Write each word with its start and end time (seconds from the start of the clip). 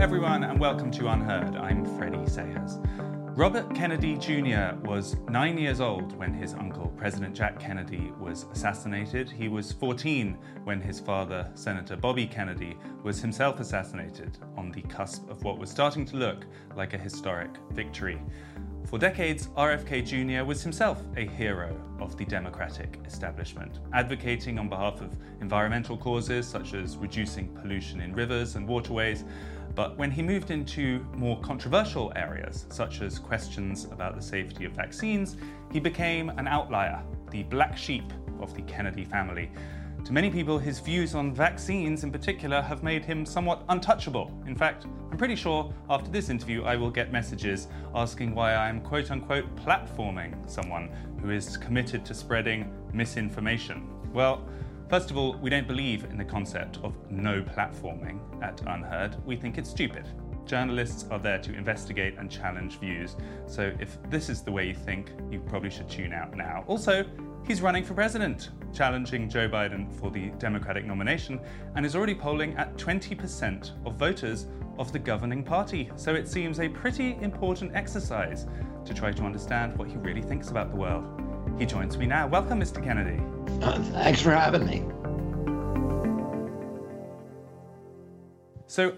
Everyone, 0.00 0.44
and 0.44 0.58
welcome 0.58 0.90
to 0.90 1.08
Unheard. 1.08 1.54
I'm 1.56 1.84
Freddie 1.98 2.26
Sayers. 2.26 2.78
Robert 3.36 3.74
Kennedy 3.74 4.16
Jr. 4.16 4.74
was 4.82 5.16
nine 5.28 5.58
years 5.58 5.78
old 5.78 6.16
when 6.16 6.32
his 6.32 6.54
uncle, 6.54 6.88
President 6.96 7.36
Jack 7.36 7.60
Kennedy, 7.60 8.10
was 8.18 8.46
assassinated. 8.50 9.28
He 9.28 9.48
was 9.48 9.72
14 9.72 10.38
when 10.64 10.80
his 10.80 11.00
father, 11.00 11.50
Senator 11.52 11.96
Bobby 11.96 12.26
Kennedy, 12.26 12.78
was 13.02 13.20
himself 13.20 13.60
assassinated 13.60 14.38
on 14.56 14.70
the 14.70 14.80
cusp 14.80 15.28
of 15.28 15.44
what 15.44 15.58
was 15.58 15.68
starting 15.68 16.06
to 16.06 16.16
look 16.16 16.46
like 16.74 16.94
a 16.94 16.98
historic 16.98 17.50
victory. 17.72 18.18
For 18.86 18.98
decades, 18.98 19.48
RFK 19.48 20.04
Jr. 20.04 20.44
was 20.44 20.62
himself 20.62 21.02
a 21.16 21.26
hero 21.26 21.78
of 22.00 22.16
the 22.16 22.24
Democratic 22.24 22.98
establishment, 23.06 23.78
advocating 23.92 24.58
on 24.58 24.68
behalf 24.68 25.00
of 25.02 25.16
environmental 25.40 25.96
causes 25.96 26.48
such 26.48 26.74
as 26.74 26.96
reducing 26.96 27.54
pollution 27.54 28.00
in 28.00 28.14
rivers 28.14 28.56
and 28.56 28.66
waterways. 28.66 29.24
But 29.74 29.96
when 29.96 30.10
he 30.10 30.22
moved 30.22 30.50
into 30.50 31.04
more 31.14 31.40
controversial 31.40 32.12
areas, 32.16 32.66
such 32.70 33.02
as 33.02 33.18
questions 33.18 33.84
about 33.84 34.16
the 34.16 34.22
safety 34.22 34.64
of 34.64 34.72
vaccines, 34.72 35.36
he 35.72 35.80
became 35.80 36.30
an 36.30 36.48
outlier, 36.48 37.02
the 37.30 37.44
black 37.44 37.76
sheep 37.76 38.12
of 38.40 38.54
the 38.54 38.62
Kennedy 38.62 39.04
family. 39.04 39.50
To 40.04 40.12
many 40.14 40.30
people, 40.30 40.58
his 40.58 40.80
views 40.80 41.14
on 41.14 41.32
vaccines 41.32 42.04
in 42.04 42.10
particular 42.10 42.62
have 42.62 42.82
made 42.82 43.04
him 43.04 43.26
somewhat 43.26 43.62
untouchable. 43.68 44.32
In 44.46 44.56
fact, 44.56 44.86
I'm 45.10 45.18
pretty 45.18 45.36
sure 45.36 45.72
after 45.90 46.10
this 46.10 46.30
interview 46.30 46.64
I 46.64 46.74
will 46.76 46.90
get 46.90 47.12
messages 47.12 47.68
asking 47.94 48.34
why 48.34 48.54
I'm 48.54 48.80
quote 48.80 49.10
unquote 49.10 49.54
platforming 49.56 50.48
someone 50.50 50.90
who 51.20 51.30
is 51.30 51.56
committed 51.58 52.04
to 52.06 52.14
spreading 52.14 52.72
misinformation. 52.94 53.88
Well, 54.12 54.42
first 54.90 55.12
of 55.12 55.16
all, 55.16 55.34
we 55.36 55.48
don't 55.48 55.68
believe 55.68 56.04
in 56.04 56.18
the 56.18 56.24
concept 56.24 56.80
of 56.82 56.94
no 57.08 57.42
platforming 57.42 58.18
at 58.42 58.60
Unheard. 58.66 59.16
We 59.24 59.36
think 59.36 59.56
it's 59.56 59.70
stupid. 59.70 60.08
Journalists 60.46 61.06
are 61.12 61.18
there 61.20 61.38
to 61.38 61.54
investigate 61.54 62.16
and 62.18 62.28
challenge 62.28 62.80
views. 62.80 63.16
So 63.46 63.72
if 63.78 63.98
this 64.10 64.28
is 64.28 64.42
the 64.42 64.50
way 64.50 64.66
you 64.66 64.74
think, 64.74 65.12
you 65.30 65.38
probably 65.38 65.70
should 65.70 65.88
tune 65.88 66.12
out 66.12 66.36
now. 66.36 66.64
Also, 66.66 67.04
he's 67.46 67.62
running 67.62 67.84
for 67.84 67.94
president, 67.94 68.50
challenging 68.74 69.30
Joe 69.30 69.48
Biden 69.48 69.92
for 70.00 70.10
the 70.10 70.30
Democratic 70.38 70.84
nomination, 70.84 71.40
and 71.76 71.86
is 71.86 71.94
already 71.94 72.16
polling 72.16 72.56
at 72.56 72.76
20% 72.76 73.86
of 73.86 73.94
voters 73.94 74.48
of 74.76 74.90
the 74.90 74.98
governing 74.98 75.44
party. 75.44 75.88
So 75.94 76.14
it 76.14 76.26
seems 76.26 76.58
a 76.58 76.68
pretty 76.68 77.16
important 77.20 77.76
exercise 77.76 78.46
to 78.84 78.92
try 78.92 79.12
to 79.12 79.22
understand 79.22 79.78
what 79.78 79.88
he 79.88 79.96
really 79.98 80.22
thinks 80.22 80.50
about 80.50 80.70
the 80.70 80.76
world. 80.76 81.29
He 81.58 81.66
joins 81.66 81.96
me 81.98 82.06
now. 82.06 82.26
Welcome, 82.26 82.60
Mr. 82.60 82.82
Kennedy. 82.82 83.22
Uh, 83.62 83.82
thanks 83.92 84.22
for 84.22 84.32
having 84.32 84.66
me. 84.66 84.84
So, 88.66 88.96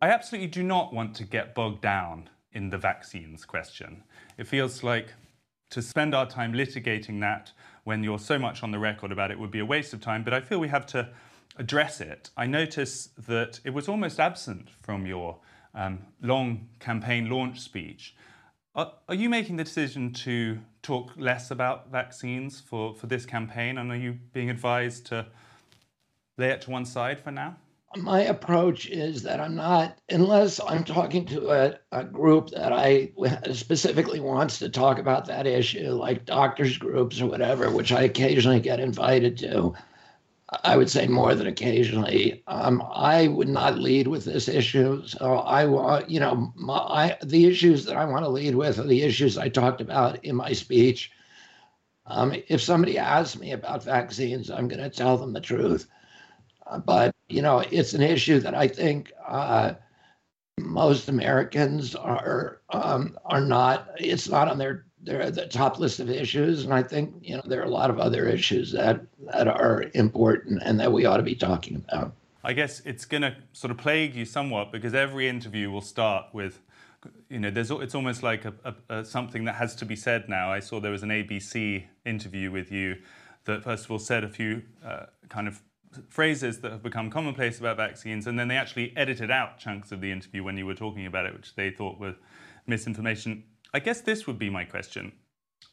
I 0.00 0.08
absolutely 0.08 0.48
do 0.48 0.62
not 0.62 0.92
want 0.92 1.14
to 1.16 1.24
get 1.24 1.54
bogged 1.54 1.82
down 1.82 2.28
in 2.52 2.70
the 2.70 2.78
vaccines 2.78 3.44
question. 3.44 4.02
It 4.36 4.46
feels 4.46 4.82
like 4.82 5.12
to 5.70 5.80
spend 5.80 6.14
our 6.14 6.26
time 6.26 6.52
litigating 6.52 7.20
that 7.20 7.52
when 7.84 8.02
you're 8.04 8.18
so 8.18 8.38
much 8.38 8.62
on 8.62 8.70
the 8.70 8.78
record 8.78 9.12
about 9.12 9.30
it 9.30 9.38
would 9.38 9.50
be 9.50 9.58
a 9.60 9.64
waste 9.64 9.92
of 9.92 10.00
time, 10.00 10.22
but 10.22 10.34
I 10.34 10.40
feel 10.40 10.58
we 10.58 10.68
have 10.68 10.86
to 10.86 11.08
address 11.56 12.00
it. 12.00 12.30
I 12.36 12.46
notice 12.46 13.10
that 13.26 13.60
it 13.64 13.70
was 13.70 13.88
almost 13.88 14.20
absent 14.20 14.68
from 14.82 15.06
your 15.06 15.38
um, 15.74 16.00
long 16.20 16.68
campaign 16.78 17.30
launch 17.30 17.60
speech. 17.60 18.14
Are, 18.74 18.92
are, 19.08 19.14
you 19.14 19.28
making 19.28 19.56
the 19.56 19.64
decision 19.64 20.12
to 20.14 20.58
talk 20.82 21.12
less 21.16 21.50
about 21.50 21.90
vaccines 21.90 22.60
for, 22.60 22.94
for 22.94 23.06
this 23.06 23.24
campaign, 23.24 23.78
and 23.78 23.90
are 23.90 23.96
you 23.96 24.18
being 24.32 24.50
advised 24.50 25.06
to 25.06 25.26
lay 26.38 26.48
it 26.48 26.62
to 26.62 26.70
one 26.70 26.84
side 26.84 27.20
for 27.20 27.30
now? 27.30 27.56
my 27.96 28.20
approach 28.20 28.86
is 28.86 29.22
that 29.22 29.40
I'm 29.40 29.54
not, 29.54 29.98
unless 30.08 30.60
I'm 30.66 30.84
talking 30.84 31.26
to 31.26 31.50
a, 31.50 31.78
a, 31.92 32.04
group 32.04 32.50
that 32.50 32.72
I 32.72 33.10
specifically 33.52 34.20
wants 34.20 34.58
to 34.60 34.68
talk 34.68 34.98
about 34.98 35.26
that 35.26 35.46
issue, 35.46 35.90
like 35.90 36.24
doctors' 36.24 36.78
groups 36.78 37.20
or 37.20 37.26
whatever, 37.26 37.70
which 37.70 37.92
I 37.92 38.02
occasionally 38.02 38.60
get 38.60 38.80
invited 38.80 39.36
to. 39.38 39.74
I 40.64 40.76
would 40.76 40.90
say 40.90 41.06
more 41.06 41.34
than 41.34 41.46
occasionally. 41.46 42.42
Um, 42.46 42.82
I 42.92 43.28
would 43.28 43.48
not 43.48 43.78
lead 43.78 44.08
with 44.08 44.24
this 44.24 44.48
issue. 44.48 45.06
So 45.06 45.38
I 45.38 45.64
want, 45.64 46.10
you 46.10 46.20
know, 46.20 46.52
my, 46.54 46.76
I, 46.76 47.18
the 47.22 47.46
issues 47.46 47.84
that 47.86 47.96
I 47.96 48.04
want 48.04 48.24
to 48.24 48.28
lead 48.28 48.54
with 48.54 48.78
are 48.78 48.86
the 48.86 49.02
issues 49.02 49.38
I 49.38 49.48
talked 49.48 49.80
about 49.80 50.22
in 50.24 50.36
my 50.36 50.52
speech. 50.52 51.10
Um, 52.06 52.34
if 52.48 52.60
somebody 52.60 52.98
asks 52.98 53.38
me 53.38 53.52
about 53.52 53.84
vaccines, 53.84 54.50
I'm 54.50 54.68
going 54.68 54.82
to 54.82 54.90
tell 54.90 55.16
them 55.16 55.32
the 55.32 55.40
truth. 55.40 55.88
Uh, 56.66 56.78
but 56.78 57.14
you 57.28 57.42
know, 57.42 57.64
it's 57.70 57.94
an 57.94 58.02
issue 58.02 58.38
that 58.40 58.54
I 58.54 58.68
think 58.68 59.12
uh, 59.26 59.74
most 60.60 61.08
Americans 61.08 61.94
are 61.94 62.60
um, 62.70 63.16
are 63.24 63.40
not. 63.40 63.88
It's 63.98 64.28
not 64.28 64.48
on 64.48 64.58
their 64.58 64.86
their 65.02 65.30
the 65.30 65.46
top 65.46 65.78
list 65.78 66.00
of 66.00 66.08
issues, 66.08 66.64
and 66.64 66.72
I 66.72 66.82
think 66.82 67.14
you 67.20 67.36
know 67.36 67.42
there 67.44 67.60
are 67.60 67.66
a 67.66 67.70
lot 67.70 67.90
of 67.90 67.98
other 67.98 68.26
issues 68.28 68.72
that 68.72 69.00
that 69.32 69.48
are 69.48 69.84
important 69.94 70.62
and 70.64 70.78
that 70.80 70.92
we 70.92 71.04
ought 71.06 71.18
to 71.18 71.22
be 71.22 71.34
talking 71.34 71.84
about. 71.88 72.14
I 72.44 72.52
guess 72.52 72.80
it's 72.84 73.04
going 73.04 73.22
to 73.22 73.36
sort 73.52 73.70
of 73.70 73.78
plague 73.78 74.16
you 74.16 74.24
somewhat 74.24 74.72
because 74.72 74.94
every 74.94 75.28
interview 75.28 75.70
will 75.70 75.80
start 75.80 76.26
with 76.32 76.60
you 77.28 77.40
know, 77.40 77.50
there's 77.50 77.70
it's 77.70 77.94
almost 77.94 78.22
like 78.22 78.44
a, 78.44 78.54
a, 78.64 78.74
a, 78.88 79.04
something 79.04 79.44
that 79.44 79.54
has 79.54 79.74
to 79.76 79.84
be 79.84 79.96
said 79.96 80.28
now. 80.28 80.52
I 80.52 80.60
saw 80.60 80.80
there 80.80 80.92
was 80.92 81.02
an 81.02 81.08
ABC 81.08 81.84
interview 82.04 82.50
with 82.50 82.70
you 82.70 82.96
that 83.44 83.64
first 83.64 83.86
of 83.86 83.90
all 83.90 83.98
said 83.98 84.24
a 84.24 84.28
few 84.28 84.62
uh, 84.84 85.06
kind 85.28 85.48
of 85.48 85.60
phrases 86.08 86.60
that 86.60 86.72
have 86.72 86.82
become 86.82 87.10
commonplace 87.10 87.58
about 87.58 87.76
vaccines, 87.76 88.26
and 88.26 88.38
then 88.38 88.48
they 88.48 88.56
actually 88.56 88.96
edited 88.96 89.30
out 89.30 89.58
chunks 89.58 89.92
of 89.92 90.00
the 90.00 90.10
interview 90.10 90.42
when 90.42 90.56
you 90.56 90.64
were 90.64 90.74
talking 90.74 91.06
about 91.06 91.26
it, 91.26 91.34
which 91.34 91.54
they 91.54 91.70
thought 91.70 91.98
were 91.98 92.14
misinformation. 92.66 93.44
I 93.74 93.80
guess 93.80 94.02
this 94.02 94.26
would 94.26 94.38
be 94.38 94.50
my 94.50 94.64
question. 94.64 95.12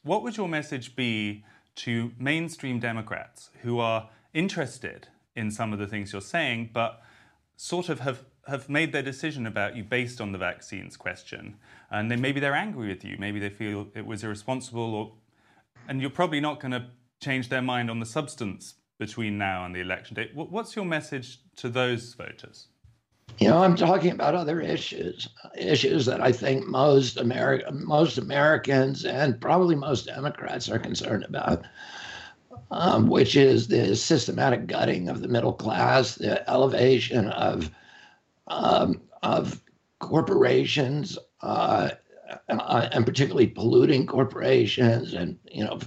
What 0.03 0.23
would 0.23 0.37
your 0.37 0.47
message 0.47 0.95
be 0.95 1.43
to 1.77 2.13
mainstream 2.17 2.79
Democrats 2.79 3.49
who 3.61 3.79
are 3.79 4.09
interested 4.33 5.09
in 5.35 5.51
some 5.51 5.73
of 5.73 5.79
the 5.79 5.87
things 5.87 6.13
you're 6.13 6.21
saying, 6.21 6.69
but 6.73 7.01
sort 7.57 7.89
of 7.89 7.99
have, 7.99 8.23
have 8.47 8.69
made 8.69 8.93
their 8.93 9.01
decision 9.01 9.45
about 9.45 9.75
you 9.75 9.83
based 9.83 10.21
on 10.21 10.31
the 10.31 10.37
vaccines 10.37 10.95
question? 10.95 11.57
And 11.91 12.09
maybe 12.21 12.39
they're 12.39 12.55
angry 12.55 12.87
with 12.87 13.03
you, 13.03 13.17
maybe 13.19 13.39
they 13.39 13.49
feel 13.49 13.87
it 13.93 14.05
was 14.05 14.23
irresponsible, 14.23 14.95
or, 14.95 15.13
and 15.89 15.99
you're 15.99 16.09
probably 16.09 16.39
not 16.39 16.61
going 16.61 16.71
to 16.71 16.85
change 17.21 17.49
their 17.49 17.61
mind 17.61 17.91
on 17.91 17.99
the 17.99 18.05
substance 18.05 18.75
between 18.97 19.37
now 19.37 19.65
and 19.65 19.75
the 19.75 19.79
election 19.81 20.15
date. 20.15 20.31
What's 20.33 20.75
your 20.75 20.85
message 20.85 21.39
to 21.57 21.67
those 21.67 22.13
voters? 22.13 22.67
You 23.39 23.47
know, 23.47 23.63
I'm 23.63 23.77
talking 23.77 24.11
about 24.11 24.35
other 24.35 24.59
issues, 24.59 25.29
issues 25.57 26.05
that 26.07 26.19
I 26.19 26.33
think 26.33 26.67
most 26.67 27.15
American, 27.17 27.85
most 27.85 28.17
Americans 28.17 29.05
and 29.05 29.39
probably 29.39 29.75
most 29.75 30.07
Democrats 30.07 30.69
are 30.69 30.77
concerned 30.77 31.23
about, 31.23 31.63
um, 32.69 33.07
which 33.07 33.37
is 33.37 33.69
the 33.69 33.95
systematic 33.95 34.67
gutting 34.67 35.07
of 35.07 35.21
the 35.21 35.29
middle 35.29 35.53
class, 35.53 36.15
the 36.15 36.47
elevation 36.49 37.29
of 37.29 37.71
um, 38.47 39.01
of 39.23 39.61
corporations, 39.99 41.17
uh, 41.41 41.91
uh, 42.49 42.89
and 42.91 43.05
particularly 43.05 43.47
polluting 43.47 44.05
corporations, 44.05 45.13
and 45.13 45.39
you 45.49 45.63
know, 45.63 45.79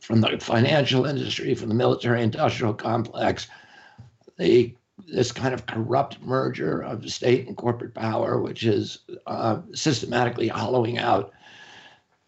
from 0.00 0.20
the 0.20 0.36
financial 0.40 1.06
industry, 1.06 1.54
from 1.54 1.70
the 1.70 1.74
military-industrial 1.74 2.74
complex, 2.74 3.46
the 4.36 4.74
this 5.06 5.32
kind 5.32 5.54
of 5.54 5.66
corrupt 5.66 6.20
merger 6.22 6.80
of 6.82 7.10
state 7.10 7.46
and 7.46 7.56
corporate 7.56 7.94
power, 7.94 8.40
which 8.40 8.64
is 8.64 9.00
uh, 9.26 9.60
systematically 9.74 10.48
hollowing 10.48 10.98
out 10.98 11.32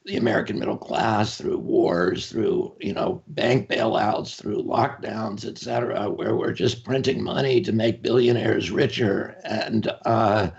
the 0.04 0.16
American 0.16 0.58
middle 0.58 0.76
class 0.76 1.38
through 1.38 1.58
wars, 1.58 2.28
through 2.28 2.74
you 2.80 2.92
know 2.92 3.22
bank 3.28 3.68
bailouts, 3.68 4.36
through 4.36 4.62
lockdowns, 4.62 5.46
et 5.46 5.58
cetera, 5.58 6.10
where 6.10 6.36
we're 6.36 6.52
just 6.52 6.84
printing 6.84 7.22
money 7.22 7.60
to 7.60 7.72
make 7.72 8.02
billionaires 8.02 8.70
richer, 8.70 9.36
and 9.44 9.90
uh, 10.04 10.50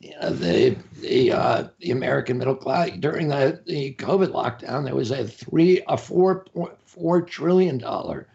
you 0.00 0.12
know, 0.20 0.30
the 0.30 0.76
the 1.00 1.32
uh, 1.32 1.68
the 1.80 1.90
American 1.90 2.36
middle 2.36 2.54
class 2.54 2.90
during 2.98 3.28
the 3.28 3.62
the 3.66 3.94
COVID 3.94 4.28
lockdown, 4.28 4.84
there 4.84 4.94
was 4.94 5.10
a 5.10 5.26
three 5.26 5.82
a 5.88 5.96
four 5.96 6.44
point 6.44 6.74
four 6.84 7.22
trillion 7.22 7.78
dollar 7.78 8.28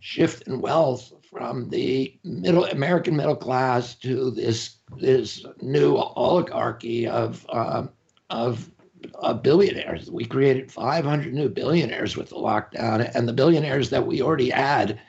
shift 0.00 0.46
in 0.48 0.60
wealth 0.60 1.12
from 1.34 1.68
the 1.68 2.16
middle 2.22 2.64
American 2.66 3.16
middle 3.16 3.34
class 3.34 3.96
to 3.96 4.30
this 4.30 4.76
this 4.98 5.44
new 5.60 5.96
oligarchy 5.96 7.08
of 7.08 7.44
uh, 7.48 7.84
of 8.30 8.70
uh, 9.18 9.34
billionaires. 9.34 10.08
We 10.08 10.26
created 10.26 10.70
500 10.70 11.34
new 11.34 11.48
billionaires 11.48 12.16
with 12.16 12.28
the 12.28 12.36
lockdown, 12.36 13.10
and 13.16 13.26
the 13.26 13.32
billionaires 13.32 13.90
that 13.90 14.06
we 14.06 14.22
already 14.22 14.50
had 14.50 15.00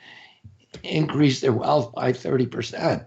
increased 0.82 1.42
their 1.42 1.52
wealth 1.52 1.94
by 1.94 2.12
30 2.12 2.46
percent. 2.46 3.04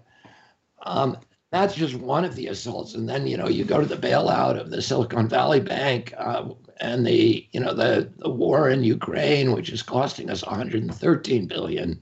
Um, 0.86 1.18
that's 1.52 1.74
just 1.74 1.96
one 1.96 2.24
of 2.24 2.36
the 2.36 2.46
assaults, 2.46 2.94
and 2.94 3.06
then 3.06 3.26
you 3.26 3.36
know 3.36 3.48
you 3.48 3.66
go 3.66 3.80
to 3.80 3.86
the 3.86 3.96
bailout 3.96 4.58
of 4.58 4.70
the 4.70 4.80
Silicon 4.80 5.28
Valley 5.28 5.60
Bank 5.60 6.14
uh, 6.16 6.48
and 6.80 7.06
the 7.06 7.46
you 7.52 7.60
know 7.60 7.74
the 7.74 8.10
the 8.16 8.30
war 8.30 8.70
in 8.70 8.82
Ukraine, 8.82 9.52
which 9.52 9.68
is 9.68 9.82
costing 9.82 10.30
us 10.30 10.42
113 10.42 11.46
billion 11.46 12.00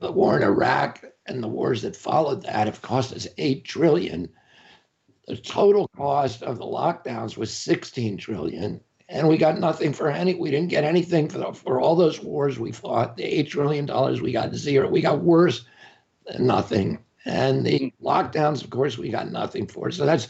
the 0.00 0.10
war 0.10 0.36
in 0.36 0.42
Iraq 0.42 1.04
and 1.26 1.42
the 1.42 1.48
wars 1.48 1.82
that 1.82 1.94
followed 1.94 2.42
that 2.42 2.66
have 2.66 2.82
cost 2.82 3.12
us 3.12 3.28
8 3.38 3.64
trillion. 3.64 4.28
The 5.26 5.36
total 5.36 5.88
cost 5.96 6.42
of 6.42 6.58
the 6.58 6.64
lockdowns 6.64 7.36
was 7.36 7.54
16 7.54 8.16
trillion. 8.16 8.80
And 9.08 9.28
we 9.28 9.36
got 9.36 9.58
nothing 9.58 9.92
for 9.92 10.08
any, 10.08 10.34
we 10.34 10.50
didn't 10.50 10.68
get 10.68 10.84
anything 10.84 11.28
for, 11.28 11.38
the, 11.38 11.52
for 11.52 11.80
all 11.80 11.96
those 11.96 12.20
wars 12.20 12.58
we 12.58 12.72
fought. 12.72 13.16
The 13.16 13.24
$8 13.24 13.48
trillion, 13.48 14.22
we 14.22 14.32
got 14.32 14.54
zero. 14.54 14.88
We 14.88 15.00
got 15.00 15.20
worse 15.20 15.64
than 16.26 16.46
nothing. 16.46 16.98
And 17.24 17.66
the 17.66 17.78
mm. 17.78 17.92
lockdowns, 18.02 18.64
of 18.64 18.70
course, 18.70 18.96
we 18.96 19.10
got 19.10 19.30
nothing 19.30 19.66
for. 19.66 19.90
So 19.90 20.06
that's 20.06 20.28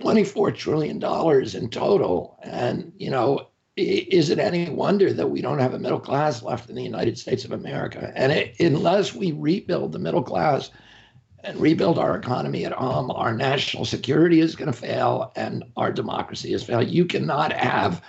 $24 0.00 0.54
trillion 0.54 0.96
in 0.96 1.70
total. 1.70 2.38
And, 2.42 2.92
you 2.98 3.10
know, 3.10 3.48
is 3.76 4.30
it 4.30 4.38
any 4.38 4.68
wonder 4.70 5.12
that 5.12 5.30
we 5.30 5.40
don't 5.40 5.58
have 5.58 5.74
a 5.74 5.78
middle 5.78 6.00
class 6.00 6.42
left 6.42 6.68
in 6.68 6.76
the 6.76 6.82
United 6.82 7.18
States 7.18 7.44
of 7.44 7.52
America? 7.52 8.12
And 8.14 8.32
it, 8.32 8.58
unless 8.60 9.14
we 9.14 9.32
rebuild 9.32 9.92
the 9.92 9.98
middle 9.98 10.22
class 10.22 10.70
and 11.42 11.58
rebuild 11.58 11.98
our 11.98 12.16
economy 12.16 12.64
at 12.64 12.72
home, 12.72 13.10
our 13.10 13.34
national 13.34 13.84
security 13.84 14.40
is 14.40 14.56
going 14.56 14.70
to 14.70 14.76
fail 14.76 15.32
and 15.36 15.64
our 15.76 15.92
democracy 15.92 16.52
is 16.52 16.62
fail. 16.62 16.82
You 16.82 17.04
cannot 17.04 17.52
have 17.52 18.02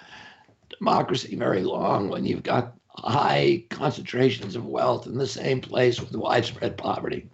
democracy 0.69 1.35
very 1.35 1.63
long 1.63 2.09
when 2.09 2.25
you've 2.25 2.43
got 2.43 2.75
high 2.89 3.63
concentrations 3.69 4.55
of 4.55 4.65
wealth 4.65 5.07
in 5.07 5.17
the 5.17 5.27
same 5.27 5.61
place 5.61 6.01
with 6.01 6.15
widespread 6.15 6.77
poverty. 6.77 7.29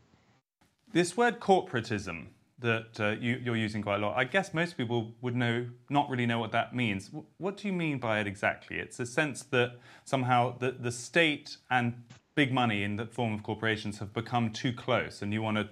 This 0.94 1.18
word 1.18 1.40
corporatism 1.40 2.28
that 2.60 3.00
uh, 3.00 3.10
you, 3.20 3.52
are 3.52 3.56
using 3.56 3.82
quite 3.82 3.98
a 3.98 4.00
lot. 4.00 4.18
I 4.18 4.24
guess 4.24 4.54
most 4.54 4.78
people 4.78 5.14
would 5.22 5.36
know, 5.36 5.68
not 5.90 6.10
really 6.10 6.26
know 6.26 6.40
what 6.40 6.52
that 6.54 6.76
means. 6.76 7.12
what 7.38 7.58
do 7.58 7.68
you 7.68 7.74
mean 7.74 8.00
by 8.00 8.20
it 8.20 8.28
exactly? 8.28 8.78
It's 8.78 9.00
a 9.00 9.06
sense 9.06 9.44
that 9.44 9.80
somehow 10.06 10.58
the, 10.58 10.72
the 10.72 10.92
state 10.92 11.58
and 11.70 12.04
big 12.36 12.52
money 12.52 12.84
in 12.84 12.96
the 12.96 13.06
form 13.06 13.34
of 13.34 13.44
corporations 13.44 14.00
have 14.00 14.14
become 14.14 14.52
too 14.52 14.74
close, 14.74 15.22
and 15.22 15.34
you 15.34 15.42
want 15.42 15.58
to 15.58 15.70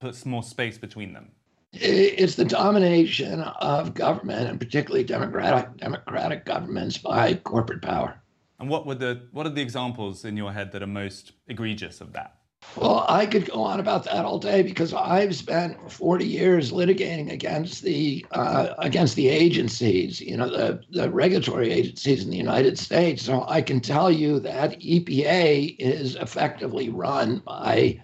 put 0.00 0.14
some 0.14 0.30
more 0.30 0.42
space 0.42 0.78
between 0.78 1.12
them. 1.12 1.32
It's 1.72 2.36
the 2.36 2.44
domination 2.44 3.40
of 3.40 3.94
government, 3.94 4.48
and 4.48 4.58
particularly 4.58 5.04
democratic 5.04 5.76
democratic 5.76 6.44
governments, 6.44 6.98
by 6.98 7.34
corporate 7.34 7.82
power. 7.82 8.20
And 8.58 8.70
what 8.70 8.86
were 8.86 8.94
the 8.94 9.28
what 9.32 9.46
are 9.46 9.50
the 9.50 9.60
examples 9.60 10.24
in 10.24 10.36
your 10.36 10.52
head 10.52 10.72
that 10.72 10.82
are 10.82 10.86
most 10.86 11.32
egregious 11.48 12.00
of 12.00 12.12
that? 12.14 12.35
Well, 12.74 13.06
I 13.08 13.24
could 13.24 13.50
go 13.50 13.62
on 13.62 13.80
about 13.80 14.04
that 14.04 14.24
all 14.24 14.38
day 14.38 14.62
because 14.62 14.92
I've 14.92 15.34
spent 15.34 15.90
40 15.90 16.26
years 16.26 16.72
litigating 16.72 17.30
against 17.32 17.82
the 17.82 18.26
uh, 18.32 18.74
against 18.78 19.16
the 19.16 19.28
agencies, 19.28 20.20
you 20.20 20.36
know, 20.36 20.50
the, 20.50 20.82
the 20.90 21.10
regulatory 21.10 21.72
agencies 21.72 22.24
in 22.24 22.30
the 22.30 22.36
United 22.36 22.78
States. 22.78 23.22
So 23.22 23.46
I 23.48 23.62
can 23.62 23.80
tell 23.80 24.10
you 24.10 24.40
that 24.40 24.78
EPA 24.80 25.76
is 25.78 26.16
effectively 26.16 26.90
run 26.90 27.42
by 27.46 28.02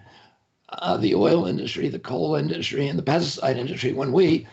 uh, 0.69 0.97
the 0.97 1.13
oil 1.13 1.45
industry, 1.45 1.87
the 1.87 1.99
coal 1.99 2.35
industry, 2.35 2.87
and 2.87 2.97
the 2.97 3.03
pesticide 3.03 3.57
industry. 3.57 3.93
When 3.93 4.11
we 4.11 4.47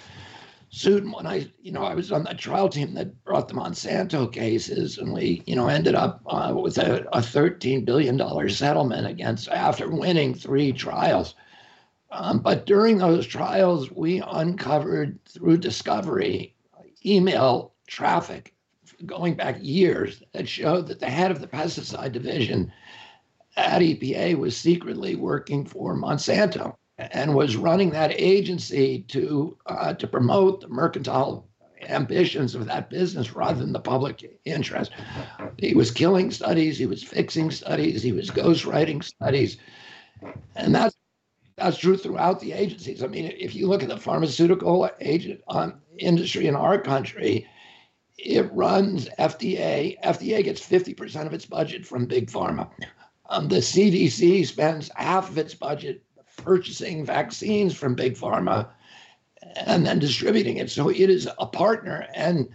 sued 0.70 1.12
when 1.12 1.26
I, 1.26 1.50
you 1.60 1.72
know, 1.72 1.82
I 1.82 1.94
was 1.94 2.12
on 2.12 2.24
the 2.24 2.34
trial 2.34 2.68
team 2.68 2.94
that 2.94 3.24
brought 3.24 3.48
the 3.48 3.54
Monsanto 3.54 4.32
cases, 4.32 4.98
and 4.98 5.12
we, 5.12 5.42
you 5.46 5.56
know, 5.56 5.68
ended 5.68 5.96
up 5.96 6.22
uh, 6.26 6.52
with 6.54 6.78
a, 6.78 7.02
a 7.12 7.20
$13 7.20 7.84
billion 7.84 8.48
settlement 8.48 9.06
against 9.06 9.48
after 9.48 9.90
winning 9.90 10.32
three 10.32 10.72
trials. 10.72 11.34
Um, 12.12 12.38
but 12.38 12.66
during 12.66 12.98
those 12.98 13.26
trials, 13.26 13.90
we 13.90 14.22
uncovered 14.24 15.18
through 15.24 15.58
discovery 15.58 16.54
email 17.04 17.74
traffic 17.86 18.54
going 19.06 19.34
back 19.34 19.56
years 19.60 20.22
that 20.32 20.48
showed 20.48 20.86
that 20.86 21.00
the 21.00 21.10
head 21.10 21.30
of 21.30 21.40
the 21.40 21.46
pesticide 21.46 22.12
division 22.12 22.72
at 23.56 23.80
EPA 23.82 24.36
was 24.36 24.56
secretly 24.56 25.16
working 25.16 25.64
for 25.64 25.96
Monsanto 25.96 26.76
and 27.12 27.34
was 27.34 27.56
running 27.56 27.90
that 27.90 28.12
agency 28.14 29.00
to 29.08 29.56
uh, 29.66 29.94
to 29.94 30.06
promote 30.06 30.60
the 30.60 30.68
mercantile 30.68 31.46
ambitions 31.88 32.54
of 32.54 32.66
that 32.66 32.90
business 32.90 33.34
rather 33.34 33.58
than 33.58 33.72
the 33.72 33.80
public 33.80 34.38
interest. 34.44 34.92
He 35.58 35.74
was 35.74 35.90
killing 35.90 36.30
studies, 36.30 36.78
he 36.78 36.86
was 36.86 37.02
fixing 37.02 37.50
studies, 37.50 38.02
he 38.02 38.12
was 38.12 38.30
ghostwriting 38.30 39.02
studies, 39.02 39.56
and 40.56 40.74
that's 40.74 40.96
that's 41.56 41.78
true 41.78 41.96
throughout 41.96 42.40
the 42.40 42.52
agencies. 42.52 43.02
I 43.02 43.06
mean, 43.06 43.32
if 43.38 43.54
you 43.54 43.66
look 43.66 43.82
at 43.82 43.88
the 43.88 43.98
pharmaceutical 43.98 44.88
agent 45.00 45.40
um, 45.48 45.74
industry 45.98 46.46
in 46.46 46.56
our 46.56 46.78
country, 46.80 47.46
it 48.16 48.50
runs 48.52 49.08
FDA. 49.18 50.00
FDA 50.00 50.42
gets 50.42 50.66
50% 50.66 51.26
of 51.26 51.34
its 51.34 51.44
budget 51.44 51.86
from 51.86 52.06
big 52.06 52.30
pharma. 52.30 52.70
Um, 53.28 53.48
the 53.48 53.56
CDC 53.56 54.46
spends 54.46 54.90
half 54.96 55.28
of 55.28 55.38
its 55.38 55.54
budget 55.54 56.02
purchasing 56.44 57.04
vaccines 57.04 57.74
from 57.74 57.94
big 57.94 58.14
pharma 58.14 58.68
and 59.56 59.86
then 59.86 59.98
distributing 59.98 60.56
it. 60.58 60.70
So 60.70 60.88
it 60.88 61.10
is 61.10 61.28
a 61.38 61.46
partner, 61.46 62.06
and 62.14 62.48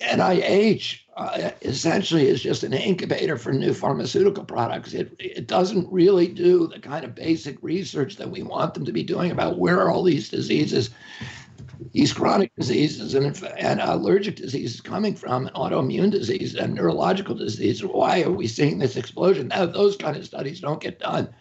NIH 0.00 1.00
uh, 1.16 1.50
essentially 1.62 2.28
is 2.28 2.42
just 2.42 2.64
an 2.64 2.72
incubator 2.72 3.36
for 3.36 3.52
new 3.52 3.72
pharmaceutical 3.72 4.44
products. 4.44 4.92
It 4.92 5.14
it 5.18 5.46
doesn't 5.46 5.92
really 5.92 6.28
do 6.28 6.66
the 6.66 6.80
kind 6.80 7.04
of 7.04 7.14
basic 7.14 7.62
research 7.62 8.16
that 8.16 8.30
we 8.30 8.42
want 8.42 8.74
them 8.74 8.84
to 8.84 8.92
be 8.92 9.02
doing 9.02 9.30
about 9.30 9.58
where 9.58 9.80
are 9.80 9.90
all 9.90 10.02
these 10.02 10.28
diseases, 10.28 10.90
these 11.92 12.12
chronic 12.12 12.52
diseases 12.56 13.14
and, 13.14 13.26
and 13.58 13.80
allergic 13.80 14.36
diseases 14.36 14.80
coming 14.80 15.14
from, 15.14 15.46
and 15.46 15.56
autoimmune 15.56 16.10
disease 16.10 16.54
and 16.54 16.74
neurological 16.74 17.34
disease. 17.34 17.84
Why 17.84 18.22
are 18.22 18.32
we 18.32 18.46
seeing 18.46 18.78
this 18.78 18.96
explosion? 18.96 19.48
Now, 19.48 19.66
those 19.66 19.96
kind 19.96 20.16
of 20.16 20.26
studies 20.26 20.60
don't 20.60 20.82
get 20.82 20.98
done 20.98 21.32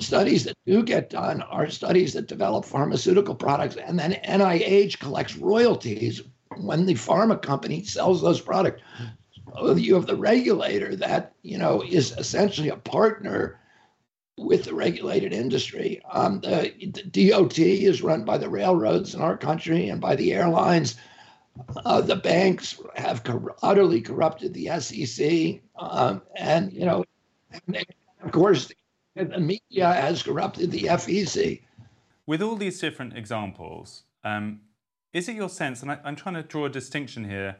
studies 0.00 0.44
that 0.44 0.56
do 0.66 0.82
get 0.82 1.10
done 1.10 1.42
are 1.42 1.70
studies 1.70 2.12
that 2.12 2.28
develop 2.28 2.64
pharmaceutical 2.64 3.34
products, 3.34 3.76
and 3.76 3.98
then 3.98 4.20
NIH 4.26 4.98
collects 4.98 5.36
royalties 5.36 6.22
when 6.56 6.86
the 6.86 6.94
pharma 6.94 7.40
company 7.40 7.84
sells 7.84 8.22
those 8.22 8.40
products. 8.40 8.82
So 9.54 9.74
you 9.74 9.94
have 9.94 10.06
the 10.06 10.16
regulator 10.16 10.96
that 10.96 11.34
you 11.42 11.58
know 11.58 11.82
is 11.82 12.12
essentially 12.12 12.68
a 12.68 12.76
partner 12.76 13.58
with 14.38 14.64
the 14.64 14.74
regulated 14.74 15.32
industry. 15.32 16.02
Um, 16.12 16.40
the, 16.40 16.72
the, 17.12 17.30
DOT 17.30 17.58
is 17.58 18.02
run 18.02 18.24
by 18.24 18.36
the 18.36 18.50
railroads 18.50 19.14
in 19.14 19.22
our 19.22 19.36
country 19.36 19.88
and 19.88 19.98
by 19.98 20.14
the 20.14 20.34
airlines. 20.34 20.96
Uh, 21.86 22.02
the 22.02 22.16
banks 22.16 22.78
have 22.96 23.24
cor- 23.24 23.56
utterly 23.62 24.02
corrupted 24.02 24.52
the 24.52 24.78
SEC, 24.78 25.62
um, 25.78 26.20
and 26.36 26.70
you 26.70 26.84
know, 26.84 27.02
and 27.66 27.86
of 28.22 28.30
course, 28.30 28.70
the 29.24 29.38
media 29.38 29.92
has 29.92 30.22
corrupted 30.22 30.70
the 30.70 30.82
FCC. 30.82 31.62
With 32.26 32.42
all 32.42 32.56
these 32.56 32.80
different 32.80 33.16
examples, 33.16 34.02
um, 34.24 34.60
is 35.12 35.28
it 35.28 35.36
your 35.36 35.48
sense, 35.48 35.82
and 35.82 35.90
I, 35.90 35.98
I'm 36.04 36.16
trying 36.16 36.34
to 36.34 36.42
draw 36.42 36.66
a 36.66 36.68
distinction 36.68 37.24
here, 37.24 37.56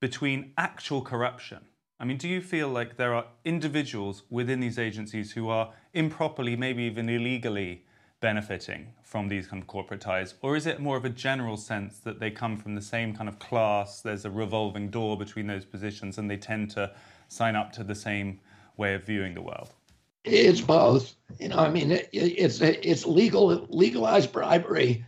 between 0.00 0.52
actual 0.56 1.02
corruption? 1.02 1.60
I 2.00 2.04
mean, 2.04 2.16
do 2.16 2.28
you 2.28 2.40
feel 2.40 2.68
like 2.68 2.96
there 2.96 3.14
are 3.14 3.26
individuals 3.44 4.22
within 4.30 4.60
these 4.60 4.78
agencies 4.78 5.32
who 5.32 5.48
are 5.48 5.72
improperly, 5.92 6.56
maybe 6.56 6.82
even 6.84 7.08
illegally, 7.08 7.84
benefiting 8.20 8.88
from 9.02 9.28
these 9.28 9.46
kind 9.46 9.62
of 9.62 9.66
corporate 9.66 10.00
ties? 10.00 10.34
Or 10.42 10.56
is 10.56 10.66
it 10.66 10.80
more 10.80 10.96
of 10.96 11.04
a 11.04 11.10
general 11.10 11.56
sense 11.56 11.98
that 12.00 12.20
they 12.20 12.30
come 12.30 12.56
from 12.56 12.74
the 12.74 12.82
same 12.82 13.14
kind 13.14 13.28
of 13.28 13.38
class? 13.38 14.00
There's 14.00 14.24
a 14.24 14.30
revolving 14.30 14.88
door 14.88 15.16
between 15.16 15.46
those 15.46 15.64
positions 15.64 16.18
and 16.18 16.30
they 16.30 16.36
tend 16.36 16.70
to 16.70 16.92
sign 17.28 17.54
up 17.56 17.72
to 17.72 17.84
the 17.84 17.94
same 17.94 18.40
way 18.76 18.94
of 18.94 19.04
viewing 19.04 19.34
the 19.34 19.42
world? 19.42 19.74
It's 20.24 20.60
both. 20.60 21.14
You 21.38 21.48
know, 21.48 21.58
I 21.58 21.70
mean, 21.70 21.92
it, 21.92 22.08
it's 22.12 22.60
it's 22.60 23.06
legal 23.06 23.66
legalized 23.68 24.32
bribery 24.32 25.04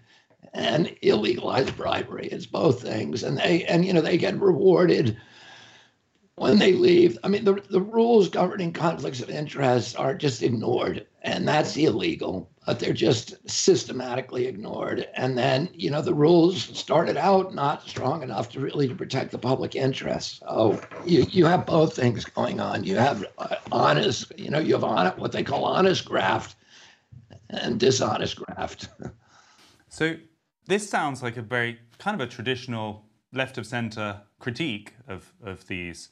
and 0.52 0.86
illegalized 1.02 1.76
bribery. 1.76 2.28
It's 2.28 2.46
both 2.46 2.82
things, 2.82 3.22
and 3.22 3.38
they 3.38 3.64
and 3.64 3.84
you 3.84 3.92
know 3.92 4.00
they 4.00 4.18
get 4.18 4.40
rewarded 4.40 5.16
when 6.36 6.58
they 6.58 6.72
leave. 6.72 7.18
I 7.24 7.28
mean, 7.28 7.44
the 7.44 7.62
the 7.70 7.80
rules 7.80 8.28
governing 8.28 8.72
conflicts 8.72 9.20
of 9.20 9.30
interest 9.30 9.98
are 9.98 10.14
just 10.14 10.42
ignored, 10.42 11.06
and 11.26 11.46
that's 11.46 11.76
illegal 11.76 12.50
but 12.66 12.80
they're 12.80 12.92
just 12.92 13.36
systematically 13.48 14.46
ignored. 14.46 15.08
And 15.14 15.38
then, 15.38 15.70
you 15.72 15.88
know, 15.88 16.02
the 16.02 16.12
rules 16.12 16.64
started 16.76 17.16
out 17.16 17.54
not 17.54 17.88
strong 17.88 18.24
enough 18.24 18.50
to 18.50 18.60
really 18.60 18.88
to 18.88 18.94
protect 18.94 19.30
the 19.30 19.38
public 19.38 19.76
interest. 19.76 20.40
So 20.40 20.80
you, 21.04 21.26
you 21.30 21.46
have 21.46 21.64
both 21.64 21.94
things 21.94 22.24
going 22.24 22.58
on. 22.58 22.82
You 22.82 22.96
have 22.96 23.24
uh, 23.38 23.56
honest, 23.70 24.32
you 24.36 24.50
know, 24.50 24.58
you 24.58 24.76
have 24.76 25.16
what 25.16 25.30
they 25.30 25.44
call 25.44 25.64
honest 25.64 26.04
graft 26.04 26.56
and 27.50 27.78
dishonest 27.78 28.36
graft. 28.36 28.88
so 29.88 30.16
this 30.66 30.90
sounds 30.90 31.22
like 31.22 31.36
a 31.36 31.42
very 31.42 31.78
kind 31.98 32.20
of 32.20 32.28
a 32.28 32.30
traditional 32.30 33.06
left 33.32 33.58
of 33.58 33.66
center 33.66 34.22
critique 34.40 34.94
of, 35.06 35.32
of 35.40 35.68
these 35.68 36.08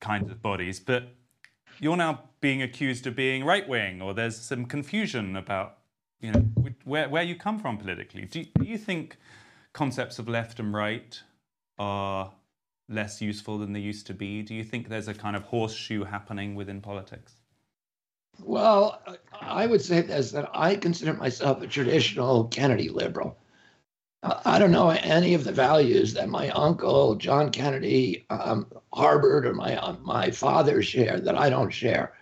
kinds 0.00 0.30
of 0.30 0.40
bodies, 0.40 0.78
but 0.78 1.08
you're 1.80 1.96
now 1.96 2.20
being 2.42 2.60
accused 2.60 3.06
of 3.06 3.16
being 3.16 3.44
right 3.44 3.66
wing, 3.66 4.02
or 4.02 4.12
there's 4.12 4.36
some 4.36 4.66
confusion 4.66 5.36
about 5.36 5.78
you 6.20 6.32
know 6.32 6.40
where 6.84 7.08
where 7.08 7.22
you 7.22 7.36
come 7.36 7.58
from 7.58 7.78
politically. 7.78 8.26
Do 8.26 8.40
you, 8.40 8.46
do 8.58 8.64
you 8.66 8.76
think 8.76 9.16
concepts 9.72 10.18
of 10.18 10.28
left 10.28 10.60
and 10.60 10.74
right 10.74 11.22
are 11.78 12.32
less 12.88 13.22
useful 13.22 13.56
than 13.58 13.72
they 13.72 13.80
used 13.80 14.06
to 14.08 14.14
be? 14.14 14.42
Do 14.42 14.54
you 14.54 14.64
think 14.64 14.88
there's 14.88 15.08
a 15.08 15.14
kind 15.14 15.36
of 15.36 15.44
horseshoe 15.44 16.04
happening 16.04 16.54
within 16.54 16.82
politics? 16.82 17.36
Well, 18.40 19.00
I 19.40 19.66
would 19.66 19.80
say 19.80 20.02
this 20.02 20.32
that 20.32 20.50
I 20.52 20.74
consider 20.76 21.14
myself 21.14 21.62
a 21.62 21.66
traditional 21.66 22.48
Kennedy 22.48 22.88
liberal. 22.88 23.38
I 24.22 24.58
don't 24.58 24.70
know 24.70 24.90
any 24.90 25.34
of 25.34 25.44
the 25.44 25.52
values 25.52 26.14
that 26.14 26.28
my 26.28 26.48
uncle 26.50 27.16
John 27.16 27.50
Kennedy 27.50 28.24
um, 28.30 28.66
harbored 28.92 29.46
or 29.46 29.54
my 29.54 29.76
uh, 29.76 29.96
my 30.02 30.30
father 30.30 30.82
shared 30.82 31.24
that 31.24 31.36
I 31.36 31.50
don't 31.50 31.70
share. 31.70 32.14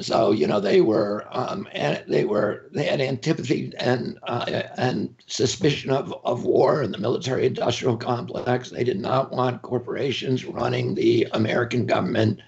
So 0.00 0.32
you 0.32 0.46
know 0.46 0.60
they 0.60 0.80
were 0.80 1.26
um, 1.30 1.68
and 1.72 2.02
they 2.08 2.24
were 2.24 2.68
they 2.72 2.84
had 2.84 3.00
antipathy 3.00 3.72
and 3.78 4.18
uh, 4.24 4.62
and 4.76 5.14
suspicion 5.26 5.90
of, 5.90 6.14
of 6.24 6.44
war 6.44 6.82
and 6.82 6.92
the 6.92 6.98
military 6.98 7.46
industrial 7.46 7.96
complex. 7.96 8.70
They 8.70 8.84
did 8.84 9.00
not 9.00 9.32
want 9.32 9.62
corporations 9.62 10.44
running 10.44 10.94
the 10.94 11.28
American 11.32 11.86
government. 11.86 12.40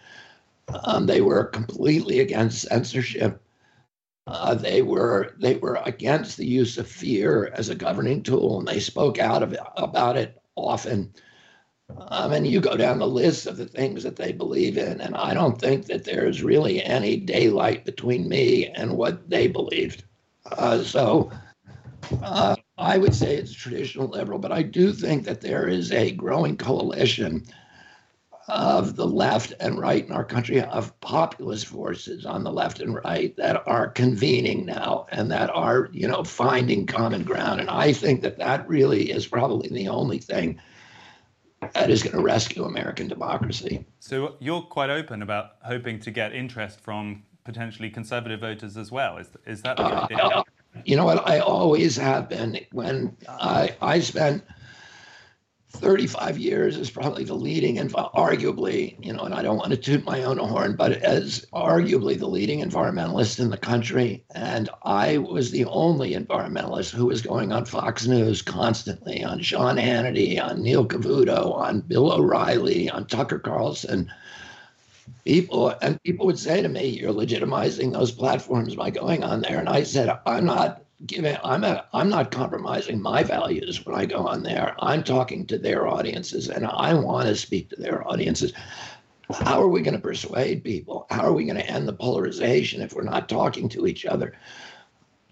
Um, 0.84 1.06
they 1.06 1.20
were 1.20 1.44
completely 1.44 2.20
against 2.20 2.68
censorship. 2.68 3.40
Uh, 4.26 4.54
they 4.54 4.82
were 4.82 5.34
they 5.38 5.56
were 5.56 5.78
against 5.84 6.36
the 6.36 6.46
use 6.46 6.78
of 6.78 6.88
fear 6.88 7.52
as 7.54 7.68
a 7.68 7.74
governing 7.74 8.22
tool, 8.22 8.58
and 8.58 8.68
they 8.68 8.80
spoke 8.80 9.18
out 9.18 9.42
of 9.42 9.56
about 9.76 10.16
it 10.16 10.40
often. 10.56 11.12
Um, 12.08 12.32
and 12.32 12.46
you 12.46 12.60
go 12.60 12.76
down 12.76 12.98
the 12.98 13.06
list 13.06 13.46
of 13.46 13.56
the 13.56 13.66
things 13.66 14.02
that 14.02 14.16
they 14.16 14.32
believe 14.32 14.78
in, 14.78 15.00
and 15.00 15.14
I 15.14 15.34
don't 15.34 15.60
think 15.60 15.86
that 15.86 16.04
there's 16.04 16.42
really 16.42 16.82
any 16.82 17.16
daylight 17.16 17.84
between 17.84 18.28
me 18.28 18.68
and 18.68 18.96
what 18.96 19.28
they 19.28 19.48
believed. 19.48 20.04
Uh, 20.50 20.82
so 20.82 21.30
uh, 22.22 22.56
I 22.78 22.98
would 22.98 23.14
say 23.14 23.36
it's 23.36 23.52
traditional 23.52 24.08
liberal, 24.08 24.38
but 24.38 24.52
I 24.52 24.62
do 24.62 24.92
think 24.92 25.24
that 25.24 25.40
there 25.40 25.68
is 25.68 25.92
a 25.92 26.10
growing 26.12 26.56
coalition 26.56 27.44
of 28.48 28.96
the 28.96 29.06
left 29.06 29.54
and 29.60 29.78
right 29.78 30.06
in 30.06 30.12
our 30.12 30.24
country 30.24 30.60
of 30.60 30.98
populist 31.00 31.66
forces 31.66 32.26
on 32.26 32.44
the 32.44 32.52
left 32.52 32.80
and 32.80 32.94
right 33.04 33.34
that 33.36 33.62
are 33.66 33.88
convening 33.88 34.66
now 34.66 35.06
and 35.10 35.30
that 35.30 35.48
are 35.50 35.88
you 35.92 36.06
know 36.06 36.22
finding 36.22 36.84
common 36.84 37.22
ground 37.22 37.58
and 37.58 37.70
i 37.70 37.90
think 37.90 38.20
that 38.20 38.36
that 38.36 38.68
really 38.68 39.10
is 39.10 39.26
probably 39.26 39.68
the 39.70 39.88
only 39.88 40.18
thing 40.18 40.60
that 41.72 41.90
is 41.90 42.02
going 42.02 42.16
to 42.16 42.22
rescue 42.22 42.64
american 42.64 43.08
democracy. 43.08 43.84
So 44.00 44.36
you're 44.40 44.62
quite 44.62 44.90
open 44.90 45.22
about 45.22 45.56
hoping 45.62 45.98
to 46.00 46.10
get 46.10 46.34
interest 46.34 46.80
from 46.80 47.22
potentially 47.44 47.90
conservative 47.90 48.40
voters 48.40 48.76
as 48.76 48.90
well. 48.90 49.18
Is, 49.18 49.28
is 49.46 49.62
that 49.62 49.76
the 49.76 49.84
uh, 49.84 50.04
idea? 50.10 50.44
you 50.84 50.96
know 50.96 51.04
what? 51.04 51.26
I 51.28 51.38
always 51.38 51.96
have 51.96 52.28
been. 52.28 52.58
When 52.72 53.16
i 53.28 53.74
i 53.80 54.00
spent 54.00 54.42
35 55.74 56.38
years 56.38 56.76
is 56.76 56.90
probably 56.90 57.24
the 57.24 57.34
leading 57.34 57.78
and 57.78 57.92
arguably, 57.92 58.96
you 59.04 59.12
know, 59.12 59.24
and 59.24 59.34
I 59.34 59.42
don't 59.42 59.56
want 59.56 59.70
to 59.70 59.76
toot 59.76 60.04
my 60.04 60.22
own 60.22 60.38
horn, 60.38 60.76
but 60.76 60.92
as 60.92 61.44
arguably 61.52 62.18
the 62.18 62.28
leading 62.28 62.60
environmentalist 62.60 63.40
in 63.40 63.50
the 63.50 63.56
country. 63.56 64.24
And 64.34 64.68
I 64.84 65.18
was 65.18 65.50
the 65.50 65.64
only 65.66 66.14
environmentalist 66.14 66.92
who 66.94 67.06
was 67.06 67.22
going 67.22 67.52
on 67.52 67.64
Fox 67.64 68.06
News 68.06 68.40
constantly 68.40 69.24
on 69.24 69.40
Sean 69.40 69.76
Hannity, 69.76 70.42
on 70.42 70.62
Neil 70.62 70.86
Cavuto, 70.86 71.52
on 71.54 71.80
Bill 71.80 72.12
O'Reilly, 72.12 72.88
on 72.88 73.06
Tucker 73.06 73.38
Carlson. 73.38 74.10
People 75.24 75.74
and 75.82 76.02
people 76.02 76.26
would 76.26 76.38
say 76.38 76.62
to 76.62 76.68
me, 76.68 76.86
You're 76.86 77.12
legitimizing 77.12 77.92
those 77.92 78.12
platforms 78.12 78.76
by 78.76 78.90
going 78.90 79.24
on 79.24 79.40
there. 79.40 79.58
And 79.58 79.68
I 79.68 79.82
said, 79.82 80.16
I'm 80.26 80.44
not 80.44 80.83
I'm 81.42 81.64
a, 81.64 81.86
I'm 81.92 82.08
not 82.08 82.30
compromising 82.30 83.00
my 83.00 83.22
values 83.22 83.84
when 83.84 83.94
I 83.94 84.06
go 84.06 84.26
on 84.26 84.42
there. 84.42 84.74
I'm 84.78 85.02
talking 85.02 85.46
to 85.46 85.58
their 85.58 85.86
audiences 85.86 86.48
and 86.48 86.66
I 86.66 86.94
want 86.94 87.28
to 87.28 87.36
speak 87.36 87.70
to 87.70 87.76
their 87.76 88.06
audiences. 88.08 88.52
How 89.32 89.60
are 89.60 89.68
we 89.68 89.82
going 89.82 89.94
to 89.94 90.00
persuade 90.00 90.64
people? 90.64 91.06
How 91.10 91.22
are 91.22 91.32
we 91.32 91.44
going 91.44 91.56
to 91.56 91.66
end 91.66 91.88
the 91.88 91.92
polarization 91.92 92.80
if 92.80 92.94
we're 92.94 93.02
not 93.02 93.28
talking 93.28 93.68
to 93.70 93.86
each 93.86 94.06
other? 94.06 94.34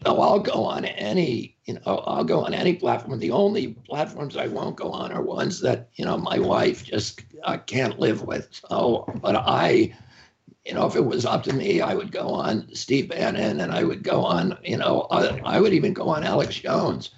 So 0.05 0.21
I'll 0.21 0.41
go 0.41 0.65
on 0.65 0.85
any, 0.85 1.57
you 1.65 1.75
know, 1.75 2.03
I'll 2.07 2.25
go 2.25 2.45
on 2.45 2.55
any 2.55 2.75
platform. 2.75 3.21
The 3.21 3.31
only 3.31 3.69
platforms 3.69 4.37
I 4.37 4.49
won't 4.49 4.77
go 4.77 4.91
on 4.91 5.13
are 5.13 5.23
ones 5.23 5.61
that, 5.61 5.91
you 5.95 6.05
know, 6.05 6.17
my 6.17 6.39
wife 6.39 6.83
just 6.85 7.23
uh, 7.45 7.59
can't 7.59 8.01
live 8.01 8.23
with. 8.23 8.49
So, 8.69 9.05
but 9.21 9.37
I 9.37 9.95
you 10.65 10.75
know, 10.75 10.87
if 10.87 10.95
it 10.95 11.05
was 11.05 11.27
up 11.27 11.43
to 11.45 11.53
me, 11.53 11.81
I 11.81 11.95
would 11.95 12.13
go 12.13 12.29
on 12.29 12.73
Steve 12.75 13.09
Bannon 13.09 13.61
and 13.61 13.73
I 13.73 13.83
would 13.83 14.03
go 14.03 14.23
on, 14.25 14.57
you 14.63 14.77
know, 14.77 15.07
I, 15.11 15.41
I 15.45 15.61
would 15.61 15.73
even 15.73 15.93
go 15.93 16.09
on 16.09 16.23
Alex 16.23 16.55
Jones. 16.57 17.11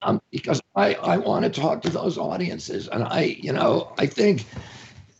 Um, 0.00 0.20
because 0.30 0.60
I, 0.74 0.94
I 0.94 1.18
want 1.18 1.44
to 1.44 1.60
talk 1.60 1.82
to 1.82 1.90
those 1.90 2.18
audiences. 2.18 2.88
And 2.88 3.04
I, 3.04 3.36
you 3.40 3.52
know, 3.52 3.92
I 3.98 4.06
think 4.06 4.46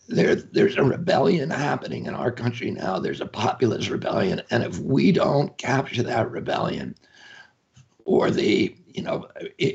there 0.09 0.35
there's 0.35 0.76
a 0.76 0.83
rebellion 0.83 1.50
happening 1.50 2.07
in 2.07 2.14
our 2.14 2.33
country 2.33 2.71
now. 2.71 2.99
There's 2.99 3.21
a 3.21 3.26
populist 3.26 3.90
rebellion. 3.90 4.42
And 4.50 4.64
if 4.64 4.78
we 4.78 5.12
don't 5.12 5.57
capture 5.57 6.02
that 6.02 6.31
rebellion 6.31 6.97
or 8.04 8.31
the, 8.31 8.75
you 8.87 9.02
know, 9.02 9.28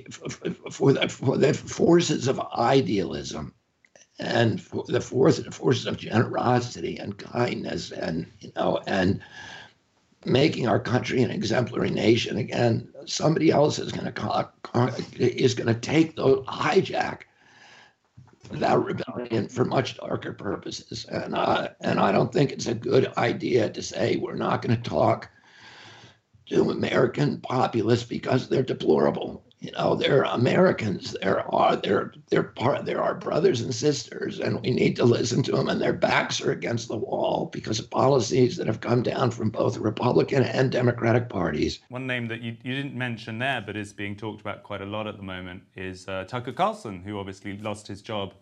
for, 0.09 0.91
the, 0.91 1.07
for 1.07 1.37
the 1.37 1.53
forces 1.53 2.27
of 2.27 2.41
idealism 2.57 3.53
and 4.19 4.59
the 4.87 5.01
force, 5.01 5.37
the 5.37 5.51
forces 5.51 5.85
of 5.85 5.97
generosity 5.97 6.97
and 6.97 7.17
kindness, 7.17 7.91
and 7.91 8.25
you 8.39 8.51
know, 8.55 8.81
and 8.87 9.21
making 10.25 10.67
our 10.67 10.79
country 10.79 11.21
an 11.21 11.31
exemplary 11.31 11.89
nation 11.89 12.37
again. 12.37 12.91
Somebody 13.05 13.51
else 13.51 13.79
is 13.79 13.91
going 13.91 14.11
to 14.11 14.95
is 15.17 15.53
going 15.53 15.73
to 15.73 15.79
take 15.79 16.15
the 16.15 16.41
hijack 16.43 17.21
that 18.51 18.79
rebellion 18.79 19.49
for 19.49 19.65
much 19.65 19.97
darker 19.97 20.33
purposes, 20.33 21.05
and 21.05 21.35
uh, 21.35 21.69
and 21.81 21.99
I 21.99 22.11
don't 22.11 22.33
think 22.33 22.51
it's 22.51 22.67
a 22.67 22.73
good 22.73 23.13
idea 23.17 23.69
to 23.69 23.81
say 23.81 24.15
we're 24.15 24.35
not 24.35 24.61
going 24.61 24.81
to 24.81 24.89
talk 24.89 25.29
to 26.47 26.71
American 26.71 27.39
populists 27.41 28.05
because 28.05 28.47
they're 28.47 28.63
deplorable 28.63 29.46
you 29.59 29.71
know 29.71 29.95
they're 29.95 30.21
americans 30.23 31.15
there 31.21 31.43
are 31.53 31.75
they're 31.77 32.13
they're 32.29 32.43
part 32.43 32.85
there 32.85 33.01
are 33.01 33.15
brothers 33.15 33.61
and 33.61 33.73
sisters 33.73 34.39
and 34.39 34.61
we 34.61 34.71
need 34.71 34.95
to 34.95 35.03
listen 35.03 35.41
to 35.41 35.51
them 35.51 35.67
and 35.67 35.81
their 35.81 35.93
backs 35.93 36.41
are 36.41 36.51
against 36.51 36.87
the 36.87 36.95
wall 36.95 37.49
because 37.51 37.79
of 37.79 37.89
policies 37.89 38.55
that 38.57 38.67
have 38.67 38.81
come 38.81 39.01
down 39.01 39.31
from 39.31 39.49
both 39.49 39.77
republican 39.77 40.43
and 40.43 40.71
democratic 40.71 41.27
parties. 41.27 41.79
One 41.89 42.05
name 42.05 42.27
that 42.27 42.41
you, 42.41 42.55
you 42.63 42.75
didn't 42.75 42.95
mention 42.95 43.39
there 43.39 43.61
but 43.65 43.75
is 43.75 43.93
being 43.93 44.15
talked 44.15 44.41
about 44.41 44.63
quite 44.63 44.81
a 44.81 44.85
lot 44.85 45.07
at 45.07 45.17
the 45.17 45.23
moment 45.23 45.63
is 45.75 46.07
uh, 46.07 46.25
tucker 46.25 46.53
carlson 46.53 47.01
who 47.01 47.17
obviously 47.17 47.57
lost 47.57 47.87
his 47.87 48.01
job 48.01 48.33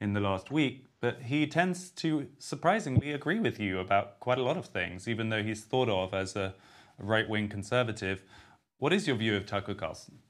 in 0.00 0.14
the 0.14 0.20
last 0.20 0.50
week 0.50 0.86
but 1.00 1.20
he 1.20 1.46
tends 1.46 1.90
to 1.90 2.26
surprisingly 2.38 3.12
agree 3.12 3.38
with 3.38 3.60
you 3.60 3.80
about 3.80 4.18
quite 4.20 4.38
a 4.38 4.42
lot 4.42 4.56
of 4.56 4.66
things 4.66 5.06
even 5.08 5.28
though 5.28 5.42
he's 5.42 5.64
thought 5.64 5.90
of 5.90 6.14
as 6.14 6.34
a 6.36 6.54
right-wing 6.98 7.48
conservative. 7.48 8.22
What 8.78 8.92
is 8.92 9.06
your 9.06 9.16
view 9.16 9.36
of 9.36 9.46
tucker 9.46 9.74
carlson 9.74 10.20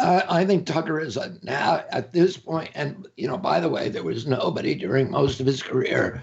I 0.00 0.44
think 0.44 0.66
Tucker 0.66 1.00
is 1.00 1.16
a, 1.16 1.36
now 1.42 1.84
at 1.90 2.12
this 2.12 2.36
point, 2.36 2.70
and 2.74 3.06
you 3.16 3.26
know, 3.26 3.36
by 3.36 3.60
the 3.60 3.68
way, 3.68 3.88
there 3.88 4.04
was 4.04 4.26
nobody 4.26 4.74
during 4.74 5.10
most 5.10 5.40
of 5.40 5.46
his 5.46 5.62
career 5.62 6.22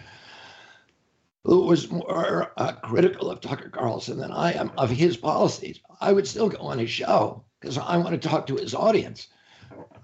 who 1.45 1.61
was 1.61 1.91
more 1.91 2.51
uh, 2.57 2.71
critical 2.73 3.29
of 3.29 3.39
Tucker 3.39 3.69
Carlson 3.69 4.17
than 4.17 4.31
I 4.31 4.53
am 4.53 4.71
of 4.77 4.89
his 4.89 5.15
policies, 5.15 5.79
I 6.01 6.11
would 6.11 6.27
still 6.27 6.49
go 6.49 6.57
on 6.57 6.79
his 6.79 6.89
show 6.89 7.43
because 7.61 7.77
I 7.77 7.97
want 7.97 8.19
to 8.19 8.27
talk 8.27 8.47
to 8.47 8.55
his 8.55 8.73
audience. 8.73 9.27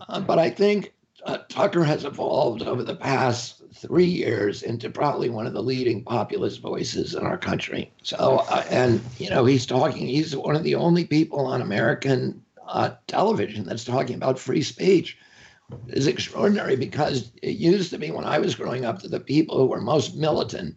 Uh, 0.08 0.20
but 0.20 0.38
I 0.38 0.51
think 0.51 0.94
uh, 1.25 1.40
Tucker 1.50 1.84
has 1.84 2.06
evolved 2.06 2.62
over 2.62 2.84
the 2.84 2.96
past 2.96 3.63
three 3.75 4.06
years 4.06 4.62
into 4.62 4.92
probably 4.92 5.30
one 5.30 5.48
of 5.48 5.54
the 5.54 5.63
leading 5.63 6.04
populist 6.04 6.62
voices 6.62 7.16
in 7.16 7.25
our 7.25 7.38
country. 7.40 7.92
So, 8.04 8.46
uh, 8.50 8.63
and 8.70 9.01
you 9.18 9.30
know, 9.32 9.46
he's 9.46 9.66
talking. 9.66 10.06
He's 10.08 10.36
one 10.36 10.56
of 10.56 10.63
the 10.63 10.75
only 10.75 11.06
people 11.06 11.48
on 11.48 11.62
American 11.62 12.44
television 13.08 13.66
that's 13.66 13.84
talking 13.84 14.16
about 14.16 14.40
free 14.40 14.62
speech. 14.62 15.18
Is 15.88 16.06
extraordinary 16.06 16.75
because 16.75 17.32
it 17.42 17.56
used 17.56 17.92
to 17.92 17.98
be 17.98 18.12
when 18.12 18.25
I 18.25 18.40
was 18.40 18.56
growing 18.56 18.84
up 18.84 19.01
that 19.01 19.12
the 19.12 19.22
people 19.22 19.58
who 19.58 19.68
were 19.68 19.80
most 19.80 20.18
militant, 20.18 20.75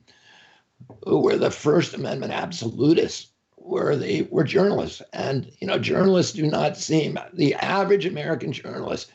who 1.04 1.18
were 1.18 1.36
the 1.36 1.50
First 1.50 1.94
Amendment 1.94 2.32
absolutists, 2.32 3.32
were 3.56 3.96
the 3.96 4.22
were 4.30 4.44
journalists. 4.44 5.02
And 5.12 5.50
you 5.58 5.66
know, 5.66 5.80
journalists 5.80 6.32
do 6.32 6.46
not 6.46 6.76
seem 6.76 7.18
the 7.32 7.54
average 7.54 8.06
American 8.06 8.52
journalist 8.52 9.10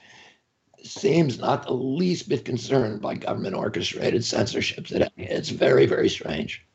seems 0.84 1.40
not 1.40 1.64
the 1.64 1.74
least 1.74 2.28
bit 2.28 2.46
concerned 2.46 3.02
by 3.02 3.16
government 3.16 3.56
orchestrated 3.56 4.26
censorship 4.26 4.86
today. 4.86 5.10
It's 5.18 5.50
very, 5.50 5.86
very 5.86 6.10
strange. 6.10 6.66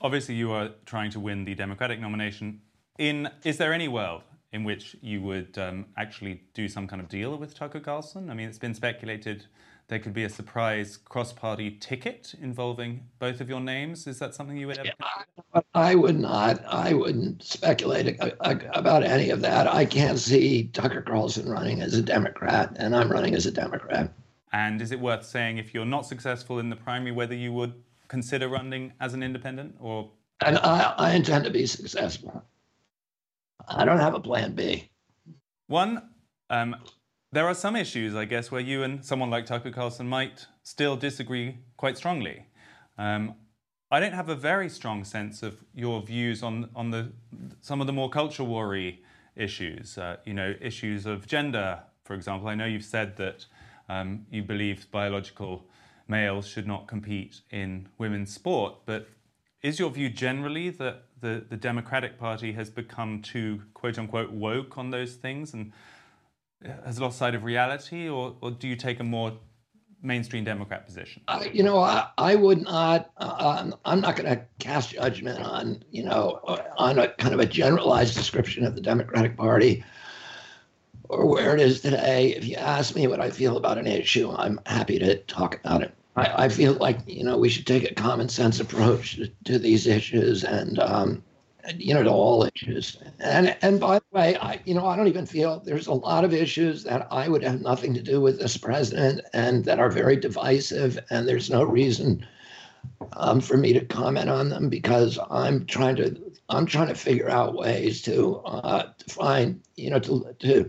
Obviously, 0.00 0.34
you 0.34 0.52
are 0.52 0.70
trying 0.84 1.10
to 1.12 1.20
win 1.20 1.44
the 1.44 1.54
Democratic 1.54 2.00
nomination. 2.00 2.60
In 2.98 3.28
is 3.44 3.58
there 3.58 3.72
any 3.72 3.88
world 3.88 4.22
in 4.56 4.64
which 4.64 4.96
you 5.00 5.22
would 5.22 5.56
um, 5.58 5.86
actually 5.96 6.42
do 6.54 6.66
some 6.66 6.88
kind 6.88 7.00
of 7.00 7.08
deal 7.08 7.36
with 7.36 7.54
Tucker 7.54 7.78
Carlson? 7.78 8.30
I 8.30 8.34
mean, 8.34 8.48
it's 8.48 8.58
been 8.58 8.74
speculated 8.74 9.46
there 9.88 10.00
could 10.00 10.14
be 10.14 10.24
a 10.24 10.28
surprise 10.28 10.96
cross-party 10.96 11.78
ticket 11.78 12.34
involving 12.42 13.06
both 13.20 13.40
of 13.40 13.48
your 13.48 13.60
names. 13.60 14.08
Is 14.08 14.18
that 14.18 14.34
something 14.34 14.56
you 14.56 14.66
would 14.66 14.78
ever? 14.78 14.90
Yeah, 14.98 15.60
I 15.74 15.94
would 15.94 16.18
not. 16.18 16.64
I 16.66 16.92
wouldn't 16.92 17.44
speculate 17.44 18.16
about 18.20 19.04
any 19.04 19.30
of 19.30 19.40
that. 19.42 19.68
I 19.68 19.84
can't 19.84 20.18
see 20.18 20.70
Tucker 20.72 21.02
Carlson 21.02 21.48
running 21.48 21.82
as 21.82 21.94
a 21.94 22.02
Democrat, 22.02 22.74
and 22.76 22.96
I'm 22.96 23.10
running 23.10 23.34
as 23.36 23.46
a 23.46 23.52
Democrat. 23.52 24.12
And 24.52 24.82
is 24.82 24.90
it 24.90 24.98
worth 24.98 25.24
saying 25.24 25.58
if 25.58 25.72
you're 25.72 25.84
not 25.84 26.04
successful 26.04 26.58
in 26.58 26.68
the 26.68 26.76
primary, 26.76 27.12
whether 27.12 27.34
you 27.34 27.52
would 27.52 27.74
consider 28.08 28.48
running 28.48 28.92
as 29.00 29.14
an 29.14 29.22
independent 29.22 29.76
or? 29.78 30.10
And 30.44 30.58
I, 30.58 30.94
I 30.98 31.12
intend 31.12 31.44
to 31.44 31.50
be 31.50 31.64
successful. 31.66 32.44
I 33.68 33.84
don't 33.84 33.98
have 33.98 34.14
a 34.14 34.20
plan 34.20 34.52
B. 34.54 34.90
One, 35.66 36.10
um, 36.50 36.76
there 37.32 37.46
are 37.46 37.54
some 37.54 37.76
issues, 37.76 38.14
I 38.14 38.24
guess, 38.24 38.50
where 38.50 38.60
you 38.60 38.82
and 38.82 39.04
someone 39.04 39.30
like 39.30 39.46
Tucker 39.46 39.70
Carlson 39.70 40.08
might 40.08 40.46
still 40.62 40.96
disagree 40.96 41.58
quite 41.76 41.96
strongly. 41.96 42.46
Um, 42.98 43.34
I 43.90 44.00
don't 44.00 44.14
have 44.14 44.28
a 44.28 44.34
very 44.34 44.68
strong 44.68 45.04
sense 45.04 45.42
of 45.42 45.58
your 45.74 46.02
views 46.02 46.42
on 46.42 46.70
on 46.74 46.90
the 46.90 47.12
some 47.60 47.80
of 47.80 47.86
the 47.86 47.92
more 47.92 48.10
culture 48.10 48.44
worry 48.44 49.02
issues. 49.36 49.98
Uh, 49.98 50.16
you 50.24 50.34
know, 50.34 50.54
issues 50.60 51.06
of 51.06 51.26
gender, 51.26 51.82
for 52.04 52.14
example. 52.14 52.48
I 52.48 52.54
know 52.54 52.66
you've 52.66 52.84
said 52.84 53.16
that 53.16 53.46
um, 53.88 54.26
you 54.30 54.42
believe 54.42 54.90
biological 54.90 55.66
males 56.08 56.46
should 56.46 56.66
not 56.66 56.86
compete 56.86 57.40
in 57.50 57.88
women's 57.98 58.32
sport, 58.32 58.74
but 58.86 59.08
is 59.66 59.80
your 59.80 59.90
view 59.90 60.08
generally 60.08 60.70
that 60.70 61.02
the, 61.20 61.44
the 61.48 61.56
Democratic 61.56 62.18
Party 62.18 62.52
has 62.52 62.70
become 62.70 63.20
too 63.20 63.62
quote 63.74 63.98
unquote 63.98 64.30
woke 64.30 64.78
on 64.78 64.90
those 64.90 65.14
things 65.14 65.54
and 65.54 65.72
has 66.84 67.00
lost 67.00 67.18
sight 67.18 67.34
of 67.34 67.42
reality, 67.42 68.08
or, 68.08 68.36
or 68.40 68.52
do 68.52 68.68
you 68.68 68.76
take 68.76 69.00
a 69.00 69.04
more 69.04 69.32
mainstream 70.02 70.44
Democrat 70.44 70.86
position? 70.86 71.22
Uh, 71.26 71.44
you 71.52 71.64
know, 71.64 71.80
I, 71.80 72.08
I 72.16 72.36
would 72.36 72.62
not. 72.62 73.10
Uh, 73.16 73.72
I'm 73.84 74.00
not 74.00 74.14
going 74.14 74.36
to 74.36 74.44
cast 74.60 74.90
judgment 74.90 75.40
on 75.40 75.82
you 75.90 76.04
know 76.04 76.40
on 76.76 77.00
a 77.00 77.08
kind 77.08 77.34
of 77.34 77.40
a 77.40 77.46
generalized 77.46 78.14
description 78.14 78.64
of 78.64 78.76
the 78.76 78.80
Democratic 78.80 79.36
Party 79.36 79.84
or 81.08 81.26
where 81.26 81.54
it 81.54 81.60
is 81.60 81.80
today. 81.80 82.34
If 82.36 82.46
you 82.46 82.54
ask 82.56 82.94
me 82.94 83.08
what 83.08 83.20
I 83.20 83.30
feel 83.30 83.56
about 83.56 83.78
an 83.78 83.88
issue, 83.88 84.30
I'm 84.30 84.60
happy 84.64 85.00
to 85.00 85.16
talk 85.24 85.58
about 85.58 85.82
it. 85.82 85.92
I, 86.16 86.44
I 86.44 86.48
feel 86.48 86.74
like 86.74 86.98
you 87.06 87.24
know 87.24 87.38
we 87.38 87.48
should 87.48 87.66
take 87.66 87.90
a 87.90 87.94
common 87.94 88.28
sense 88.28 88.60
approach 88.60 89.16
to, 89.16 89.28
to 89.44 89.58
these 89.58 89.86
issues 89.86 90.44
and 90.44 90.78
um, 90.78 91.22
you 91.76 91.94
know, 91.94 92.02
to 92.02 92.10
all 92.10 92.48
issues. 92.54 92.96
And 93.20 93.56
and 93.62 93.80
by 93.80 93.98
the 93.98 94.04
way, 94.12 94.36
I 94.36 94.60
you 94.64 94.74
know 94.74 94.86
I 94.86 94.96
don't 94.96 95.08
even 95.08 95.26
feel 95.26 95.60
there's 95.60 95.86
a 95.86 95.92
lot 95.92 96.24
of 96.24 96.32
issues 96.32 96.84
that 96.84 97.06
I 97.10 97.28
would 97.28 97.42
have 97.42 97.60
nothing 97.60 97.94
to 97.94 98.02
do 98.02 98.20
with 98.20 98.38
this 98.38 98.56
president 98.56 99.22
and 99.32 99.64
that 99.64 99.78
are 99.78 99.90
very 99.90 100.16
divisive, 100.16 100.98
and 101.10 101.26
there's 101.26 101.50
no 101.50 101.62
reason 101.64 102.26
um, 103.14 103.40
for 103.40 103.56
me 103.56 103.72
to 103.72 103.84
comment 103.84 104.30
on 104.30 104.48
them 104.48 104.68
because 104.68 105.18
I'm 105.30 105.66
trying 105.66 105.96
to 105.96 106.16
I'm 106.48 106.66
trying 106.66 106.88
to 106.88 106.94
figure 106.94 107.28
out 107.28 107.54
ways 107.54 108.02
to 108.02 108.36
uh, 108.44 108.92
to 108.98 109.14
find 109.14 109.60
you 109.76 109.90
know 109.90 109.98
to 110.00 110.34
to 110.40 110.68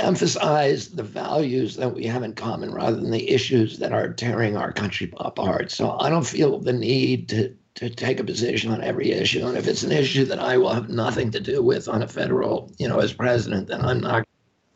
emphasize 0.00 0.88
the 0.88 1.02
values 1.02 1.76
that 1.76 1.94
we 1.94 2.04
have 2.06 2.22
in 2.22 2.34
common 2.34 2.72
rather 2.72 2.96
than 2.96 3.10
the 3.10 3.30
issues 3.30 3.78
that 3.78 3.92
are 3.92 4.12
tearing 4.12 4.56
our 4.56 4.72
country 4.72 5.12
apart. 5.18 5.70
So 5.70 5.98
I 5.98 6.10
don't 6.10 6.26
feel 6.26 6.58
the 6.58 6.72
need 6.72 7.28
to 7.30 7.54
to 7.76 7.88
take 7.88 8.20
a 8.20 8.24
position 8.24 8.70
on 8.72 8.82
every 8.82 9.12
issue. 9.12 9.46
And 9.46 9.56
if 9.56 9.66
it's 9.66 9.84
an 9.84 9.92
issue 9.92 10.24
that 10.26 10.38
I 10.38 10.58
will 10.58 10.74
have 10.74 10.88
nothing 10.88 11.30
to 11.30 11.40
do 11.40 11.62
with 11.62 11.88
on 11.88 12.02
a 12.02 12.08
federal, 12.08 12.70
you 12.78 12.88
know, 12.88 12.98
as 12.98 13.12
president, 13.12 13.68
then 13.68 13.82
I'm 13.82 14.00
not 14.00 14.26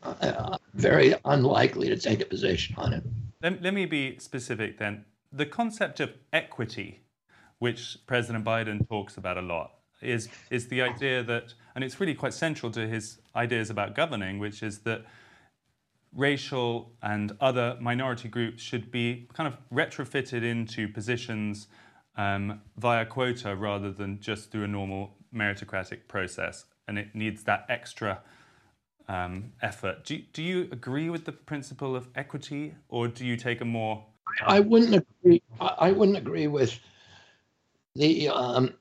uh, 0.01 0.57
very 0.73 1.13
unlikely 1.25 1.89
to 1.89 1.97
take 1.97 2.21
a 2.21 2.25
position 2.25 2.73
on 2.77 2.93
it. 2.93 3.03
Let, 3.43 3.61
let 3.61 3.73
me 3.73 3.85
be 3.85 4.17
specific 4.19 4.79
then. 4.79 5.05
The 5.31 5.45
concept 5.45 5.99
of 5.99 6.13
equity, 6.31 7.01
which 7.59 7.97
President 8.07 8.45
Biden 8.45 8.87
talks 8.87 9.17
about 9.17 9.37
a 9.37 9.41
lot, 9.41 9.71
is 10.01 10.29
is 10.49 10.67
the 10.69 10.81
idea 10.81 11.21
that, 11.23 11.53
and 11.75 11.83
it's 11.83 11.99
really 11.99 12.15
quite 12.15 12.33
central 12.33 12.71
to 12.71 12.87
his 12.87 13.19
ideas 13.35 13.69
about 13.69 13.95
governing, 13.95 14.39
which 14.39 14.63
is 14.63 14.79
that 14.79 15.05
racial 16.13 16.93
and 17.03 17.35
other 17.41 17.77
minority 17.81 18.29
groups 18.29 18.63
should 18.63 18.89
be 18.89 19.27
kind 19.33 19.53
of 19.53 19.57
retrofitted 19.73 20.43
into 20.43 20.87
positions 20.87 21.67
um, 22.15 22.61
via 22.77 23.05
quota 23.05 23.53
rather 23.55 23.91
than 23.91 24.19
just 24.21 24.49
through 24.51 24.63
a 24.63 24.67
normal 24.67 25.13
meritocratic 25.35 26.07
process. 26.07 26.65
And 26.87 26.97
it 26.97 27.13
needs 27.13 27.43
that 27.43 27.65
extra 27.67 28.21
um, 29.09 29.51
effort. 29.61 30.05
Do, 30.05 30.19
do 30.31 30.41
you 30.41 30.69
agree 30.71 31.09
with 31.09 31.25
the 31.25 31.33
principle 31.33 31.95
of 31.95 32.07
equity, 32.15 32.73
or 32.87 33.07
do 33.07 33.25
you 33.25 33.35
take 33.35 33.59
a 33.61 33.65
more? 33.65 34.05
I 34.45 34.59
wouldn't 34.59 34.95
agree. 34.95 35.41
I 35.59 35.91
wouldn't 35.91 36.17
agree 36.17 36.47
with 36.47 36.79
the 37.95 38.29
um, 38.29 38.73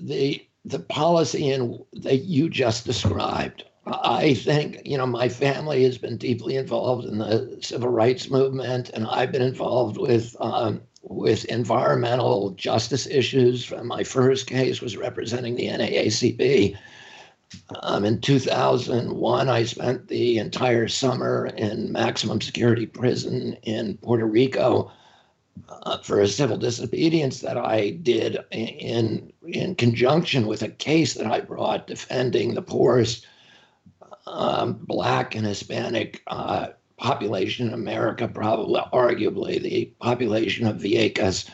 the 0.00 0.46
the 0.64 0.78
policy 0.78 1.50
in 1.50 1.78
that 1.92 2.24
you 2.24 2.48
just 2.48 2.84
described. 2.84 3.64
I 3.86 4.34
think 4.34 4.82
you 4.84 4.96
know 4.96 5.06
my 5.06 5.28
family 5.28 5.82
has 5.84 5.98
been 5.98 6.16
deeply 6.16 6.56
involved 6.56 7.04
in 7.04 7.18
the 7.18 7.58
civil 7.60 7.88
rights 7.88 8.30
movement, 8.30 8.90
and 8.90 9.06
I've 9.06 9.32
been 9.32 9.42
involved 9.42 9.96
with 9.96 10.36
um, 10.40 10.82
with 11.02 11.44
environmental 11.46 12.50
justice 12.50 13.06
issues. 13.06 13.72
My 13.82 14.04
first 14.04 14.46
case 14.46 14.80
was 14.80 14.96
representing 14.96 15.56
the 15.56 15.66
NAACP. 15.66 16.76
Um, 17.82 18.04
in 18.04 18.20
2001, 18.20 19.48
I 19.48 19.64
spent 19.64 20.08
the 20.08 20.38
entire 20.38 20.88
summer 20.88 21.46
in 21.56 21.92
maximum 21.92 22.40
security 22.40 22.86
prison 22.86 23.58
in 23.62 23.98
Puerto 23.98 24.24
Rico 24.24 24.90
uh, 25.68 25.98
for 25.98 26.20
a 26.20 26.28
civil 26.28 26.56
disobedience 26.56 27.40
that 27.40 27.56
I 27.56 27.90
did 27.90 28.38
in 28.50 29.32
in 29.46 29.74
conjunction 29.74 30.46
with 30.46 30.62
a 30.62 30.68
case 30.68 31.14
that 31.14 31.26
I 31.26 31.40
brought 31.40 31.86
defending 31.86 32.54
the 32.54 32.62
poorest 32.62 33.26
um, 34.26 34.74
black 34.82 35.34
and 35.34 35.46
Hispanic 35.46 36.22
uh, 36.26 36.68
population 36.96 37.68
in 37.68 37.74
America, 37.74 38.28
probably 38.28 38.80
arguably 38.92 39.60
the 39.60 39.92
population 40.00 40.66
of 40.66 40.76
Vieques. 40.76 41.48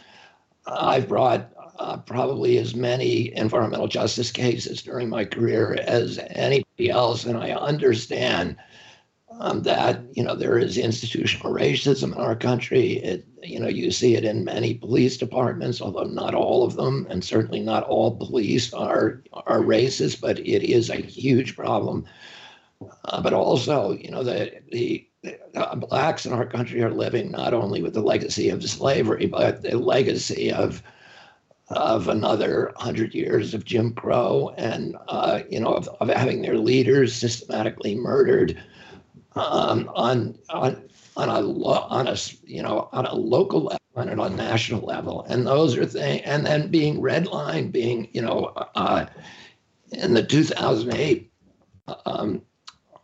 I've 0.66 1.08
brought 1.08 1.50
uh, 1.78 1.96
probably 1.98 2.58
as 2.58 2.74
many 2.74 3.34
environmental 3.36 3.88
justice 3.88 4.30
cases 4.30 4.82
during 4.82 5.08
my 5.08 5.24
career 5.24 5.78
as 5.86 6.18
anybody 6.30 6.90
else, 6.90 7.24
and 7.24 7.38
I 7.38 7.52
understand 7.52 8.56
um, 9.38 9.62
that 9.62 10.00
you 10.12 10.22
know 10.22 10.34
there 10.34 10.58
is 10.58 10.76
institutional 10.76 11.54
racism 11.54 12.12
in 12.12 12.20
our 12.20 12.36
country. 12.36 12.94
It, 12.98 13.26
you 13.42 13.60
know 13.60 13.68
you 13.68 13.90
see 13.90 14.14
it 14.16 14.24
in 14.24 14.44
many 14.44 14.74
police 14.74 15.16
departments, 15.16 15.80
although 15.80 16.04
not 16.04 16.34
all 16.34 16.64
of 16.64 16.76
them, 16.76 17.06
and 17.08 17.22
certainly 17.24 17.60
not 17.60 17.84
all 17.84 18.16
police 18.16 18.72
are 18.74 19.22
are 19.32 19.60
racist, 19.60 20.20
but 20.20 20.38
it 20.40 20.68
is 20.70 20.90
a 20.90 20.96
huge 20.96 21.56
problem. 21.56 22.04
Uh, 23.04 23.20
but 23.20 23.32
also, 23.32 23.92
you 23.92 24.10
know, 24.10 24.22
the 24.22 24.52
the 24.70 25.06
uh, 25.54 25.74
blacks 25.76 26.26
in 26.26 26.32
our 26.32 26.46
country 26.46 26.82
are 26.82 26.90
living 26.90 27.30
not 27.30 27.54
only 27.54 27.82
with 27.82 27.94
the 27.94 28.00
legacy 28.00 28.48
of 28.50 28.62
slavery, 28.68 29.26
but 29.26 29.62
the 29.62 29.78
legacy 29.78 30.52
of 30.52 30.82
of 31.70 32.08
another 32.08 32.72
hundred 32.76 33.14
years 33.14 33.52
of 33.52 33.64
Jim 33.64 33.92
Crow 33.92 34.54
and 34.56 34.96
uh, 35.08 35.40
you 35.50 35.60
know 35.60 35.74
of, 35.74 35.88
of, 36.00 36.08
having 36.08 36.42
their 36.42 36.58
leaders 36.58 37.14
systematically 37.14 37.94
murdered 37.94 38.58
um, 39.38 39.90
on 39.94 40.38
on 40.50 40.88
on 41.16 41.28
a 41.28 41.40
lo- 41.40 41.86
on 41.88 42.06
a 42.08 42.16
you 42.44 42.62
know 42.62 42.88
on 42.92 43.06
a 43.06 43.14
local 43.14 43.62
level 43.64 43.78
and 43.96 44.20
on 44.20 44.32
a 44.32 44.36
national 44.36 44.82
level, 44.82 45.26
and 45.28 45.46
those 45.46 45.76
are 45.76 45.86
things. 45.86 46.22
And 46.24 46.46
then 46.46 46.70
being 46.70 47.00
redlined, 47.00 47.72
being 47.72 48.08
you 48.12 48.22
know 48.22 48.52
uh, 48.74 49.06
in 49.92 50.14
the 50.14 50.22
2008 50.22 51.30
um, 52.06 52.42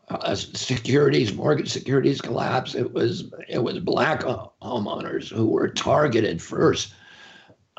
uh, 0.09 0.35
securities, 0.35 1.35
mortgage 1.35 1.71
securities 1.71 2.21
collapse. 2.21 2.75
It 2.75 2.93
was 2.93 3.33
it 3.49 3.63
was 3.63 3.79
black 3.81 4.21
homeowners 4.23 5.29
who 5.29 5.47
were 5.47 5.69
targeted 5.69 6.43
first 6.43 6.93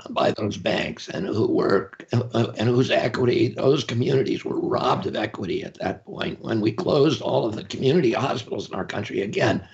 by 0.10 0.32
those 0.32 0.58
banks 0.58 1.08
and 1.08 1.26
who 1.26 1.48
were 1.48 1.92
uh, 2.12 2.52
and 2.58 2.68
whose 2.68 2.92
equity 2.92 3.50
those 3.50 3.84
communities 3.84 4.44
were 4.44 4.60
robbed 4.60 5.06
of 5.06 5.16
equity 5.16 5.64
at 5.64 5.76
that 5.80 6.06
point 6.06 6.42
when 6.42 6.60
we 6.60 6.72
closed 6.72 7.22
all 7.22 7.46
of 7.46 7.56
the 7.56 7.64
community 7.64 8.12
hospitals 8.12 8.68
in 8.68 8.76
our 8.76 8.86
country 8.86 9.22
again. 9.22 9.66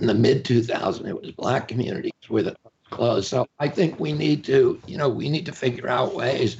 In 0.00 0.06
the 0.06 0.14
mid 0.14 0.44
2000s 0.44 1.06
it 1.06 1.20
was 1.20 1.30
black 1.32 1.68
communities 1.68 2.12
where 2.28 2.42
the 2.42 2.56
closed. 2.90 3.28
So 3.28 3.46
i 3.58 3.68
think 3.68 3.98
we 4.00 4.12
need 4.12 4.44
to 4.44 4.80
you 4.86 4.96
know 4.96 5.08
we 5.08 5.28
need 5.28 5.46
to 5.46 5.52
figure 5.52 5.88
out 5.88 6.14
ways 6.14 6.56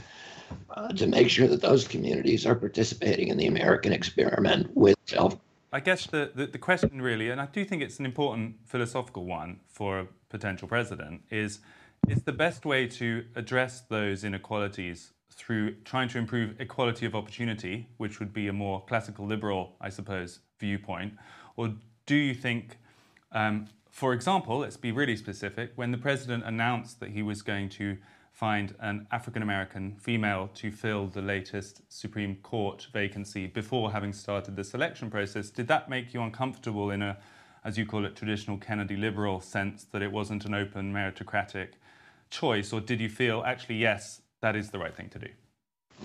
uh, 0.71 0.89
to 0.93 1.07
make 1.07 1.31
sure 1.31 1.49
that 1.49 1.63
those 1.63 1.87
communities 1.87 2.47
are 2.47 2.55
participating 2.55 3.29
in 3.29 3.37
the 3.39 3.47
american 3.47 3.93
experiment 3.93 4.71
with 4.75 4.97
self. 5.07 5.37
I 5.75 5.81
guess 5.81 6.07
the, 6.07 6.31
the, 6.35 6.47
the 6.47 6.59
question 6.59 7.01
really, 7.01 7.31
and 7.31 7.41
I 7.41 7.47
do 7.47 7.65
think 7.65 7.81
it's 7.83 7.99
an 7.99 8.05
important 8.05 8.57
philosophical 8.67 9.25
one 9.25 9.61
for 9.69 10.01
a 10.01 10.07
potential 10.29 10.69
president, 10.69 11.23
is 11.31 11.61
is 12.09 12.23
the 12.23 12.33
best 12.33 12.65
way 12.65 12.87
to 12.87 13.25
address 13.37 13.81
those 13.81 14.25
inequalities 14.25 15.13
through 15.31 15.75
trying 15.85 16.09
to 16.09 16.19
improve 16.19 16.61
equality 16.61 17.07
of 17.07 17.15
opportunity, 17.15 17.89
which 17.97 18.21
would 18.21 18.33
be 18.33 18.49
a 18.49 18.53
more 18.53 18.85
classical 18.87 19.27
liberal, 19.27 19.77
I 19.81 19.89
suppose, 19.89 20.41
viewpoint? 20.59 21.15
Or 21.57 21.75
do 22.07 22.15
you 22.15 22.35
think, 22.35 22.79
um, 23.33 23.67
for 23.91 24.13
example, 24.13 24.59
let's 24.59 24.77
be 24.77 24.93
really 24.93 25.17
specific, 25.17 25.73
when 25.77 25.91
the 25.91 25.99
president 25.99 26.45
announced 26.45 27.01
that 27.01 27.11
he 27.11 27.23
was 27.23 27.43
going 27.43 27.69
to 27.71 27.97
find 28.33 28.75
an 28.81 29.07
African 29.13 29.43
American 29.43 29.95
female 29.97 30.51
to 30.55 30.71
fill 30.71 31.07
the 31.07 31.23
latest 31.23 31.83
Supreme 31.89 32.37
Court 32.37 32.87
vacancy 32.93 33.47
before 33.47 33.93
having 33.93 34.13
started 34.13 34.57
the 34.57 34.65
selection 34.65 35.11
process, 35.11 35.51
did 35.51 35.69
that 35.69 35.89
make 35.89 36.15
you 36.15 36.23
uncomfortable 36.23 36.91
in 36.91 37.03
a, 37.03 37.19
as 37.65 37.79
you 37.79 37.87
call 37.87 38.05
it, 38.05 38.17
traditional 38.17 38.59
Kennedy 38.59 38.97
liberal 38.97 39.41
sense 39.41 39.85
that 39.93 40.03
it 40.03 40.11
wasn't 40.11 40.45
an 40.45 40.55
open 40.55 40.93
meritocratic 40.93 41.69
choice, 42.31 42.73
or 42.73 42.81
did 42.81 43.01
you 43.01 43.09
feel 43.09 43.43
actually 43.47 43.77
yes, 43.77 44.23
that 44.41 44.57
is 44.57 44.71
the 44.71 44.79
right 44.79 44.97
thing 44.97 45.09
to 45.11 45.19
do? 45.19 45.29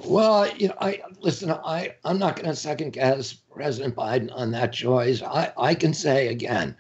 Well, 0.06 0.48
you 0.56 0.68
know, 0.68 0.76
I 0.80 1.02
listen. 1.20 1.50
I 1.52 1.96
I'm 2.06 2.20
not 2.20 2.36
going 2.36 2.48
to 2.48 2.56
second 2.56 2.94
guess 2.94 3.34
President 3.34 3.96
Biden 3.96 4.30
on 4.32 4.52
that 4.52 4.72
choice. 4.72 5.24
I 5.24 5.52
I 5.58 5.74
can 5.74 5.94
say 5.94 6.28
again 6.28 6.76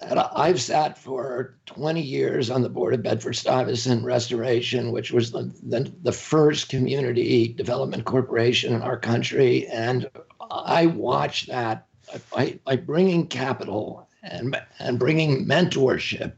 that 0.00 0.30
I've 0.34 0.60
sat 0.60 0.96
for 0.96 1.58
20 1.66 2.00
years 2.00 2.48
on 2.48 2.62
the 2.62 2.68
board 2.68 2.94
of 2.94 3.02
Bedford 3.02 3.34
Stuyvesant 3.34 4.04
Restoration, 4.04 4.92
which 4.92 5.10
was 5.10 5.32
the, 5.32 5.52
the, 5.62 5.92
the 6.02 6.12
first 6.12 6.68
community 6.68 7.48
development 7.48 8.04
corporation 8.04 8.72
in 8.72 8.82
our 8.82 8.96
country, 8.96 9.66
and 9.66 10.08
I 10.50 10.86
watched 10.86 11.48
that 11.48 11.86
by, 12.30 12.58
by 12.64 12.76
bringing 12.76 13.26
capital 13.26 14.08
and 14.22 14.56
and 14.78 14.98
bringing 14.98 15.46
mentorship 15.46 16.32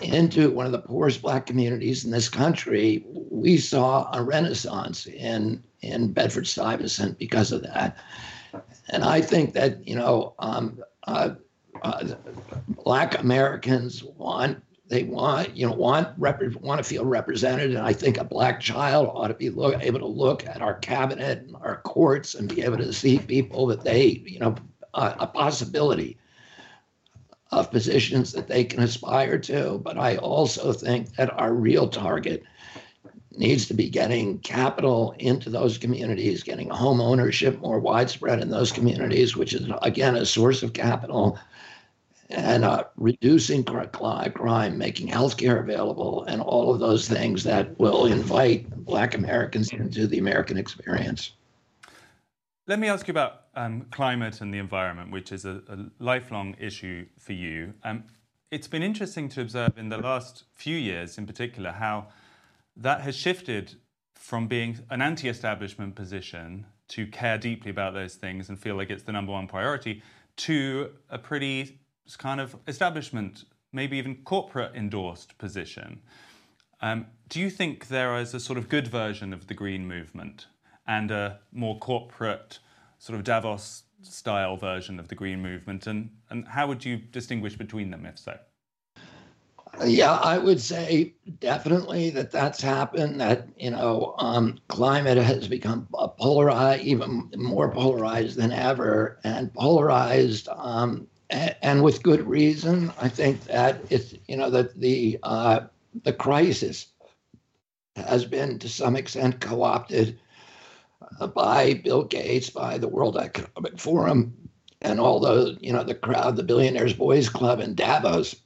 into 0.00 0.50
one 0.50 0.64
of 0.64 0.72
the 0.72 0.78
poorest 0.78 1.20
black 1.20 1.44
communities 1.46 2.04
in 2.04 2.10
this 2.10 2.28
country, 2.28 3.04
we 3.06 3.58
saw 3.58 4.10
a 4.12 4.22
renaissance 4.22 5.06
in 5.06 5.62
in 5.82 6.12
Bedford 6.12 6.46
Stuyvesant 6.46 7.18
because 7.18 7.52
of 7.52 7.62
that. 7.62 7.96
And 8.88 9.04
I 9.04 9.20
think 9.20 9.54
that 9.54 9.86
you 9.86 9.96
know, 9.96 10.34
um, 10.38 10.82
uh, 11.06 11.34
uh, 11.82 12.14
black 12.68 13.18
Americans 13.18 14.02
want 14.02 14.62
they 14.92 15.04
want 15.04 15.56
you 15.56 15.66
know 15.66 15.72
want 15.72 16.08
rep- 16.18 16.42
want 16.60 16.78
to 16.78 16.84
feel 16.84 17.06
represented, 17.06 17.70
and 17.70 17.78
I 17.78 17.94
think 17.94 18.18
a 18.18 18.24
black 18.24 18.60
child 18.60 19.10
ought 19.14 19.28
to 19.28 19.34
be 19.34 19.48
look, 19.48 19.82
able 19.82 20.00
to 20.00 20.06
look 20.06 20.46
at 20.46 20.60
our 20.60 20.74
cabinet 20.74 21.38
and 21.38 21.56
our 21.56 21.78
courts 21.78 22.34
and 22.34 22.54
be 22.54 22.60
able 22.60 22.76
to 22.76 22.92
see 22.92 23.18
people 23.18 23.66
that 23.68 23.84
they 23.84 24.22
you 24.26 24.38
know 24.38 24.54
uh, 24.92 25.14
a 25.18 25.26
possibility 25.26 26.18
of 27.50 27.70
positions 27.70 28.32
that 28.32 28.48
they 28.48 28.64
can 28.64 28.82
aspire 28.82 29.38
to. 29.38 29.78
But 29.78 29.96
I 29.96 30.16
also 30.16 30.74
think 30.74 31.16
that 31.16 31.32
our 31.40 31.54
real 31.54 31.88
target 31.88 32.42
needs 33.30 33.66
to 33.68 33.74
be 33.74 33.88
getting 33.88 34.40
capital 34.40 35.14
into 35.18 35.48
those 35.48 35.78
communities, 35.78 36.42
getting 36.42 36.68
home 36.68 37.00
ownership 37.00 37.58
more 37.60 37.80
widespread 37.80 38.40
in 38.40 38.50
those 38.50 38.70
communities, 38.70 39.36
which 39.36 39.54
is, 39.54 39.70
again, 39.80 40.16
a 40.16 40.26
source 40.26 40.62
of 40.62 40.74
capital, 40.74 41.38
and 42.32 42.64
uh, 42.64 42.84
reducing 42.96 43.64
crime, 43.64 44.78
making 44.78 45.08
healthcare 45.08 45.60
available, 45.60 46.24
and 46.24 46.40
all 46.40 46.72
of 46.72 46.80
those 46.80 47.08
things 47.08 47.44
that 47.44 47.78
will 47.78 48.06
invite 48.06 48.68
Black 48.84 49.14
Americans 49.14 49.72
into 49.72 50.06
the 50.06 50.18
American 50.18 50.56
experience. 50.56 51.32
Let 52.66 52.78
me 52.78 52.88
ask 52.88 53.08
you 53.08 53.12
about 53.12 53.42
um, 53.54 53.86
climate 53.90 54.40
and 54.40 54.52
the 54.52 54.58
environment, 54.58 55.10
which 55.10 55.32
is 55.32 55.44
a, 55.44 55.62
a 55.68 55.90
lifelong 55.98 56.56
issue 56.58 57.06
for 57.18 57.32
you. 57.32 57.74
Um, 57.84 58.04
it's 58.50 58.68
been 58.68 58.82
interesting 58.82 59.28
to 59.30 59.40
observe 59.40 59.76
in 59.76 59.88
the 59.88 59.98
last 59.98 60.44
few 60.52 60.76
years, 60.76 61.18
in 61.18 61.26
particular, 61.26 61.72
how 61.72 62.08
that 62.76 63.00
has 63.00 63.16
shifted 63.16 63.74
from 64.14 64.46
being 64.46 64.78
an 64.90 65.02
anti 65.02 65.28
establishment 65.28 65.94
position 65.94 66.66
to 66.88 67.06
care 67.06 67.38
deeply 67.38 67.70
about 67.70 67.94
those 67.94 68.14
things 68.14 68.48
and 68.48 68.58
feel 68.58 68.76
like 68.76 68.90
it's 68.90 69.02
the 69.02 69.12
number 69.12 69.32
one 69.32 69.48
priority 69.48 70.02
to 70.36 70.90
a 71.10 71.18
pretty 71.18 71.80
kind 72.18 72.40
of 72.40 72.56
establishment, 72.66 73.44
maybe 73.72 73.96
even 73.96 74.16
corporate 74.24 74.74
endorsed 74.74 75.38
position. 75.38 76.00
Um, 76.80 77.06
do 77.28 77.40
you 77.40 77.48
think 77.48 77.88
there 77.88 78.16
is 78.16 78.34
a 78.34 78.40
sort 78.40 78.58
of 78.58 78.68
good 78.68 78.88
version 78.88 79.32
of 79.32 79.46
the 79.46 79.54
green 79.54 79.86
movement 79.86 80.46
and 80.86 81.10
a 81.10 81.40
more 81.52 81.78
corporate, 81.78 82.58
sort 82.98 83.16
of 83.16 83.24
Davos 83.24 83.84
style 84.02 84.56
version 84.56 84.98
of 84.98 85.08
the 85.08 85.14
Green 85.14 85.40
Movement? 85.40 85.86
And, 85.86 86.10
and 86.28 86.48
how 86.48 86.66
would 86.66 86.84
you 86.84 86.96
distinguish 86.96 87.56
between 87.56 87.90
them, 87.90 88.04
if 88.04 88.18
so? 88.18 88.36
Yeah, 89.86 90.12
I 90.12 90.36
would 90.36 90.60
say 90.60 91.14
definitely 91.40 92.10
that 92.10 92.30
that's 92.30 92.60
happened. 92.60 93.20
That 93.20 93.48
you 93.56 93.70
know, 93.70 94.14
um, 94.18 94.58
climate 94.68 95.16
has 95.16 95.48
become 95.48 95.88
polarized, 96.18 96.84
even 96.84 97.30
more 97.36 97.70
polarized 97.70 98.36
than 98.36 98.52
ever, 98.52 99.18
and 99.24 99.52
polarized, 99.54 100.48
um, 100.50 101.08
and, 101.32 101.82
with 101.82 102.02
good 102.02 102.26
reason. 102.26 102.92
I 103.00 103.08
think 103.08 103.44
that 103.44 103.80
it's 103.90 104.14
you 104.28 104.36
know 104.36 104.50
that 104.50 104.78
the 104.78 105.18
uh, 105.22 105.60
the 106.04 106.12
crisis 106.12 106.86
has 107.96 108.24
been 108.24 108.58
to 108.58 108.68
some 108.68 108.96
extent 108.96 109.40
co-opted 109.40 110.18
uh, 111.20 111.26
by 111.26 111.74
Bill 111.74 112.04
Gates, 112.04 112.50
by 112.50 112.78
the 112.78 112.88
World 112.88 113.16
Economic 113.16 113.78
Forum, 113.78 114.34
and 114.80 115.00
all 115.00 115.20
the 115.20 115.58
you 115.60 115.72
know 115.72 115.84
the 115.84 115.94
crowd, 115.94 116.36
the 116.36 116.42
Billionaires 116.42 116.94
Boys 116.94 117.28
Club 117.28 117.60
in 117.60 117.74
Davos. 117.74 118.36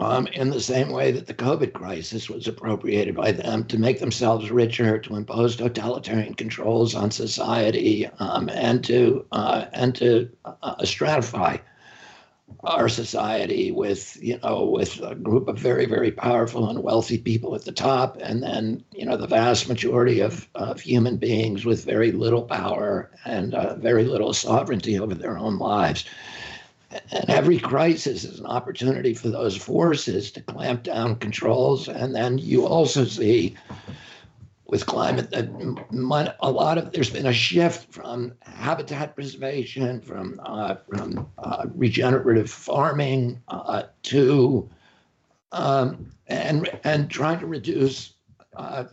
Um, 0.00 0.28
in 0.28 0.50
the 0.50 0.60
same 0.60 0.90
way 0.90 1.10
that 1.10 1.26
the 1.26 1.34
COVID 1.34 1.72
crisis 1.72 2.30
was 2.30 2.46
appropriated 2.46 3.16
by 3.16 3.32
them 3.32 3.64
to 3.64 3.80
make 3.80 3.98
themselves 3.98 4.48
richer, 4.48 4.96
to 4.96 5.16
impose 5.16 5.56
totalitarian 5.56 6.34
controls 6.34 6.94
on 6.94 7.10
society, 7.10 8.06
um, 8.20 8.48
and 8.48 8.84
to 8.84 9.26
uh, 9.32 9.64
and 9.72 9.96
to 9.96 10.30
uh, 10.44 10.76
stratify 10.82 11.58
our 12.64 12.88
society 12.88 13.70
with 13.70 14.18
you 14.20 14.38
know 14.42 14.64
with 14.64 15.00
a 15.02 15.14
group 15.14 15.48
of 15.48 15.58
very 15.58 15.86
very 15.86 16.10
powerful 16.10 16.68
and 16.68 16.82
wealthy 16.82 17.18
people 17.18 17.54
at 17.54 17.64
the 17.64 17.72
top 17.72 18.16
and 18.20 18.42
then 18.42 18.82
you 18.92 19.06
know 19.06 19.16
the 19.16 19.26
vast 19.26 19.68
majority 19.68 20.20
of, 20.20 20.48
of 20.54 20.80
human 20.80 21.16
beings 21.16 21.64
with 21.64 21.84
very 21.84 22.10
little 22.10 22.42
power 22.42 23.10
and 23.24 23.54
uh, 23.54 23.76
very 23.76 24.04
little 24.04 24.32
sovereignty 24.32 24.98
over 24.98 25.14
their 25.14 25.38
own 25.38 25.58
lives. 25.58 26.04
And 27.12 27.28
every 27.28 27.58
crisis 27.58 28.24
is 28.24 28.40
an 28.40 28.46
opportunity 28.46 29.12
for 29.12 29.28
those 29.28 29.56
forces 29.56 30.30
to 30.32 30.40
clamp 30.40 30.82
down 30.82 31.16
controls 31.16 31.86
and 31.86 32.14
then 32.14 32.38
you 32.38 32.66
also 32.66 33.04
see 33.04 33.56
with 34.68 34.84
climate 34.84 35.30
that 35.30 35.48
a 36.40 36.50
lot 36.50 36.76
of 36.76 36.92
there's 36.92 37.10
been 37.10 37.26
a 37.26 37.32
shift 37.32 37.90
from 37.92 38.34
habitat 38.40 39.14
preservation, 39.14 40.00
from 40.00 40.38
uh, 40.44 40.76
from 40.88 41.28
uh, 41.38 41.66
regenerative 41.74 42.50
farming 42.50 43.40
uh, 43.48 43.84
to 44.02 44.68
um, 45.52 46.12
and 46.26 46.68
and 46.84 47.10
trying 47.10 47.40
to 47.40 47.46
reduce 47.46 48.12
uh, 48.56 48.84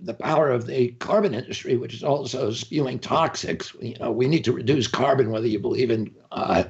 the 0.00 0.14
power 0.14 0.50
of 0.50 0.66
the 0.66 0.88
carbon 0.92 1.34
industry, 1.34 1.76
which 1.76 1.92
is 1.92 2.02
also 2.02 2.50
spewing 2.50 2.98
toxics. 2.98 3.74
You 3.82 3.96
know, 3.98 4.10
we 4.10 4.26
need 4.28 4.44
to 4.44 4.52
reduce 4.52 4.86
carbon, 4.86 5.30
whether 5.30 5.46
you 5.46 5.58
believe 5.58 5.90
in 5.90 6.14
uh, 6.32 6.64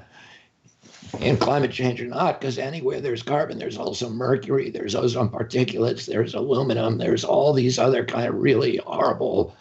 in 1.20 1.36
climate 1.36 1.70
change 1.70 2.00
or 2.00 2.06
not, 2.06 2.40
because 2.40 2.58
anywhere 2.58 3.00
there's 3.00 3.22
carbon, 3.22 3.58
there's 3.58 3.76
also 3.76 4.08
mercury, 4.08 4.70
there's 4.70 4.94
ozone 4.94 5.28
particulates, 5.28 6.06
there's 6.06 6.34
aluminum, 6.34 6.98
there's 6.98 7.24
all 7.24 7.52
these 7.52 7.78
other 7.78 8.04
kind 8.04 8.28
of 8.28 8.34
really 8.36 8.78
horrible 8.78 9.54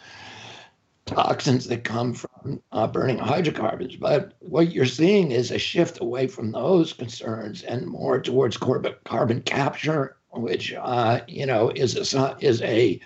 toxins 1.06 1.66
that 1.68 1.84
come 1.84 2.14
from 2.14 2.62
uh, 2.72 2.86
burning 2.86 3.18
hydrocarbons. 3.18 3.96
But 3.96 4.32
what 4.38 4.72
you're 4.72 4.86
seeing 4.86 5.32
is 5.32 5.50
a 5.50 5.58
shift 5.58 6.00
away 6.00 6.26
from 6.26 6.52
those 6.52 6.92
concerns 6.92 7.62
and 7.62 7.86
more 7.86 8.20
towards 8.20 8.56
carbon 8.56 9.42
capture, 9.42 10.16
which 10.30 10.74
uh, 10.74 11.20
you 11.26 11.46
know 11.46 11.70
is 11.70 12.14
a, 12.14 12.36
is 12.40 12.62
a 12.62 13.00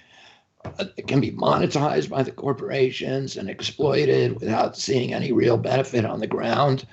it 0.96 1.06
can 1.06 1.20
be 1.20 1.30
monetized 1.30 2.08
by 2.08 2.22
the 2.22 2.32
corporations 2.32 3.36
and 3.36 3.48
exploited 3.48 4.40
without 4.40 4.76
seeing 4.76 5.14
any 5.14 5.32
real 5.32 5.56
benefit 5.56 6.04
on 6.04 6.20
the 6.20 6.26
ground. 6.26 6.86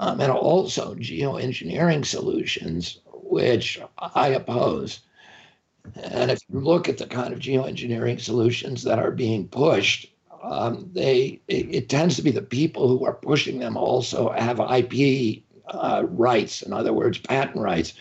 Um, 0.00 0.20
and 0.20 0.30
also 0.30 0.94
geoengineering 0.94 2.04
solutions, 2.04 3.00
which 3.06 3.80
I 3.98 4.28
oppose. 4.28 5.00
And 6.02 6.30
if 6.30 6.40
you 6.52 6.60
look 6.60 6.88
at 6.88 6.98
the 6.98 7.06
kind 7.06 7.32
of 7.32 7.40
geoengineering 7.40 8.20
solutions 8.20 8.82
that 8.84 8.98
are 8.98 9.10
being 9.10 9.48
pushed, 9.48 10.12
um, 10.42 10.90
they 10.92 11.40
it, 11.48 11.74
it, 11.74 11.88
tends 11.88 12.16
to 12.16 12.22
be 12.22 12.30
the 12.30 12.42
people 12.42 12.88
who 12.88 13.04
are 13.04 13.14
pushing 13.14 13.58
them 13.58 13.76
also 13.76 14.30
have 14.30 14.60
IP 14.60 15.42
uh, 15.68 16.04
rights, 16.06 16.62
in 16.62 16.72
other 16.72 16.92
words, 16.92 17.18
patent 17.18 17.56
rights 17.56 17.94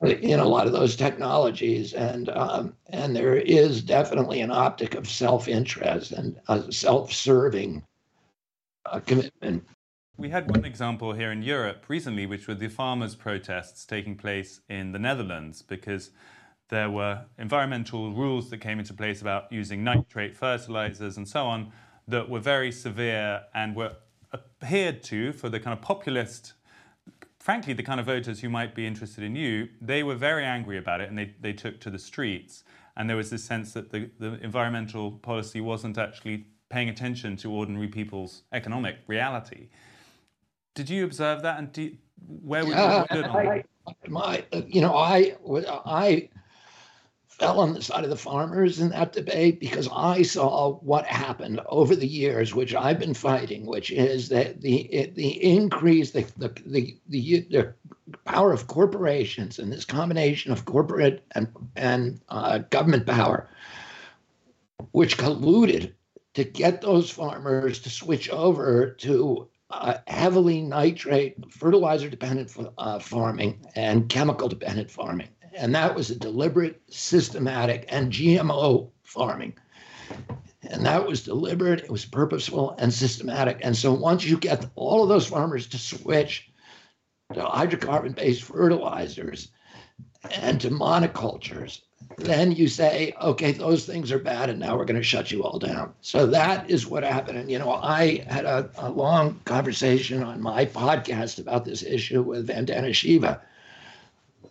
in 0.00 0.40
a 0.40 0.44
lot 0.44 0.66
of 0.66 0.72
those 0.72 0.96
technologies, 0.96 1.92
and 1.92 2.28
um, 2.30 2.74
and 2.90 3.14
there 3.14 3.36
is 3.36 3.82
definitely 3.82 4.40
an 4.40 4.50
optic 4.50 4.94
of 4.94 5.08
self-interest 5.08 6.12
and 6.12 6.38
a 6.48 6.70
self-serving 6.72 7.82
uh, 8.86 9.00
commitment. 9.00 9.66
We 10.18 10.30
had 10.30 10.50
one 10.50 10.64
example 10.64 11.12
here 11.12 11.30
in 11.30 11.42
Europe 11.42 11.84
recently, 11.88 12.24
which 12.24 12.48
were 12.48 12.54
the 12.54 12.68
farmers' 12.68 13.14
protests 13.14 13.84
taking 13.84 14.16
place 14.16 14.60
in 14.68 14.92
the 14.92 14.98
Netherlands, 14.98 15.60
because 15.60 16.10
there 16.68 16.88
were 16.88 17.26
environmental 17.38 18.12
rules 18.12 18.48
that 18.50 18.58
came 18.58 18.78
into 18.78 18.94
place 18.94 19.20
about 19.20 19.52
using 19.52 19.84
nitrate 19.84 20.34
fertilizers 20.34 21.18
and 21.18 21.28
so 21.28 21.44
on 21.44 21.70
that 22.08 22.30
were 22.30 22.40
very 22.40 22.72
severe 22.72 23.42
and 23.54 23.76
were 23.76 23.92
adhered 24.32 25.02
to 25.02 25.32
for 25.32 25.48
the 25.48 25.60
kind 25.60 25.76
of 25.76 25.82
populist 25.82 26.54
frankly, 27.46 27.72
the 27.72 27.82
kind 27.82 28.00
of 28.00 28.06
voters 28.06 28.40
who 28.40 28.48
might 28.48 28.74
be 28.74 28.84
interested 28.84 29.22
in 29.22 29.36
you, 29.36 29.68
they 29.80 30.02
were 30.02 30.16
very 30.16 30.44
angry 30.44 30.78
about 30.78 31.00
it 31.00 31.08
and 31.08 31.16
they, 31.16 31.32
they 31.40 31.52
took 31.52 31.78
to 31.78 31.90
the 31.90 31.98
streets. 31.98 32.64
And 32.96 33.08
there 33.08 33.16
was 33.16 33.30
this 33.30 33.44
sense 33.44 33.72
that 33.74 33.92
the, 33.92 34.10
the 34.18 34.42
environmental 34.42 35.12
policy 35.12 35.60
wasn't 35.60 35.96
actually 35.96 36.46
paying 36.70 36.88
attention 36.88 37.36
to 37.36 37.52
ordinary 37.52 37.86
people's 37.86 38.42
economic 38.52 38.96
reality. 39.06 39.68
Did 40.76 40.90
you 40.90 41.04
observe 41.04 41.42
that? 41.42 41.58
And 41.58 41.72
do, 41.72 41.96
where 42.28 42.62
would 42.62 42.76
you 42.76 42.76
I, 42.76 43.64
my, 44.08 44.44
you 44.66 44.82
know, 44.82 44.94
I, 44.94 45.34
I 45.66 46.28
fell 47.28 47.60
on 47.60 47.72
the 47.72 47.82
side 47.82 48.04
of 48.04 48.10
the 48.10 48.16
farmers 48.16 48.78
in 48.78 48.90
that 48.90 49.14
debate 49.14 49.58
because 49.58 49.88
I 49.90 50.20
saw 50.20 50.74
what 50.74 51.06
happened 51.06 51.60
over 51.66 51.96
the 51.96 52.06
years, 52.06 52.54
which 52.54 52.74
I've 52.74 52.98
been 52.98 53.14
fighting, 53.14 53.64
which 53.64 53.90
is 53.90 54.28
that 54.28 54.60
the 54.60 55.10
the 55.14 55.42
increase, 55.42 56.10
the 56.10 56.26
the 56.36 56.52
the, 56.66 56.98
the, 57.08 57.40
the 57.50 57.74
power 58.26 58.52
of 58.52 58.66
corporations 58.66 59.58
and 59.58 59.72
this 59.72 59.86
combination 59.86 60.52
of 60.52 60.66
corporate 60.66 61.24
and 61.34 61.48
and 61.74 62.20
uh, 62.28 62.58
government 62.58 63.06
power, 63.06 63.48
which 64.92 65.16
colluded 65.16 65.94
to 66.34 66.44
get 66.44 66.82
those 66.82 67.10
farmers 67.10 67.78
to 67.80 67.88
switch 67.88 68.28
over 68.28 68.90
to 68.90 69.48
uh, 69.70 69.98
heavily 70.06 70.62
nitrate, 70.62 71.36
fertilizer 71.52 72.08
dependent 72.08 72.54
uh, 72.78 72.98
farming 72.98 73.66
and 73.74 74.08
chemical 74.08 74.48
dependent 74.48 74.90
farming. 74.90 75.28
And 75.54 75.74
that 75.74 75.94
was 75.94 76.10
a 76.10 76.18
deliberate, 76.18 76.82
systematic, 76.90 77.86
and 77.88 78.12
GMO 78.12 78.90
farming. 79.02 79.54
And 80.62 80.84
that 80.84 81.06
was 81.06 81.24
deliberate, 81.24 81.80
it 81.80 81.90
was 81.90 82.04
purposeful 82.04 82.74
and 82.78 82.92
systematic. 82.92 83.58
And 83.62 83.76
so 83.76 83.92
once 83.92 84.24
you 84.24 84.36
get 84.36 84.66
all 84.74 85.02
of 85.02 85.08
those 85.08 85.26
farmers 85.26 85.66
to 85.68 85.78
switch 85.78 86.50
to 87.32 87.40
hydrocarbon 87.40 88.14
based 88.14 88.42
fertilizers 88.42 89.50
and 90.40 90.60
to 90.60 90.70
monocultures, 90.70 91.80
then 92.18 92.52
you 92.52 92.68
say, 92.68 93.14
okay, 93.20 93.52
those 93.52 93.84
things 93.84 94.10
are 94.10 94.18
bad, 94.18 94.48
and 94.48 94.58
now 94.58 94.76
we're 94.76 94.84
going 94.84 94.96
to 94.96 95.02
shut 95.02 95.30
you 95.30 95.42
all 95.42 95.58
down. 95.58 95.92
So 96.00 96.26
that 96.26 96.68
is 96.70 96.86
what 96.86 97.04
happened. 97.04 97.38
And, 97.38 97.50
you 97.50 97.58
know, 97.58 97.72
I 97.72 98.24
had 98.28 98.44
a, 98.44 98.70
a 98.78 98.90
long 98.90 99.40
conversation 99.44 100.22
on 100.22 100.40
my 100.40 100.64
podcast 100.66 101.38
about 101.38 101.64
this 101.64 101.82
issue 101.82 102.22
with 102.22 102.48
Vandana 102.48 102.94
Shiva 102.94 103.40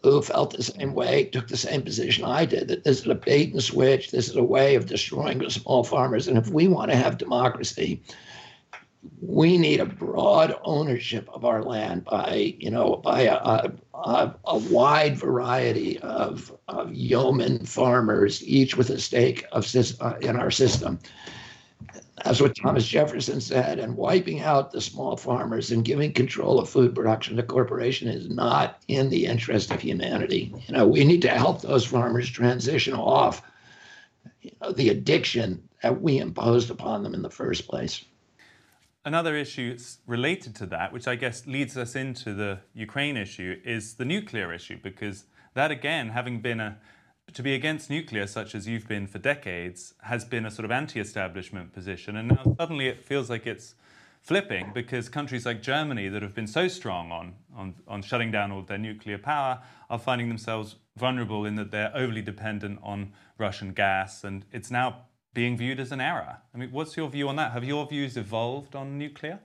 who 0.05 0.21
felt 0.21 0.55
the 0.55 0.61
same 0.61 0.93
way, 0.93 1.25
took 1.25 1.47
the 1.47 1.57
same 1.57 1.81
position 1.81 2.23
I 2.23 2.45
did 2.45 2.67
that 2.67 2.83
this 2.83 2.99
is 2.99 3.07
a 3.07 3.15
bait 3.15 3.51
and 3.53 3.63
switch. 3.63 4.11
This 4.11 4.29
is 4.29 4.35
a 4.35 4.43
way 4.43 4.75
of 4.75 4.85
destroying 4.85 5.39
the 5.39 5.49
small 5.49 5.83
farmers. 5.83 6.27
And 6.27 6.37
if 6.37 6.47
we 6.49 6.67
want 6.67 6.91
to 6.91 6.97
have 6.97 7.17
democracy, 7.17 8.03
we 9.21 9.57
need 9.57 9.79
a 9.79 9.85
broad 9.85 10.55
ownership 10.63 11.29
of 11.33 11.45
our 11.45 11.63
land 11.63 12.05
by, 12.05 12.55
you 12.59 12.69
know, 12.69 12.97
by 12.97 13.21
a, 13.21 13.71
a, 13.93 14.35
a 14.45 14.57
wide 14.57 15.17
variety 15.17 15.99
of, 15.99 16.55
of 16.67 16.93
yeoman 16.93 17.65
farmers, 17.65 18.43
each 18.43 18.77
with 18.77 18.89
a 18.89 18.99
stake 18.99 19.45
of, 19.51 19.67
uh, 20.01 20.15
in 20.21 20.35
our 20.35 20.51
system. 20.51 20.99
That's 22.23 22.41
what 22.41 22.55
Thomas 22.55 22.87
Jefferson 22.87 23.41
said. 23.41 23.77
And 23.77 23.97
wiping 23.97 24.39
out 24.39 24.71
the 24.71 24.81
small 24.81 25.17
farmers 25.17 25.71
and 25.71 25.83
giving 25.83 26.13
control 26.13 26.59
of 26.59 26.69
food 26.69 26.95
production 26.95 27.35
to 27.35 27.43
corporation 27.43 28.07
is 28.07 28.29
not 28.29 28.81
in 28.87 29.09
the 29.09 29.25
interest 29.25 29.71
of 29.71 29.81
humanity. 29.81 30.53
You 30.67 30.73
know, 30.73 30.87
we 30.87 31.03
need 31.03 31.21
to 31.23 31.29
help 31.29 31.61
those 31.61 31.85
farmers 31.85 32.29
transition 32.29 32.93
off 32.93 33.41
you 34.41 34.51
know, 34.61 34.71
the 34.71 34.89
addiction 34.89 35.67
that 35.83 36.01
we 36.01 36.17
imposed 36.17 36.71
upon 36.71 37.03
them 37.03 37.13
in 37.13 37.21
the 37.21 37.29
first 37.29 37.67
place. 37.67 38.03
Another 39.05 39.35
issue 39.35 39.77
related 40.07 40.55
to 40.55 40.65
that, 40.65 40.91
which 40.91 41.07
I 41.07 41.15
guess 41.15 41.45
leads 41.45 41.77
us 41.77 41.95
into 41.95 42.33
the 42.33 42.59
Ukraine 42.73 43.15
issue, 43.15 43.61
is 43.63 43.93
the 43.93 44.05
nuclear 44.05 44.51
issue, 44.51 44.79
because 44.81 45.25
that 45.53 45.69
again, 45.69 46.09
having 46.09 46.41
been 46.41 46.59
a 46.59 46.77
to 47.33 47.43
be 47.43 47.53
against 47.53 47.89
nuclear, 47.89 48.27
such 48.27 48.55
as 48.55 48.67
you've 48.67 48.87
been 48.87 49.07
for 49.07 49.19
decades, 49.19 49.93
has 50.03 50.23
been 50.25 50.45
a 50.45 50.51
sort 50.51 50.65
of 50.65 50.71
anti 50.71 50.99
establishment 50.99 51.73
position. 51.73 52.15
And 52.17 52.29
now 52.29 52.55
suddenly 52.57 52.87
it 52.87 53.03
feels 53.03 53.29
like 53.29 53.45
it's 53.47 53.75
flipping 54.21 54.71
because 54.73 55.09
countries 55.09 55.45
like 55.45 55.61
Germany, 55.61 56.09
that 56.09 56.21
have 56.21 56.33
been 56.33 56.47
so 56.47 56.67
strong 56.67 57.11
on, 57.11 57.35
on, 57.55 57.75
on 57.87 58.01
shutting 58.01 58.31
down 58.31 58.51
all 58.51 58.61
their 58.61 58.77
nuclear 58.77 59.17
power, 59.17 59.61
are 59.89 59.99
finding 59.99 60.29
themselves 60.29 60.75
vulnerable 60.97 61.45
in 61.45 61.55
that 61.55 61.71
they're 61.71 61.91
overly 61.95 62.21
dependent 62.21 62.79
on 62.81 63.11
Russian 63.37 63.73
gas. 63.73 64.23
And 64.23 64.45
it's 64.51 64.71
now 64.71 65.05
being 65.35 65.55
viewed 65.55 65.79
as 65.79 65.91
an 65.91 66.01
error. 66.01 66.37
I 66.53 66.57
mean, 66.57 66.71
what's 66.71 66.97
your 66.97 67.09
view 67.09 67.29
on 67.29 67.35
that? 67.35 67.51
Have 67.51 67.63
your 67.63 67.85
views 67.85 68.17
evolved 68.17 68.75
on 68.75 68.97
nuclear? 68.97 69.39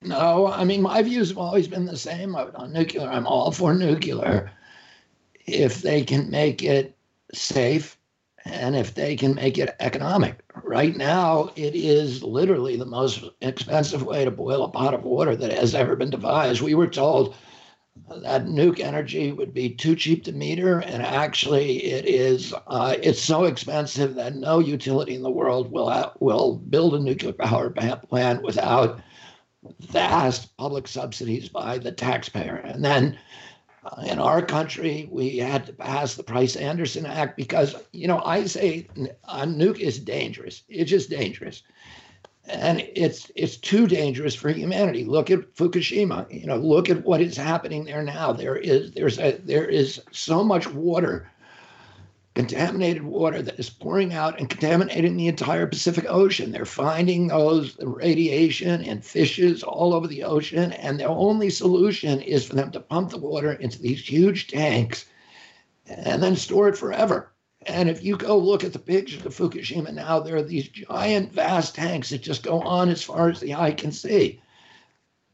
No, 0.00 0.46
I 0.46 0.64
mean, 0.64 0.80
my 0.80 1.02
views 1.02 1.28
have 1.28 1.38
always 1.38 1.68
been 1.68 1.84
the 1.84 1.98
same 1.98 2.34
on 2.34 2.72
nuclear. 2.72 3.08
I'm 3.08 3.26
all 3.26 3.50
for 3.50 3.74
nuclear 3.74 4.50
if 5.46 5.82
they 5.82 6.02
can 6.04 6.30
make 6.30 6.62
it 6.62 6.96
safe 7.34 7.98
and 8.44 8.76
if 8.76 8.94
they 8.94 9.16
can 9.16 9.34
make 9.34 9.58
it 9.58 9.74
economic. 9.80 10.40
Right 10.62 10.96
now, 10.96 11.50
it 11.56 11.74
is 11.74 12.22
literally 12.22 12.76
the 12.76 12.86
most 12.86 13.24
expensive 13.40 14.02
way 14.04 14.24
to 14.24 14.30
boil 14.30 14.64
a 14.64 14.68
pot 14.68 14.94
of 14.94 15.04
water 15.04 15.34
that 15.36 15.52
has 15.52 15.74
ever 15.74 15.96
been 15.96 16.10
devised. 16.10 16.60
We 16.60 16.74
were 16.74 16.86
told 16.86 17.34
that 18.22 18.46
nuke 18.46 18.80
energy 18.80 19.32
would 19.32 19.54
be 19.54 19.70
too 19.70 19.94
cheap 19.94 20.24
to 20.24 20.32
meter, 20.32 20.80
and 20.80 21.02
actually, 21.02 21.84
it 21.84 22.06
is. 22.06 22.52
Uh, 22.66 22.96
it's 23.02 23.22
so 23.22 23.44
expensive 23.44 24.14
that 24.16 24.34
no 24.34 24.58
utility 24.58 25.14
in 25.14 25.22
the 25.22 25.30
world 25.30 25.70
will 25.70 26.12
will 26.20 26.56
build 26.56 26.94
a 26.94 27.00
nuclear 27.00 27.32
power 27.32 27.70
plant 27.70 28.42
without 28.42 29.00
vast 29.80 30.56
public 30.56 30.88
subsidies 30.88 31.48
by 31.48 31.78
the 31.78 31.92
taxpayer, 31.92 32.56
and 32.56 32.84
then 32.84 33.18
uh, 33.84 34.02
in 34.06 34.18
our 34.18 34.40
country, 34.40 35.08
we 35.10 35.36
had 35.36 35.66
to 35.66 35.72
pass 35.72 36.14
the 36.14 36.22
Price 36.22 36.56
Anderson 36.56 37.04
Act 37.04 37.36
because, 37.36 37.76
you 37.92 38.08
know, 38.08 38.20
I 38.24 38.46
say 38.46 38.88
a 39.24 39.46
nuke 39.46 39.78
is 39.78 39.98
dangerous. 39.98 40.62
It's 40.68 40.90
just 40.90 41.10
dangerous. 41.10 41.62
And 42.46 42.86
it's 42.94 43.30
it's 43.34 43.56
too 43.56 43.86
dangerous 43.86 44.34
for 44.34 44.50
humanity. 44.50 45.04
Look 45.04 45.30
at 45.30 45.54
Fukushima. 45.54 46.30
You 46.30 46.46
know, 46.46 46.56
look 46.56 46.90
at 46.90 47.04
what 47.04 47.20
is 47.20 47.36
happening 47.36 47.84
there 47.84 48.02
now. 48.02 48.32
There 48.32 48.56
is 48.56 48.92
there's 48.92 49.18
a, 49.18 49.40
there 49.44 49.66
is 49.66 50.00
so 50.12 50.44
much 50.44 50.68
water 50.68 51.30
contaminated 52.34 53.04
water 53.04 53.40
that 53.42 53.58
is 53.58 53.70
pouring 53.70 54.12
out 54.12 54.38
and 54.38 54.50
contaminating 54.50 55.16
the 55.16 55.28
entire 55.28 55.66
Pacific 55.66 56.04
Ocean. 56.08 56.50
They're 56.50 56.64
finding 56.64 57.28
those 57.28 57.76
radiation 57.80 58.82
and 58.82 59.04
fishes 59.04 59.62
all 59.62 59.94
over 59.94 60.08
the 60.08 60.24
ocean, 60.24 60.72
and 60.72 60.98
the 60.98 61.04
only 61.04 61.48
solution 61.48 62.20
is 62.20 62.44
for 62.44 62.56
them 62.56 62.72
to 62.72 62.80
pump 62.80 63.10
the 63.10 63.18
water 63.18 63.52
into 63.52 63.80
these 63.80 64.00
huge 64.00 64.48
tanks 64.48 65.06
and 65.86 66.22
then 66.22 66.34
store 66.34 66.68
it 66.68 66.76
forever. 66.76 67.30
And 67.66 67.88
if 67.88 68.02
you 68.04 68.16
go 68.16 68.36
look 68.36 68.64
at 68.64 68.72
the 68.72 68.78
pictures 68.78 69.24
of 69.24 69.34
Fukushima 69.34 69.92
now, 69.92 70.20
there 70.20 70.36
are 70.36 70.42
these 70.42 70.68
giant, 70.68 71.32
vast 71.32 71.74
tanks 71.74 72.10
that 72.10 72.22
just 72.22 72.42
go 72.42 72.60
on 72.60 72.88
as 72.88 73.02
far 73.02 73.30
as 73.30 73.40
the 73.40 73.54
eye 73.54 73.72
can 73.72 73.92
see. 73.92 74.40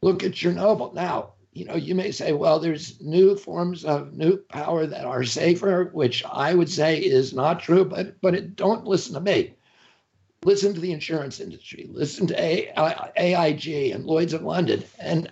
Look 0.01 0.23
at 0.23 0.31
Chernobyl. 0.31 0.93
Now, 0.93 1.33
you 1.53 1.65
know, 1.65 1.75
you 1.75 1.95
may 1.95 2.11
say, 2.11 2.31
well, 2.33 2.59
there's 2.59 2.99
new 3.01 3.35
forms 3.35 3.83
of 3.83 4.13
nuke 4.13 4.47
power 4.47 4.85
that 4.85 5.05
are 5.05 5.23
safer, 5.23 5.89
which 5.91 6.23
I 6.25 6.53
would 6.55 6.69
say 6.69 6.97
is 6.97 7.33
not 7.33 7.61
true, 7.61 7.83
but 7.83 8.19
but 8.21 8.35
it, 8.35 8.55
don't 8.55 8.87
listen 8.87 9.13
to 9.15 9.19
me. 9.19 9.53
listen 10.43 10.73
to 10.73 10.79
the 10.79 10.93
insurance 10.93 11.39
industry, 11.39 11.87
listen 11.91 12.27
to 12.27 13.21
AIG 13.21 13.91
and 13.91 14.05
Lloyd's 14.05 14.33
of 14.33 14.43
London. 14.43 14.83
And 14.99 15.31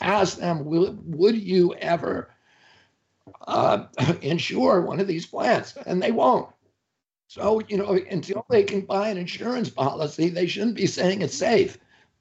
Ask 0.00 0.38
them, 0.38 0.64
would 0.64 1.36
you 1.36 1.74
ever 1.74 2.30
uh, 3.46 3.84
insure 4.22 4.80
one 4.82 5.00
of 5.00 5.06
these 5.06 5.26
plants? 5.26 5.76
And 5.86 6.02
they 6.02 6.12
won't. 6.12 6.48
So, 7.28 7.60
you 7.68 7.76
know, 7.76 7.98
until 8.10 8.44
they 8.50 8.64
can 8.64 8.80
buy 8.80 9.08
an 9.08 9.16
insurance 9.16 9.70
policy, 9.70 10.28
they 10.28 10.46
shouldn't 10.46 10.74
be 10.74 10.86
saying 10.86 11.22
it's 11.22 11.36
safe. 11.36 11.78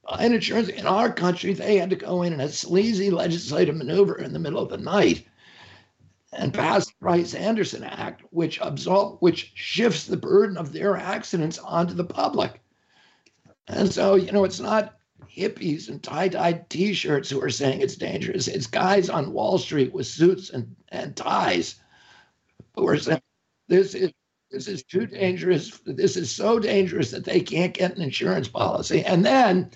Buy 0.07 0.23
an 0.23 0.33
insurance 0.33 0.69
in 0.69 0.85
our 0.85 1.11
country, 1.11 1.53
they 1.53 1.77
had 1.77 1.89
to 1.89 1.95
go 1.95 2.21
in 2.21 2.33
in 2.33 2.39
a 2.39 2.49
sleazy 2.49 3.09
legislative 3.09 3.75
maneuver 3.75 4.19
in 4.19 4.33
the 4.33 4.39
middle 4.39 4.61
of 4.61 4.69
the 4.69 4.77
night 4.77 5.25
and 6.33 6.53
pass 6.53 6.85
the 6.85 6.93
Price 7.01 7.33
Anderson 7.33 7.83
Act, 7.83 8.21
which 8.29 8.59
absolve, 8.61 9.17
which 9.19 9.51
shifts 9.55 10.05
the 10.05 10.17
burden 10.17 10.57
of 10.57 10.73
their 10.73 10.95
accidents 10.95 11.57
onto 11.57 11.95
the 11.95 12.03
public. 12.03 12.61
And 13.67 13.91
so, 13.91 14.13
you 14.13 14.31
know, 14.31 14.43
it's 14.43 14.59
not 14.59 14.98
hippies 15.35 15.89
and 15.89 16.01
tie-dyed 16.01 16.69
t-shirts 16.69 17.29
who 17.29 17.41
are 17.41 17.49
saying 17.49 17.81
it's 17.81 17.95
dangerous. 17.95 18.47
It's 18.47 18.67
guys 18.67 19.09
on 19.09 19.33
Wall 19.33 19.57
Street 19.57 19.93
with 19.93 20.07
suits 20.07 20.49
and, 20.49 20.75
and 20.89 21.15
ties 21.15 21.75
who 22.75 22.87
are 22.87 22.97
saying 22.97 23.21
this 23.67 23.93
is 23.93 24.11
this 24.51 24.67
is 24.67 24.83
too 24.83 25.05
dangerous. 25.05 25.79
This 25.85 26.17
is 26.17 26.31
so 26.31 26.57
dangerous 26.57 27.11
that 27.11 27.23
they 27.23 27.39
can't 27.39 27.73
get 27.73 27.95
an 27.95 28.01
insurance 28.01 28.47
policy. 28.47 29.03
And 29.03 29.23
then 29.23 29.69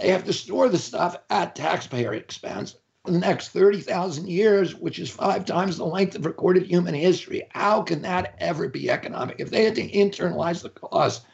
they 0.00 0.08
have 0.08 0.24
to 0.24 0.32
store 0.32 0.68
the 0.68 0.78
stuff 0.78 1.16
at 1.30 1.54
taxpayer 1.54 2.14
expense 2.14 2.74
for 3.04 3.12
the 3.12 3.18
next 3.18 3.50
30,000 3.50 4.28
years, 4.28 4.74
which 4.74 4.98
is 4.98 5.08
five 5.08 5.44
times 5.44 5.76
the 5.76 5.86
length 5.86 6.16
of 6.16 6.26
recorded 6.26 6.66
human 6.66 6.94
history. 6.94 7.46
How 7.50 7.82
can 7.82 8.02
that 8.02 8.34
ever 8.38 8.68
be 8.68 8.90
economic? 8.90 9.36
If 9.38 9.50
they 9.50 9.64
had 9.64 9.76
to 9.76 9.88
internalize 9.88 10.62
the 10.62 10.70
cost, 10.70 11.24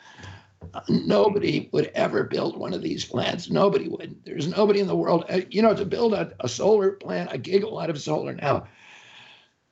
nobody 0.89 1.69
would 1.73 1.91
ever 1.95 2.25
build 2.25 2.57
one 2.57 2.75
of 2.75 2.83
these 2.83 3.05
plants. 3.05 3.51
Nobody 3.51 3.89
would. 3.89 4.17
There's 4.25 4.49
nobody 4.49 4.81
in 4.81 4.87
the 4.87 4.97
world. 4.97 5.25
uh, 5.29 5.41
You 5.51 5.63
know, 5.63 5.75
to 5.75 5.85
build 5.85 6.15
a, 6.15 6.33
a 6.41 6.49
solar 6.49 6.93
plant, 6.93 7.33
a 7.33 7.39
gigawatt 7.39 7.89
of 7.89 8.01
solar 8.01 8.35
now 8.35 8.67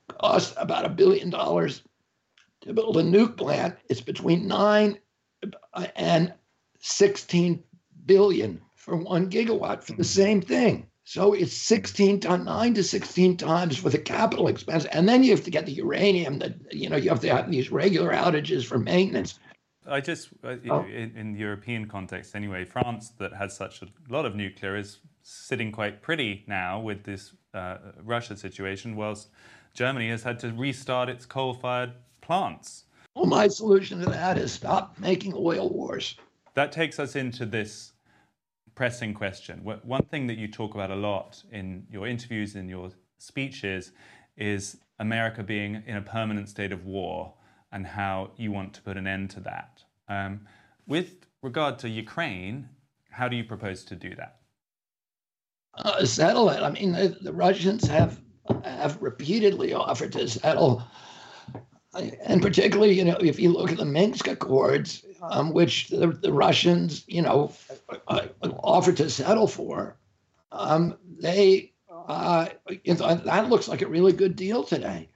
costs 0.09 0.55
about 0.57 0.85
a 0.85 0.91
billion 0.91 1.31
dollars. 1.31 1.83
To 2.63 2.73
build 2.73 2.97
a 2.97 3.03
nuke 3.03 3.37
plant, 3.37 3.77
it's 3.91 4.01
between 4.01 4.49
nine 4.49 4.99
uh, 5.75 5.87
and 5.97 6.33
16 6.81 7.63
billion 8.07 8.61
for 8.75 8.97
one 8.97 9.31
gigawatt 9.31 9.85
for 9.85 9.93
the 9.93 10.05
same 10.05 10.41
thing. 10.41 10.87
So 11.05 11.35
it's 11.35 11.53
16 11.53 12.21
to 12.21 12.39
nine 12.39 12.73
to 12.75 12.83
16 12.83 13.37
times 13.37 13.77
for 13.77 13.91
the 13.91 13.99
capital 13.99 14.49
expense. 14.49 14.87
And 14.87 15.07
then 15.07 15.23
you 15.23 15.33
have 15.33 15.45
to 15.45 15.51
get 15.51 15.67
the 15.67 15.73
uranium 15.73 16.39
that, 16.39 16.55
you 16.73 16.89
know, 16.89 16.97
you 16.97 17.11
have 17.11 17.21
to 17.21 17.35
have 17.35 17.51
these 17.51 17.71
regular 17.71 18.13
outages 18.13 18.65
for 18.65 18.79
maintenance. 18.79 19.39
I 19.87 20.01
just, 20.01 20.31
uh, 20.43 20.57
Oh. 20.71 20.85
in, 20.85 21.17
in 21.17 21.33
the 21.33 21.39
European 21.39 21.87
context 21.87 22.35
anyway, 22.35 22.65
France 22.65 23.11
that 23.19 23.33
has 23.35 23.55
such 23.57 23.83
a 23.83 23.89
lot 24.09 24.25
of 24.25 24.35
nuclear 24.35 24.77
is 24.77 25.01
sitting 25.23 25.73
quite 25.73 26.03
pretty 26.03 26.45
now 26.47 26.81
with 26.81 27.05
this 27.05 27.33
uh, 27.53 27.79
Russia 28.03 28.37
situation, 28.37 28.97
whilst 28.97 29.29
Germany 29.75 30.09
has 30.11 30.23
had 30.23 30.39
to 30.41 30.53
restart 30.53 31.09
its 31.09 31.27
coal-fired 31.27 31.93
plants. 32.21 32.85
Well, 33.15 33.27
my 33.27 33.49
solution 33.49 34.01
to 34.01 34.07
that 34.11 34.39
is 34.39 34.53
stop 34.53 34.99
making 34.99 35.35
oil 35.37 35.69
wars. 35.71 36.17
That 36.55 36.73
takes 36.73 36.99
us 36.99 37.17
into 37.17 37.47
this 37.47 37.93
pressing 38.75 39.15
question. 39.15 39.61
One 39.63 40.03
thing 40.05 40.27
that 40.27 40.37
you 40.39 40.49
talk 40.49 40.75
about 40.75 40.91
a 40.91 40.97
lot 40.97 41.43
in 41.53 41.87
your 41.91 42.07
interviews, 42.07 42.57
in 42.57 42.69
your 42.69 42.91
speeches, 43.19 43.93
is 44.37 44.79
America 44.99 45.43
being 45.43 45.83
in 45.87 45.97
a 45.97 46.03
permanent 46.03 46.49
state 46.49 46.73
of 46.73 46.85
war 46.85 47.35
and 47.71 47.87
how 47.87 48.31
you 48.37 48.51
want 48.53 48.73
to 48.75 48.83
put 48.83 48.97
an 48.97 49.07
end 49.07 49.31
to 49.31 49.41
that. 49.41 49.74
Um, 50.09 50.47
with 50.87 51.27
regard 51.43 51.79
to 51.81 51.89
Ukraine, 51.89 52.69
how 53.11 53.29
do 53.29 53.37
you 53.37 53.45
propose 53.45 53.85
to 53.85 53.97
do 53.97 54.15
that? 54.17 54.41
uh, 55.79 56.05
settle. 56.05 56.51
I 56.51 56.71
mean, 56.71 56.93
the, 56.93 57.17
the 57.21 57.33
Russians 57.33 57.87
have 57.89 58.21
have 58.63 59.01
repeatedly 59.01 59.73
offered 59.73 60.13
to 60.13 60.29
settle, 60.29 60.83
and 61.95 62.43
particularly, 62.43 62.93
you 62.93 63.05
know, 63.05 63.17
if 63.21 63.41
you 63.41 63.51
look 63.51 63.73
at 63.73 63.79
the 63.79 63.85
Minsk 63.85 64.29
Accords, 64.29 65.05
um, 65.23 65.53
which 65.53 65.89
the, 65.89 66.09
the 66.09 66.33
Russians, 66.33 67.05
you 67.07 67.23
know, 67.23 67.53
uh, 68.09 68.27
offered 68.43 68.99
to 68.99 69.09
settle 69.09 69.47
for, 69.47 69.97
um, 70.53 70.99
they 71.19 71.73
uh, 72.07 72.49
that 72.69 73.49
looks 73.49 73.69
like 73.69 73.83
a 73.83 73.89
really 73.89 74.13
good 74.13 74.37
deal 74.37 74.63
today. 74.63 75.09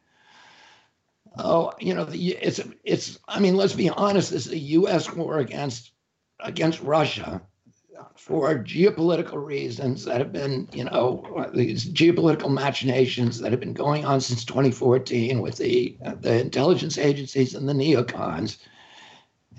Oh, 1.39 1.73
you 1.79 1.95
know, 1.95 2.09
it's 2.11 2.61
it's. 2.83 3.19
I 3.29 3.39
mean, 3.39 3.57
let's 3.57 3.75
be 3.75 3.89
honest. 3.89 4.33
This 4.33 4.47
is 4.47 4.53
a 4.53 4.59
U.S. 4.59 5.13
war 5.13 5.39
against 5.39 5.93
against 6.41 6.83
Russia 6.83 7.41
for 8.17 8.59
geopolitical 8.59 9.45
reasons 9.45 10.05
that 10.05 10.19
have 10.19 10.33
been, 10.33 10.69
you 10.73 10.85
know, 10.85 11.49
these 11.55 11.85
geopolitical 11.85 12.51
machinations 12.51 13.41
that 13.41 13.53
have 13.53 13.61
been 13.61 13.73
going 13.73 14.05
on 14.05 14.21
since 14.21 14.45
2014 14.45 15.41
with 15.41 15.57
the 15.57 15.97
the 16.21 16.41
intelligence 16.41 16.99
agencies 16.99 17.55
and 17.55 17.69
the 17.69 17.73
neocons, 17.73 18.59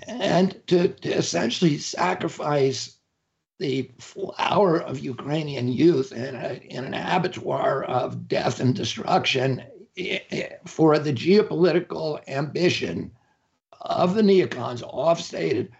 and 0.06 0.60
to, 0.66 0.88
to 0.88 1.08
essentially 1.10 1.78
sacrifice 1.78 2.98
the 3.58 3.90
flower 3.98 4.80
of 4.80 5.00
Ukrainian 5.00 5.68
youth 5.68 6.12
in, 6.12 6.34
a, 6.34 6.54
in 6.68 6.84
an 6.84 6.94
abattoir 6.94 7.84
of 7.84 8.26
death 8.26 8.60
and 8.60 8.74
destruction 8.74 9.62
for 10.66 10.98
the 10.98 11.12
geopolitical 11.12 12.20
ambition 12.28 13.10
of 13.80 14.14
the 14.14 14.22
neocons, 14.22 14.82
off 14.82 15.20
stated, 15.20 15.72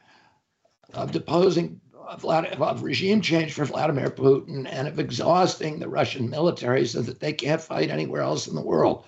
of 0.95 1.13
deposing 1.13 1.81
of 2.25 2.83
regime 2.83 3.21
change 3.21 3.53
for 3.53 3.65
Vladimir 3.65 4.11
Putin 4.11 4.67
and 4.69 4.89
of 4.89 4.99
exhausting 4.99 5.79
the 5.79 5.89
Russian 5.89 6.29
military 6.29 6.85
so 6.85 7.03
that 7.03 7.21
they 7.21 7.33
can't 7.33 7.61
fight 7.61 7.91
anywhere 7.91 8.23
else 8.23 8.49
in 8.49 8.57
the 8.57 8.61
world. 8.61 9.05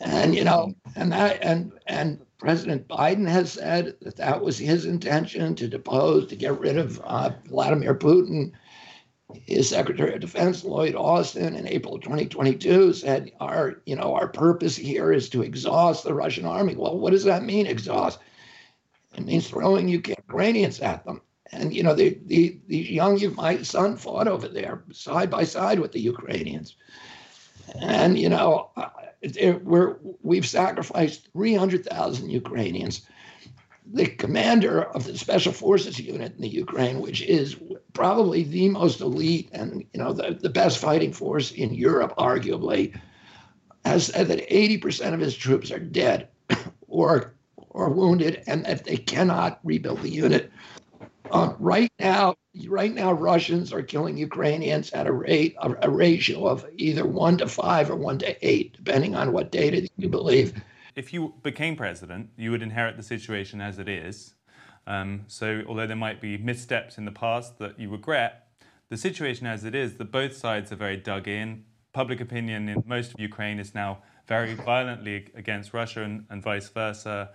And 0.00 0.34
you 0.34 0.44
know, 0.44 0.74
and 0.96 1.12
that 1.12 1.42
and 1.42 1.72
and 1.86 2.20
President 2.38 2.88
Biden 2.88 3.28
has 3.28 3.52
said 3.52 3.96
that 4.00 4.16
that 4.16 4.40
was 4.40 4.56
his 4.56 4.86
intention 4.86 5.54
to 5.56 5.68
depose, 5.68 6.26
to 6.28 6.36
get 6.36 6.58
rid 6.58 6.78
of 6.78 7.00
uh, 7.04 7.30
Vladimir 7.46 7.94
Putin. 7.94 8.52
His 9.46 9.68
Secretary 9.68 10.14
of 10.14 10.20
Defense 10.20 10.64
Lloyd 10.64 10.94
Austin 10.94 11.54
in 11.54 11.66
April 11.66 11.98
2022 11.98 12.92
said, 12.92 13.32
"Our, 13.40 13.80
you 13.86 13.96
know, 13.96 14.14
our 14.14 14.28
purpose 14.28 14.76
here 14.76 15.12
is 15.12 15.28
to 15.30 15.42
exhaust 15.42 16.04
the 16.04 16.14
Russian 16.14 16.44
army." 16.44 16.76
Well, 16.76 16.98
what 16.98 17.10
does 17.10 17.24
that 17.24 17.44
mean? 17.44 17.66
Exhaust? 17.66 18.18
It 19.16 19.24
means 19.24 19.48
throwing 19.48 19.88
Ukrainians 19.88 20.80
at 20.80 21.04
them. 21.04 21.20
And 21.52 21.74
you 21.74 21.82
know, 21.82 21.94
the, 21.94 22.18
the 22.26 22.58
these 22.68 22.90
young, 22.90 23.18
my 23.34 23.62
son 23.62 23.96
fought 23.96 24.28
over 24.28 24.46
there 24.46 24.84
side 24.92 25.30
by 25.30 25.44
side 25.44 25.80
with 25.80 25.92
the 25.92 26.00
Ukrainians, 26.00 26.76
and 27.80 28.18
you 28.18 28.28
know, 28.28 28.70
uh, 28.76 28.88
we're 29.64 29.96
we've 30.22 30.46
sacrificed 30.46 31.28
300,000 31.32 32.30
Ukrainians. 32.30 33.02
The 33.92 34.06
commander 34.06 34.82
of 34.82 35.04
the 35.04 35.18
Special 35.18 35.52
Forces 35.52 35.98
unit 35.98 36.34
in 36.36 36.42
the 36.42 36.48
Ukraine, 36.48 37.00
which 37.00 37.22
is 37.22 37.56
probably 37.92 38.44
the 38.44 38.68
most 38.68 39.00
elite 39.00 39.48
and 39.52 39.84
you 39.92 40.00
know 40.00 40.12
the, 40.12 40.38
the 40.40 40.48
best 40.48 40.78
fighting 40.78 41.12
force 41.12 41.50
in 41.50 41.74
Europe, 41.74 42.14
arguably, 42.16 42.98
has 43.84 44.06
said 44.06 44.28
that 44.28 44.48
80% 44.48 45.14
of 45.14 45.20
his 45.20 45.36
troops 45.36 45.70
are 45.70 45.80
dead 45.80 46.28
or 46.88 47.34
or 47.56 47.88
wounded, 47.88 48.42
and 48.46 48.64
that 48.66 48.84
they 48.84 48.96
cannot 48.96 49.60
rebuild 49.62 50.02
the 50.02 50.10
unit. 50.10 50.50
Uh, 51.30 51.54
right 51.60 51.92
now, 52.00 52.34
right 52.66 52.92
now, 52.92 53.12
Russians 53.12 53.72
are 53.72 53.82
killing 53.82 54.16
Ukrainians 54.16 54.90
at 54.90 55.06
a 55.06 55.12
rate, 55.12 55.54
a, 55.60 55.74
a 55.82 55.90
ratio 55.90 56.46
of 56.46 56.66
either 56.76 57.06
one 57.06 57.38
to 57.38 57.46
five 57.46 57.88
or 57.90 57.96
one 57.96 58.18
to 58.18 58.46
eight, 58.46 58.76
depending 58.76 59.14
on 59.14 59.32
what 59.32 59.52
data 59.52 59.88
you 59.96 60.08
believe. 60.08 60.60
If 61.00 61.14
you 61.14 61.32
became 61.42 61.76
president, 61.76 62.28
you 62.36 62.50
would 62.50 62.62
inherit 62.62 62.98
the 62.98 63.02
situation 63.02 63.62
as 63.62 63.78
it 63.78 63.88
is. 63.88 64.34
Um, 64.86 65.24
so, 65.28 65.62
although 65.66 65.86
there 65.86 65.96
might 65.96 66.20
be 66.20 66.36
missteps 66.36 66.98
in 66.98 67.06
the 67.06 67.10
past 67.24 67.58
that 67.58 67.80
you 67.80 67.88
regret, 67.88 68.48
the 68.90 68.98
situation 68.98 69.46
as 69.46 69.64
it 69.64 69.74
is, 69.74 69.96
that 69.96 70.12
both 70.12 70.36
sides 70.36 70.72
are 70.72 70.76
very 70.76 70.98
dug 70.98 71.26
in. 71.26 71.64
Public 71.94 72.20
opinion 72.20 72.68
in 72.68 72.82
most 72.86 73.14
of 73.14 73.20
Ukraine 73.20 73.58
is 73.58 73.74
now 73.74 74.02
very 74.26 74.52
violently 74.52 75.28
against 75.34 75.72
Russia 75.72 76.02
and, 76.02 76.26
and 76.28 76.42
vice 76.42 76.68
versa. 76.68 77.30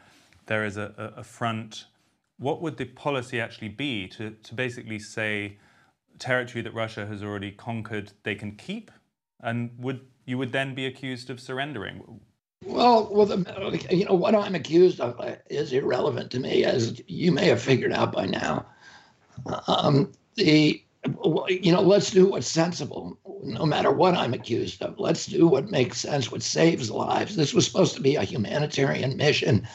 There 0.46 0.64
is 0.64 0.78
a, 0.78 1.14
a 1.18 1.24
front 1.24 1.86
what 2.38 2.62
would 2.62 2.78
the 2.78 2.86
policy 2.86 3.40
actually 3.40 3.70
be 3.70 4.08
to, 4.10 4.32
to 4.32 4.54
basically 4.54 5.00
say 5.00 5.58
territory 6.20 6.62
that 6.62 6.74
Russia 6.74 7.06
has 7.08 7.24
already 7.24 7.52
conquered 7.52 8.12
they 8.24 8.36
can 8.36 8.52
keep? 8.56 8.92
And 9.42 9.72
would 9.80 10.02
you 10.26 10.38
would 10.38 10.52
then 10.52 10.76
be 10.76 10.86
accused 10.86 11.30
of 11.30 11.40
surrendering? 11.40 12.22
Well, 12.64 13.10
well, 13.12 13.26
the, 13.26 13.86
you 13.92 14.06
know 14.06 14.16
what 14.16 14.36
I'm 14.36 14.56
accused 14.56 15.00
of 15.00 15.20
is 15.50 15.74
irrelevant 15.74 16.32
to 16.32 16.40
me, 16.40 16.64
as 16.64 17.02
you 17.08 17.32
may 17.32 17.48
have 17.48 17.62
figured 17.62 17.94
out 17.94 18.12
by 18.12 18.26
now. 18.26 18.66
Um, 19.68 20.12
the 20.36 20.82
you 21.48 21.72
know, 21.72 21.82
let's 21.82 22.10
do 22.10 22.26
what's 22.26 22.48
sensible, 22.48 23.18
no 23.44 23.66
matter 23.66 23.92
what 23.92 24.16
I'm 24.16 24.34
accused 24.34 24.82
of. 24.82 25.00
Let's 25.00 25.28
do 25.28 25.48
what 25.48 25.70
makes 25.70 26.00
sense, 26.00 26.32
what 26.32 26.42
saves 26.42 26.90
lives. 26.90 27.36
This 27.36 27.54
was 27.54 27.66
supposed 27.66 27.94
to 27.96 28.02
be 28.02 28.16
a 28.16 28.24
humanitarian 28.24 29.16
mission, 29.16 29.68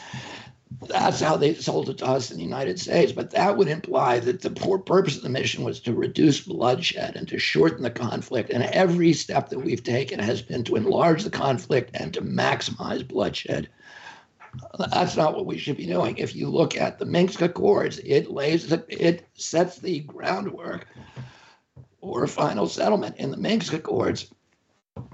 that's 0.88 1.20
how 1.20 1.36
they 1.36 1.54
sold 1.54 1.90
it 1.90 1.98
to 1.98 2.06
us 2.06 2.30
in 2.30 2.36
the 2.36 2.44
United 2.44 2.78
States. 2.78 3.12
But 3.12 3.32
that 3.32 3.56
would 3.56 3.68
imply 3.68 4.20
that 4.20 4.40
the 4.40 4.50
poor 4.50 4.78
purpose 4.78 5.16
of 5.16 5.22
the 5.22 5.28
mission 5.28 5.64
was 5.64 5.80
to 5.80 5.92
reduce 5.92 6.40
bloodshed 6.40 7.16
and 7.16 7.26
to 7.28 7.38
shorten 7.38 7.82
the 7.82 7.90
conflict. 7.90 8.50
And 8.50 8.62
every 8.64 9.12
step 9.12 9.48
that 9.48 9.58
we've 9.58 9.82
taken 9.82 10.20
has 10.20 10.42
been 10.42 10.64
to 10.64 10.76
enlarge 10.76 11.24
the 11.24 11.30
conflict 11.30 11.90
and 11.94 12.14
to 12.14 12.22
maximize 12.22 13.06
bloodshed. 13.06 13.68
That's 14.78 15.16
not 15.16 15.34
what 15.34 15.46
we 15.46 15.58
should 15.58 15.76
be 15.76 15.86
doing. 15.86 16.16
If 16.16 16.34
you 16.34 16.48
look 16.48 16.76
at 16.76 16.98
the 16.98 17.06
Minsk 17.06 17.40
Accords, 17.40 17.98
it 18.04 18.30
lays 18.30 18.68
the, 18.68 18.84
it 18.88 19.26
sets 19.34 19.78
the 19.78 20.00
groundwork 20.00 20.86
for 22.00 22.24
a 22.24 22.28
final 22.28 22.66
settlement 22.66 23.16
in 23.16 23.30
the 23.30 23.36
Minsk 23.36 23.72
Accords 23.72 24.32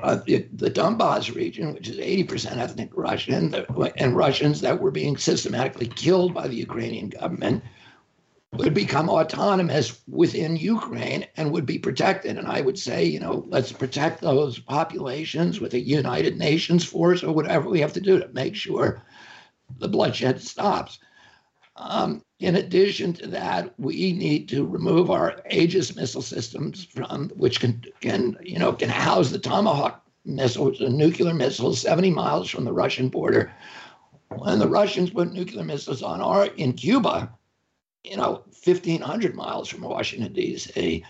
uh, 0.03 0.17
the, 0.27 0.71
Donbass 0.71 1.35
region, 1.35 1.75
which 1.75 1.89
is 1.89 1.99
80% 1.99 2.57
ethnic 2.57 2.91
Russian, 2.95 3.51
the, 3.51 3.93
and 3.97 4.17
Russians 4.17 4.61
that 4.61 4.81
were 4.81 4.91
being 4.91 5.17
systematically 5.17 5.89
killed 5.89 6.35
by 6.35 6.49
the 6.49 6.57
Ukrainian 6.57 7.11
government, 7.11 7.63
would 8.53 8.75
become 8.75 9.09
autonomous 9.09 10.01
within 10.09 10.57
Ukraine 10.57 11.27
and 11.37 11.53
would 11.53 11.67
be 11.67 11.79
protected. 11.79 12.39
And 12.39 12.47
I 12.47 12.61
would 12.61 12.79
say, 12.79 13.05
you 13.05 13.21
know, 13.21 13.45
let's 13.49 13.73
protect 13.73 14.21
those 14.21 14.59
populations 14.59 15.61
with 15.61 15.75
a 15.75 15.81
United 15.81 16.39
Nations 16.39 16.85
force 16.85 17.23
or 17.23 17.35
whatever 17.35 17.69
we 17.69 17.81
have 17.81 17.93
to 17.95 18.01
do 18.01 18.19
to 18.19 18.29
make 18.29 18.55
sure 18.55 19.03
the 19.79 19.89
bloodshed 19.89 20.41
stops. 20.41 20.99
Um, 21.79 22.23
in 22.39 22.57
addition 22.57 23.13
to 23.15 23.27
that, 23.29 23.75
we 23.79 24.13
need 24.13 24.49
to 24.51 24.67
remove 24.67 25.11
our 25.11 25.41
Aegis 25.51 25.95
missile 25.95 26.23
systems 26.23 26.85
from 26.85 27.31
which 27.31 27.61
can 27.61 27.83
can 28.01 28.37
you 28.43 28.59
know 28.59 28.73
can 28.73 28.89
house 28.89 29.31
the 29.31 29.39
Tomahawk 29.39 30.03
missile, 30.25 30.67
which 30.67 30.81
is 30.81 30.89
a 30.89 30.93
nuclear 30.93 31.35
missile 31.35 31.75
70 31.75 32.11
miles 32.11 32.49
from 32.51 32.65
the 32.65 32.73
Russian 32.73 33.09
border. 33.09 33.53
When 34.29 34.59
the 34.59 34.69
Russians 34.69 35.11
put 35.11 35.33
nuclear 35.33 35.65
missiles 35.65 36.03
on 36.03 36.21
our 36.21 36.47
in 36.47 36.73
Cuba, 36.73 37.31
you 38.05 38.17
know, 38.17 38.43
1,500 38.65 39.35
miles 39.35 39.69
from 39.69 39.83
Washington 39.83 40.33
D.C. 40.33 41.05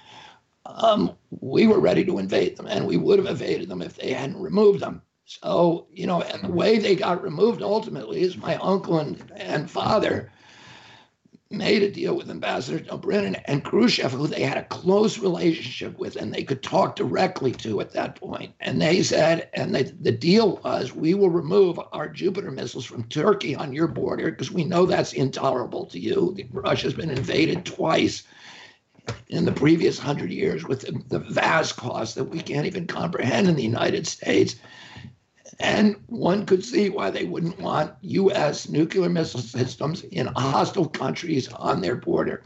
Um, 0.67 1.17
we 1.31 1.67
were 1.67 1.81
ready 1.81 2.05
to 2.05 2.19
invade 2.19 2.57
them, 2.57 2.67
and 2.67 2.87
we 2.87 2.97
would 2.97 3.19
have 3.19 3.29
invaded 3.29 3.69
them 3.69 3.83
if 3.83 3.97
they 3.97 4.12
hadn't 4.12 4.41
removed 4.41 4.81
them. 4.81 5.01
So, 5.25 5.87
you 5.93 6.07
know, 6.07 6.23
and 6.23 6.43
the 6.45 6.53
way 6.53 6.79
they 6.79 6.95
got 6.95 7.23
removed 7.23 7.62
ultimately 7.62 8.23
is 8.23 8.37
my 8.37 8.57
uncle 8.57 8.99
and, 8.99 9.33
and 9.37 9.71
father 9.71 10.31
made 11.51 11.82
a 11.82 11.90
deal 11.90 12.16
with 12.16 12.28
Ambassador 12.28 12.80
Dobrynin 12.80 13.40
and 13.44 13.64
Khrushchev, 13.64 14.11
who 14.11 14.26
they 14.26 14.42
had 14.42 14.59
a 14.59 14.64
close 14.64 15.18
relationship 15.18 15.97
with 15.99 16.16
and 16.16 16.32
they 16.32 16.42
could 16.42 16.62
talk 16.62 16.97
directly 16.97 17.53
to 17.53 17.80
at 17.80 17.92
that 17.92 18.16
point. 18.16 18.53
And 18.61 18.82
they 18.82 19.03
said, 19.03 19.49
and 19.55 19.74
they, 19.74 19.84
the 19.84 20.12
deal 20.12 20.61
was, 20.64 20.92
we 20.92 21.14
will 21.14 21.30
remove 21.30 21.78
our 21.92 22.09
Jupiter 22.09 22.51
missiles 22.51 22.84
from 22.84 23.05
Turkey 23.05 23.55
on 23.55 23.72
your 23.72 23.86
border 23.86 24.30
because 24.30 24.51
we 24.51 24.64
know 24.64 24.86
that's 24.86 25.12
intolerable 25.12 25.86
to 25.86 26.01
you. 26.01 26.36
Russia's 26.51 26.94
been 26.94 27.11
invaded 27.11 27.64
twice 27.64 28.24
in 29.28 29.44
the 29.44 29.53
previous 29.53 29.99
hundred 30.01 30.32
years 30.32 30.64
with 30.64 30.80
the, 30.80 31.01
the 31.09 31.20
vast 31.20 31.76
cost 31.76 32.16
that 32.16 32.24
we 32.24 32.40
can't 32.40 32.66
even 32.66 32.88
comprehend 32.88 33.49
in 33.49 33.55
the 33.55 33.62
United 33.62 34.07
States. 34.07 34.57
And 35.61 35.97
one 36.07 36.47
could 36.47 36.64
see 36.64 36.90
why 36.90 37.11
they 37.11 37.24
wouldn't 37.24 37.59
want 37.61 37.94
U.S. 38.03 38.68
nuclear 38.68 39.09
missile 39.09 39.40
systems 39.40 40.03
in 40.05 40.26
hostile 40.26 40.88
countries 40.88 41.49
on 41.53 41.80
their 41.80 41.97
border. 41.97 42.42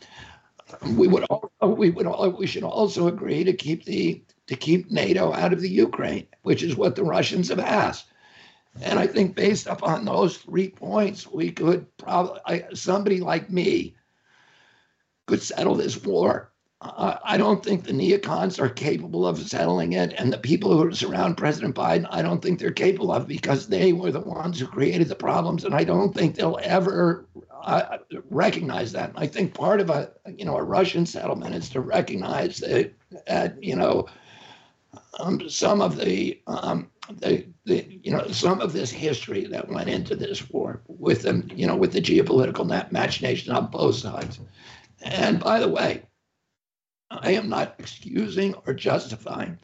We 0.96 1.09
would 1.09 1.24
also, 1.24 1.74
we 1.74 1.90
would 1.90 2.07
all, 2.07 2.30
we 2.30 2.46
should 2.46 2.62
also 2.62 3.09
agree 3.09 3.42
to 3.44 3.53
keep 3.53 3.84
the 3.84 4.22
to 4.46 4.57
keep 4.57 4.90
NATO 4.90 5.32
out 5.32 5.53
of 5.53 5.61
the 5.61 5.68
Ukraine, 5.68 6.26
which 6.42 6.62
is 6.62 6.76
what 6.76 6.96
the 6.96 7.05
Russians 7.05 7.48
have 7.48 7.59
asked. 7.59 8.07
And 8.80 8.98
I 8.98 9.07
think 9.07 9.34
based 9.34 9.66
upon 9.66 10.05
those 10.05 10.36
three 10.36 10.68
points, 10.68 11.26
we 11.26 11.51
could 11.51 11.86
probably 11.96 12.62
somebody 12.74 13.20
like 13.20 13.51
me 13.51 13.96
could 15.26 15.42
settle 15.42 15.74
this 15.74 16.03
war 16.03 16.49
I 16.83 17.37
don't 17.37 17.62
think 17.62 17.85
the 17.85 17.93
neocons 17.93 18.59
are 18.59 18.70
capable 18.70 19.26
of 19.26 19.39
settling 19.39 19.93
it. 19.93 20.14
And 20.16 20.33
the 20.33 20.39
people 20.39 20.78
who 20.78 20.95
surround 20.95 21.37
President 21.37 21.74
Biden, 21.74 22.07
I 22.11 22.22
don't 22.22 22.41
think 22.41 22.59
they're 22.59 22.70
capable 22.70 23.12
of 23.12 23.28
because 23.28 23.66
they 23.66 23.93
were 23.93 24.11
the 24.11 24.20
ones 24.20 24.59
who 24.59 24.66
created 24.66 25.09
the 25.09 25.14
problems. 25.14 25.64
And 25.64 25.74
I 25.74 25.85
don't 25.85 26.14
think 26.14 26.35
they'll 26.35 26.59
ever 26.62 27.26
uh, 27.62 27.99
recognize 28.31 28.93
that. 28.93 29.11
And 29.11 29.18
I 29.18 29.26
think 29.26 29.53
part 29.53 29.81
of 29.81 29.91
a, 29.91 30.11
you 30.35 30.47
know, 30.47 30.57
a 30.57 30.62
Russian 30.62 31.05
settlement 31.05 31.55
is 31.55 31.68
to 31.70 31.81
recognize 31.83 32.59
that, 32.59 33.62
you 33.62 33.76
know, 33.76 34.07
um, 35.18 35.51
some 35.51 35.83
of 35.83 35.99
the, 35.99 36.41
um, 36.47 36.91
the, 37.11 37.47
the, 37.66 38.01
you 38.03 38.11
know, 38.11 38.26
some 38.28 38.62
of 38.62 38.72
this 38.72 38.91
history 38.91 39.45
that 39.45 39.68
went 39.68 39.91
into 39.91 40.16
this 40.16 40.49
war 40.49 40.81
with 40.89 41.22
them, 41.22 41.47
you 41.55 41.66
know, 41.66 41.76
with 41.76 41.93
the 41.93 42.01
geopolitical 42.01 42.91
machinations 42.91 43.51
on 43.51 43.66
both 43.66 43.97
sides. 43.97 44.41
And 45.03 45.41
by 45.41 45.61
the 45.61 45.68
way, 45.68 46.05
I 47.11 47.32
am 47.32 47.48
not 47.48 47.74
excusing 47.78 48.54
or 48.66 48.74
justifying 48.74 49.58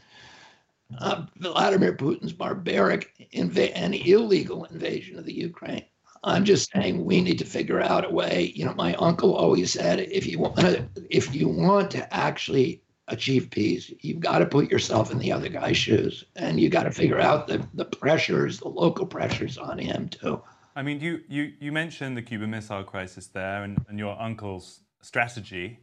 uh, 0.99 1.27
Vladimir 1.39 1.95
Putin's 1.95 2.33
barbaric 2.33 3.29
inv- 3.33 3.73
and 3.75 3.95
illegal 3.95 4.65
invasion 4.65 5.19
of 5.19 5.25
the 5.25 5.35
Ukraine. 5.35 5.85
I'm 6.25 6.45
just 6.45 6.71
saying 6.73 7.05
we 7.05 7.21
need 7.21 7.39
to 7.39 7.45
figure 7.45 7.81
out 7.81 8.05
a 8.05 8.11
way. 8.11 8.53
You 8.55 8.65
know, 8.65 8.75
my 8.75 8.95
uncle 8.95 9.35
always 9.35 9.73
said, 9.73 10.01
if 10.01 10.27
you 10.27 10.39
want 10.41 10.57
to, 10.57 10.89
if 11.11 11.35
you 11.35 11.49
want 11.49 11.91
to 11.93 12.15
actually 12.15 12.83
achieve 13.09 13.51
peace, 13.51 13.93
you've 14.01 14.21
got 14.21 14.39
to 14.39 14.47
put 14.47 14.71
yourself 14.71 15.13
in 15.13 15.19
the 15.19 15.31
other 15.31 15.49
guy's 15.49 15.77
shoes, 15.77 16.25
and 16.35 16.59
you 16.59 16.69
got 16.69 16.83
to 16.83 16.91
figure 16.91 17.21
out 17.21 17.47
the 17.47 17.67
the 17.75 17.85
pressures, 17.85 18.59
the 18.59 18.69
local 18.69 19.07
pressures 19.07 19.57
on 19.59 19.79
him 19.79 20.09
too. 20.09 20.43
I 20.75 20.83
mean, 20.83 21.01
you 21.01 21.23
you 21.29 21.53
you 21.61 21.73
mentioned 21.73 22.17
the 22.17 22.23
Cuban 22.23 22.51
Missile 22.51 22.85
Crisis 22.85 23.29
there, 23.29 23.63
and, 23.63 23.85
and 23.89 23.99
your 23.99 24.21
uncle's 24.21 24.81
strategy. 25.03 25.79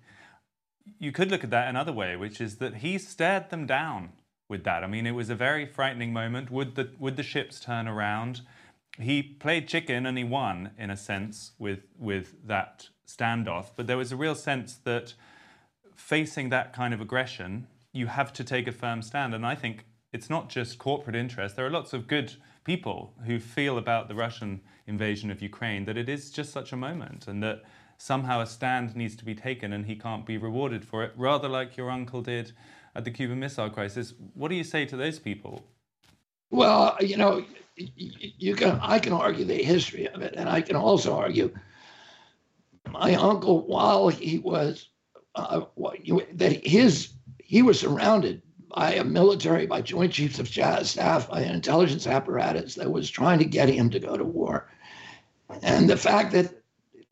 You 0.99 1.11
could 1.11 1.31
look 1.31 1.43
at 1.43 1.49
that 1.51 1.67
another 1.67 1.93
way, 1.93 2.15
which 2.15 2.41
is 2.41 2.57
that 2.57 2.77
he 2.77 2.97
stared 2.97 3.49
them 3.49 3.65
down 3.65 4.13
with 4.49 4.63
that. 4.65 4.83
I 4.83 4.87
mean, 4.87 5.07
it 5.07 5.11
was 5.11 5.29
a 5.29 5.35
very 5.35 5.65
frightening 5.65 6.13
moment. 6.13 6.51
Would 6.51 6.75
the 6.75 6.91
would 6.99 7.15
the 7.15 7.23
ships 7.23 7.59
turn 7.59 7.87
around? 7.87 8.41
He 8.99 9.23
played 9.23 9.67
chicken 9.67 10.05
and 10.05 10.17
he 10.17 10.23
won 10.23 10.71
in 10.77 10.89
a 10.89 10.97
sense 10.97 11.53
with 11.57 11.81
with 11.97 12.35
that 12.47 12.89
standoff. 13.07 13.71
But 13.75 13.87
there 13.87 13.97
was 13.97 14.11
a 14.11 14.17
real 14.17 14.35
sense 14.35 14.75
that 14.83 15.13
facing 15.95 16.49
that 16.49 16.73
kind 16.73 16.93
of 16.93 17.01
aggression, 17.01 17.67
you 17.91 18.07
have 18.07 18.33
to 18.33 18.43
take 18.43 18.67
a 18.67 18.71
firm 18.71 19.01
stand. 19.01 19.33
And 19.33 19.45
I 19.45 19.55
think 19.55 19.85
it's 20.11 20.29
not 20.29 20.49
just 20.49 20.77
corporate 20.77 21.15
interest. 21.15 21.55
There 21.55 21.65
are 21.65 21.71
lots 21.71 21.93
of 21.93 22.07
good 22.07 22.33
people 22.63 23.13
who 23.25 23.39
feel 23.39 23.77
about 23.77 24.07
the 24.07 24.15
Russian 24.15 24.61
invasion 24.87 25.31
of 25.31 25.41
Ukraine 25.41 25.85
that 25.85 25.97
it 25.97 26.09
is 26.09 26.31
just 26.31 26.51
such 26.51 26.71
a 26.71 26.77
moment 26.77 27.27
and 27.27 27.41
that 27.43 27.63
somehow 28.03 28.41
a 28.41 28.45
stand 28.45 28.97
needs 28.97 29.15
to 29.15 29.23
be 29.23 29.33
taken 29.33 29.71
and 29.71 29.85
he 29.85 29.95
can't 29.95 30.25
be 30.25 30.37
rewarded 30.37 30.83
for 30.83 31.05
it, 31.05 31.13
rather 31.15 31.47
like 31.47 31.77
your 31.77 31.89
uncle 31.89 32.21
did 32.21 32.51
at 32.95 33.05
the 33.05 33.11
Cuban 33.11 33.39
Missile 33.39 33.69
Crisis. 33.69 34.13
What 34.33 34.49
do 34.49 34.55
you 34.55 34.63
say 34.65 34.85
to 34.85 34.97
those 34.97 35.19
people? 35.19 35.63
Well, 36.51 36.97
you 36.99 37.15
know, 37.15 37.45
you 37.77 38.55
can 38.55 38.77
I 38.81 38.99
can 38.99 39.13
argue 39.13 39.45
the 39.45 39.63
history 39.63 40.09
of 40.09 40.21
it, 40.21 40.33
and 40.35 40.49
I 40.49 40.59
can 40.59 40.75
also 40.75 41.15
argue 41.15 41.53
my 42.89 43.15
uncle, 43.15 43.65
while 43.65 44.09
he 44.09 44.37
was 44.37 44.89
uh, 45.35 45.61
that 46.33 46.59
his 46.65 47.13
he 47.39 47.61
was 47.61 47.79
surrounded 47.79 48.41
by 48.67 48.95
a 48.95 49.03
military, 49.05 49.65
by 49.65 49.81
Joint 49.81 50.11
Chiefs 50.11 50.39
of 50.39 50.49
Staff, 50.49 51.29
by 51.29 51.39
an 51.39 51.55
intelligence 51.55 52.05
apparatus 52.05 52.75
that 52.75 52.91
was 52.91 53.09
trying 53.09 53.39
to 53.39 53.45
get 53.45 53.69
him 53.69 53.89
to 53.91 53.99
go 53.99 54.17
to 54.17 54.25
war, 54.25 54.69
and 55.61 55.89
the 55.89 55.97
fact 55.97 56.33
that 56.33 56.62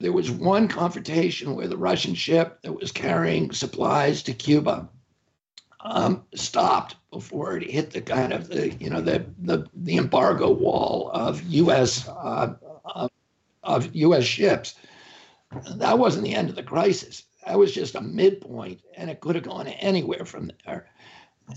there 0.01 0.11
was 0.11 0.31
one 0.31 0.67
confrontation 0.67 1.55
where 1.55 1.67
the 1.67 1.77
Russian 1.77 2.15
ship 2.15 2.61
that 2.61 2.73
was 2.73 2.91
carrying 2.91 3.51
supplies 3.51 4.23
to 4.23 4.33
Cuba 4.33 4.89
um, 5.81 6.23
stopped 6.35 6.95
before 7.11 7.57
it 7.57 7.69
hit 7.69 7.91
the 7.91 8.01
kind 8.01 8.33
of 8.33 8.49
the 8.49 8.73
you 8.75 8.89
know 8.89 9.01
the 9.01 9.25
the, 9.39 9.65
the 9.73 9.97
embargo 9.97 10.51
wall 10.51 11.09
of 11.13 11.41
U.S. 11.43 12.07
Uh, 12.07 12.55
of, 12.85 13.09
of 13.63 13.95
U.S. 13.95 14.23
ships 14.23 14.75
that 15.75 15.99
wasn't 15.99 16.23
the 16.23 16.35
end 16.35 16.49
of 16.49 16.55
the 16.55 16.63
crisis. 16.63 17.23
That 17.45 17.59
was 17.59 17.73
just 17.73 17.95
a 17.95 18.01
midpoint, 18.01 18.81
and 18.95 19.09
it 19.09 19.19
could 19.19 19.35
have 19.35 19.43
gone 19.43 19.67
anywhere 19.67 20.25
from 20.25 20.51
there. 20.65 20.87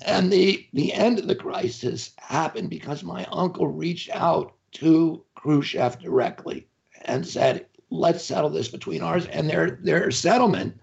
And 0.04 0.32
the 0.32 0.66
the 0.72 0.92
end 0.92 1.18
of 1.18 1.28
the 1.28 1.36
crisis 1.36 2.10
happened 2.18 2.70
because 2.70 3.04
my 3.04 3.24
uncle 3.30 3.68
reached 3.68 4.10
out 4.10 4.54
to 4.72 5.24
Khrushchev 5.36 6.00
directly 6.00 6.66
and 7.02 7.26
said, 7.26 7.66
"Let's 7.94 8.24
settle 8.24 8.50
this 8.50 8.68
between 8.68 9.02
ours." 9.02 9.26
And 9.26 9.48
their 9.48 9.78
their 9.82 10.10
settlement 10.10 10.80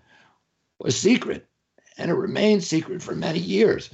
was 0.79 0.99
secret, 0.99 1.47
and 1.97 2.09
it 2.09 2.15
remained 2.15 2.63
secret 2.63 3.01
for 3.01 3.15
many 3.15 3.39
years. 3.39 3.89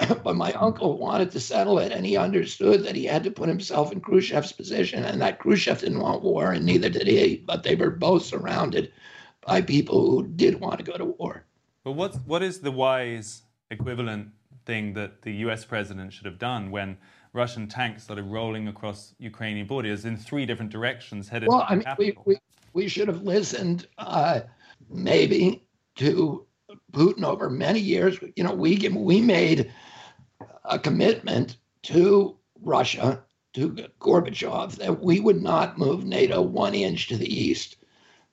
but 0.24 0.36
my 0.36 0.52
uncle 0.52 0.98
wanted 0.98 1.30
to 1.32 1.40
settle 1.40 1.78
it, 1.78 1.92
and 1.92 2.04
he 2.04 2.16
understood 2.16 2.84
that 2.84 2.96
he 2.96 3.04
had 3.04 3.24
to 3.24 3.30
put 3.30 3.48
himself 3.48 3.92
in 3.92 4.00
Khrushchev's 4.00 4.52
position, 4.52 5.04
and 5.04 5.20
that 5.20 5.38
Khrushchev 5.38 5.80
didn't 5.80 6.00
want 6.00 6.22
war, 6.22 6.52
and 6.52 6.64
neither 6.64 6.88
did 6.88 7.06
he. 7.06 7.36
But 7.36 7.62
they 7.62 7.74
were 7.74 7.90
both 7.90 8.24
surrounded 8.24 8.92
by 9.46 9.62
people 9.62 10.10
who 10.10 10.26
did 10.26 10.60
want 10.60 10.78
to 10.78 10.84
go 10.84 10.96
to 10.96 11.04
war. 11.04 11.44
But 11.84 11.92
what 11.92 12.14
what 12.26 12.42
is 12.42 12.60
the 12.60 12.72
wise 12.72 13.42
equivalent 13.70 14.28
thing 14.66 14.94
that 14.94 15.22
the 15.22 15.32
U.S. 15.46 15.64
president 15.64 16.12
should 16.12 16.26
have 16.26 16.38
done 16.38 16.70
when 16.70 16.98
Russian 17.38 17.68
tanks 17.68 18.04
that 18.06 18.18
are 18.18 18.22
rolling 18.24 18.66
across 18.66 19.14
Ukrainian 19.18 19.66
borders 19.66 20.04
in 20.04 20.16
three 20.16 20.44
different 20.44 20.72
directions, 20.72 21.28
headed? 21.28 21.48
Well, 21.48 21.64
I 21.68 21.76
mean, 21.76 21.86
we, 21.96 22.18
we 22.26 22.36
we 22.72 22.88
should 22.88 23.08
have 23.08 23.22
listened, 23.22 23.86
uh, 23.96 24.40
maybe 24.90 25.64
to 25.96 26.44
Putin 26.92 27.24
over 27.24 27.48
many 27.48 27.78
years. 27.78 28.18
You 28.36 28.44
know, 28.44 28.54
we 28.54 28.76
we 28.88 29.20
made 29.20 29.72
a 30.64 30.78
commitment 30.78 31.56
to 31.84 32.36
Russia, 32.60 33.24
to 33.54 33.70
Gorbachev, 34.00 34.76
that 34.76 35.00
we 35.00 35.20
would 35.20 35.40
not 35.40 35.78
move 35.78 36.04
NATO 36.04 36.42
one 36.42 36.74
inch 36.74 37.08
to 37.08 37.16
the 37.16 37.32
east. 37.32 37.76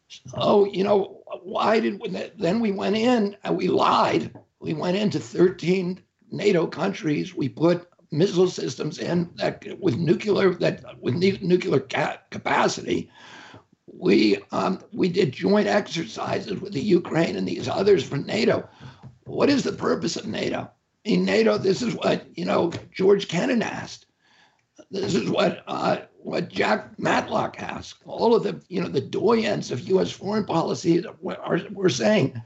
So, 0.08 0.66
you 0.66 0.84
know, 0.84 1.22
why 1.44 1.80
did 1.80 2.00
we, 2.00 2.10
then 2.38 2.60
we 2.60 2.72
went 2.72 2.98
in 2.98 3.38
and 3.44 3.56
we 3.56 3.68
lied. 3.68 4.34
We 4.60 4.74
went 4.74 4.98
into 4.98 5.20
13 5.20 6.02
NATO 6.32 6.68
countries. 6.68 7.36
We 7.36 7.50
put 7.50 7.88
missile 8.12 8.50
systems 8.50 9.00
in 9.00 9.30
that 9.36 9.66
with 9.80 9.98
nuclear 9.98 10.54
that 10.56 10.84
with 11.02 11.16
nuclear 11.16 11.80
ca- 11.80 12.20
capacity. 12.30 13.10
We 13.88 14.40
um, 14.52 14.80
we 14.92 15.10
did 15.10 15.32
joint 15.32 15.68
exercises 15.68 16.60
with 16.60 16.74
the 16.74 16.82
Ukraine 16.82 17.36
and 17.36 17.48
these 17.48 17.68
others 17.68 18.04
for 18.04 18.18
NATO. 18.18 18.68
What 19.26 19.50
is 19.50 19.64
the 19.64 19.72
purpose 19.72 20.16
of 20.16 20.28
NATO? 20.28 20.70
in 21.06 21.24
NATO, 21.24 21.58
this 21.58 21.82
is 21.82 21.96
what 21.96 22.26
you 22.36 22.44
know 22.46 22.72
George 22.92 23.28
Kennan 23.28 23.62
asked. 23.62 24.08
This 24.92 25.16
is 25.16 25.30
what 25.30 25.64
uh, 25.68 26.00
what 26.18 26.50
Jack 26.50 27.00
Matlock 27.00 27.62
asked. 27.62 28.02
All 28.06 28.36
of 28.36 28.44
the 28.44 28.62
you 28.68 28.82
know 28.82 28.90
the 28.90 29.02
doyens 29.02 29.72
of 29.72 29.88
U.S. 29.90 30.12
foreign 30.12 30.46
policy 30.46 31.06
are, 31.06 31.62
were 31.72 31.90
saying 31.90 32.42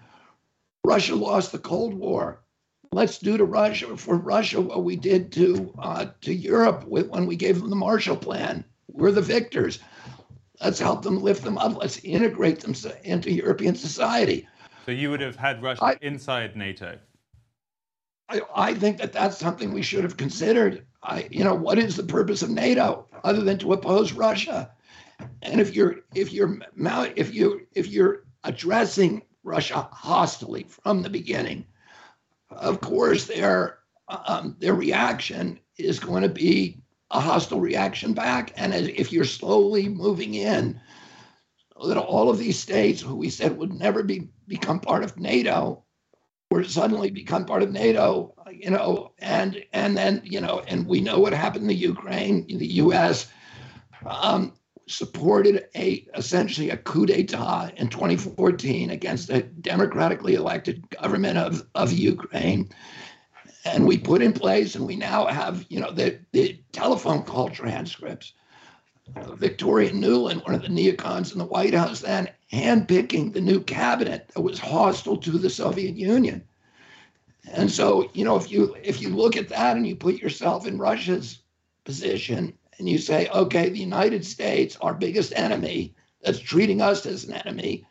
Russia 0.86 1.16
lost 1.16 1.51
the 1.51 1.60
Cold 1.60 1.93
War. 1.93 2.43
Let's 2.92 3.20
do 3.20 3.38
to 3.38 3.46
Russia 3.46 3.96
for 3.98 4.16
Russia 4.16 4.60
what 4.60 4.84
we 4.84 4.96
did 4.96 5.32
to 5.34 5.72
uh, 5.78 6.08
to 6.22 6.34
Europe 6.34 6.86
when 6.88 7.28
we 7.28 7.36
gave 7.36 7.60
them 7.60 7.70
the 7.70 7.76
Marshall 7.76 8.18
Plan. 8.18 8.66
We're 8.92 9.12
the 9.12 9.22
victors. 9.22 9.80
Let's 10.60 10.80
help 10.80 11.04
them 11.04 11.22
lift 11.22 11.44
them 11.44 11.58
up. 11.58 11.78
Let's 11.78 12.00
integrate 12.00 12.62
them 12.62 12.74
into 13.04 13.32
European 13.32 13.76
society. 13.76 14.48
So 14.86 14.92
you 14.92 15.12
would 15.12 15.22
have 15.22 15.36
had 15.36 15.62
Russia 15.62 15.84
I, 15.84 15.98
inside 16.02 16.56
NATO. 16.56 16.98
I, 18.28 18.42
I 18.56 18.74
think 18.74 18.98
that 18.98 19.14
that's 19.14 19.38
something 19.38 19.72
we 19.72 19.84
should 19.84 20.04
have 20.04 20.18
considered. 20.18 20.86
I, 21.04 21.28
you 21.30 21.44
know, 21.44 21.56
what 21.56 21.78
is 21.78 21.96
the 21.96 22.04
purpose 22.04 22.42
of 22.42 22.50
NATO 22.50 23.08
other 23.24 23.42
than 23.42 23.60
to 23.60 23.74
oppose 23.74 24.14
Russia? 24.14 24.72
And 25.44 25.62
if 25.62 25.76
you're 25.76 25.98
if 26.16 26.34
you're 26.34 26.58
if 27.16 27.34
you 27.34 27.68
if 27.74 27.88
you're 27.88 28.24
addressing 28.44 29.22
Russia 29.44 29.88
hostily 29.94 30.68
from 30.68 31.04
the 31.04 31.10
beginning, 31.10 31.66
of 32.52 32.82
course 32.82 33.26
their 33.26 33.80
um, 34.08 34.56
their 34.60 34.74
reaction 34.74 35.60
is 35.78 36.00
going 36.00 36.24
to 36.24 36.30
be 36.30 36.82
a 37.12 37.20
hostile 37.20 37.60
reaction 37.60 38.14
back. 38.14 38.54
And 38.56 38.74
if 38.74 39.12
you're 39.12 39.24
slowly 39.26 39.88
moving 39.88 40.34
in, 40.34 40.80
so 41.80 41.88
that 41.88 41.97
all 41.97 42.30
of 42.30 42.38
these 42.38 42.60
states 42.60 43.02
who 43.02 43.16
we 43.16 43.30
said 43.30 43.58
would 43.58 43.74
never 43.74 44.04
be 44.04 44.30
become 44.47 44.80
part 44.80 45.04
of 45.04 45.18
NATO 45.18 45.84
were 46.52 46.64
suddenly 46.64 47.10
become 47.10 47.45
part 47.45 47.64
of 47.64 47.72
NATO, 47.72 48.34
you 48.52 48.70
know, 48.70 49.14
and 49.20 49.64
and 49.72 49.95
then 49.95 50.22
you 50.24 50.41
know, 50.41 50.62
and 50.68 50.88
we 50.88 51.00
know 51.00 51.20
what 51.20 51.34
happened 51.34 51.64
in 51.64 51.68
the 51.68 51.76
Ukraine. 51.76 52.45
The 52.47 52.74
U.S. 52.84 53.32
Um, 54.06 54.54
supported 54.90 55.68
a 55.76 56.06
essentially 56.16 56.72
a 56.72 56.78
coup 56.78 57.06
d'état 57.06 57.74
in 57.76 57.88
2014 57.88 58.90
against 58.90 59.28
the 59.28 59.44
democratically 59.44 60.34
elected 60.34 60.90
government 60.90 61.38
of 61.38 61.66
of 61.76 61.94
Ukraine, 61.94 62.70
and 63.66 63.86
we 63.86 63.98
put 63.98 64.22
in 64.22 64.34
place, 64.34 64.76
and 64.76 64.86
we 64.86 64.96
now 64.96 65.28
have 65.28 65.66
you 65.70 65.80
know 65.80 65.92
the 65.92 66.20
the 66.32 66.60
telephone 66.72 67.24
call 67.24 67.50
transcripts. 67.50 68.34
Victoria 69.38 69.92
Nuland, 69.92 70.46
one 70.46 70.54
of 70.54 70.62
the 70.62 70.68
neocons 70.68 71.32
in 71.32 71.40
the 71.40 71.46
White 71.46 71.74
House 71.74 72.02
then, 72.02 72.30
handpicking 72.54 73.34
the 73.34 73.42
new 73.42 73.60
cabinet 73.60 74.30
that 74.36 74.42
was 74.42 74.60
hostile 74.60 75.18
to 75.18 75.32
the 75.32 75.50
Soviet 75.50 75.96
Union. 75.96 76.44
And 77.52 77.72
so, 77.72 78.12
you 78.14 78.24
know, 78.24 78.36
if 78.36 78.52
you 78.52 78.76
if 78.84 79.02
you 79.02 79.10
look 79.10 79.36
at 79.36 79.50
that 79.50 79.78
and 79.78 79.88
you 79.88 79.96
put 79.96 80.22
yourself 80.22 80.68
in 80.68 80.78
Russia's 80.78 81.40
position 81.86 82.54
and 82.80 82.88
you 82.88 82.97
say, 82.97 83.27
okay, 83.30 83.69
the 83.69 83.80
United 83.80 84.25
States, 84.25 84.77
our 84.82 84.93
biggest 84.93 85.34
enemy, 85.36 85.93
that's 86.23 86.39
treating 86.39 86.82
us 86.82 87.05
as 87.05 87.25
an 87.25 87.34
enemy, 87.34 87.86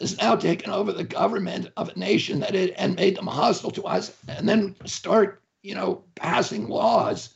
has 0.00 0.16
now 0.16 0.34
taken 0.34 0.70
over 0.70 0.92
the 0.92 1.04
government 1.04 1.68
of 1.76 1.90
a 1.90 1.98
nation 1.98 2.40
that 2.40 2.54
it 2.54 2.74
and 2.78 2.96
made 2.96 3.16
them 3.16 3.26
hostile 3.26 3.70
to 3.70 3.84
us, 3.84 4.16
and 4.28 4.48
then 4.48 4.74
start, 4.86 5.42
you 5.62 5.74
know, 5.74 6.02
passing 6.14 6.68
laws 6.68 7.34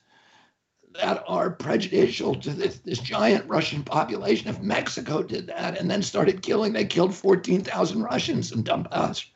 that 0.95 1.23
are 1.27 1.51
prejudicial 1.51 2.35
to 2.37 2.51
this, 2.51 2.79
this 2.79 3.01
giant 3.01 3.47
Russian 3.49 3.83
population. 3.83 4.49
If 4.49 4.63
Mexico 4.63 5.23
did 5.23 5.49
that 5.49 5.79
and 5.79 5.91
then 5.91 6.03
started 6.03 6.41
killing, 6.41 6.73
they 6.73 6.87
killed 6.87 7.15
14,000 7.15 8.03
Russians 8.03 8.53
in 8.53 8.63
Donbass, 8.63 9.27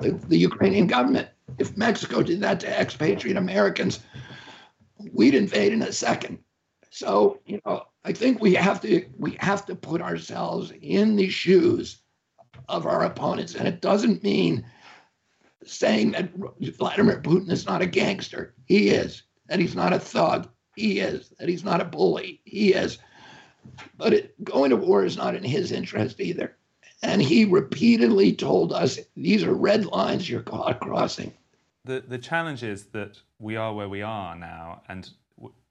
the, 0.00 0.12
the 0.28 0.36
Ukrainian 0.36 0.86
government. 0.86 1.28
If 1.58 1.76
Mexico 1.76 2.22
did 2.22 2.40
that 2.42 2.60
to 2.60 2.80
expatriate 2.80 3.36
Americans, 3.36 4.00
we'd 5.12 5.34
invade 5.34 5.72
in 5.72 5.82
a 5.82 5.92
second. 5.92 6.38
So, 6.90 7.40
you 7.46 7.60
know, 7.64 7.84
I 8.04 8.12
think 8.12 8.40
we 8.40 8.54
have 8.54 8.80
to 8.82 9.04
we 9.18 9.36
have 9.40 9.66
to 9.66 9.74
put 9.74 10.00
ourselves 10.00 10.72
in 10.80 11.16
the 11.16 11.28
shoes 11.28 11.98
of 12.68 12.86
our 12.86 13.04
opponents. 13.04 13.54
And 13.54 13.68
it 13.68 13.80
doesn't 13.80 14.22
mean 14.22 14.64
saying 15.64 16.12
that 16.12 16.30
Vladimir 16.76 17.20
Putin 17.20 17.50
is 17.50 17.66
not 17.66 17.82
a 17.82 17.86
gangster. 17.86 18.54
He 18.66 18.90
is. 18.90 19.22
That 19.48 19.58
he's 19.58 19.74
not 19.74 19.92
a 19.92 19.98
thug. 19.98 20.48
He 20.76 21.00
is. 21.00 21.30
That 21.38 21.48
he's 21.48 21.64
not 21.64 21.80
a 21.80 21.84
bully. 21.84 22.40
He 22.44 22.72
is. 22.72 22.98
But 23.96 24.12
it, 24.12 24.44
going 24.44 24.70
to 24.70 24.76
war 24.76 25.04
is 25.04 25.16
not 25.16 25.34
in 25.34 25.42
his 25.42 25.72
interest 25.72 26.20
either. 26.20 26.56
And 27.02 27.22
he 27.22 27.44
repeatedly 27.44 28.32
told 28.32 28.72
us 28.72 28.98
these 29.16 29.44
are 29.44 29.54
red 29.54 29.86
lines 29.86 30.28
you're 30.28 30.42
crossing. 30.42 31.32
The, 31.84 32.02
the 32.06 32.18
challenge 32.18 32.62
is 32.62 32.86
that 32.86 33.18
we 33.38 33.56
are 33.56 33.72
where 33.72 33.88
we 33.88 34.02
are 34.02 34.34
now, 34.34 34.82
and 34.88 35.08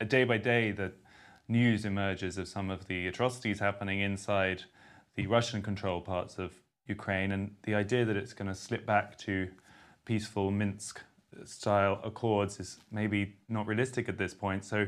day 0.07 0.23
by 0.23 0.37
day, 0.37 0.71
the 0.71 0.93
news 1.47 1.85
emerges 1.85 2.37
of 2.37 2.47
some 2.47 2.69
of 2.69 2.87
the 2.87 3.07
atrocities 3.07 3.59
happening 3.59 3.99
inside 3.99 4.63
the 5.15 5.27
Russian 5.27 5.61
controlled 5.61 6.05
parts 6.05 6.37
of 6.37 6.53
Ukraine, 6.87 7.31
and 7.31 7.55
the 7.63 7.75
idea 7.75 8.05
that 8.05 8.15
it's 8.15 8.33
going 8.33 8.47
to 8.47 8.55
slip 8.55 8.85
back 8.85 9.17
to 9.19 9.49
peaceful 10.05 10.51
Minsk 10.51 11.01
style 11.43 11.99
accords 12.03 12.59
is 12.59 12.79
maybe 12.91 13.35
not 13.49 13.67
realistic 13.67 14.07
at 14.07 14.17
this 14.17 14.33
point. 14.33 14.63
So, 14.63 14.87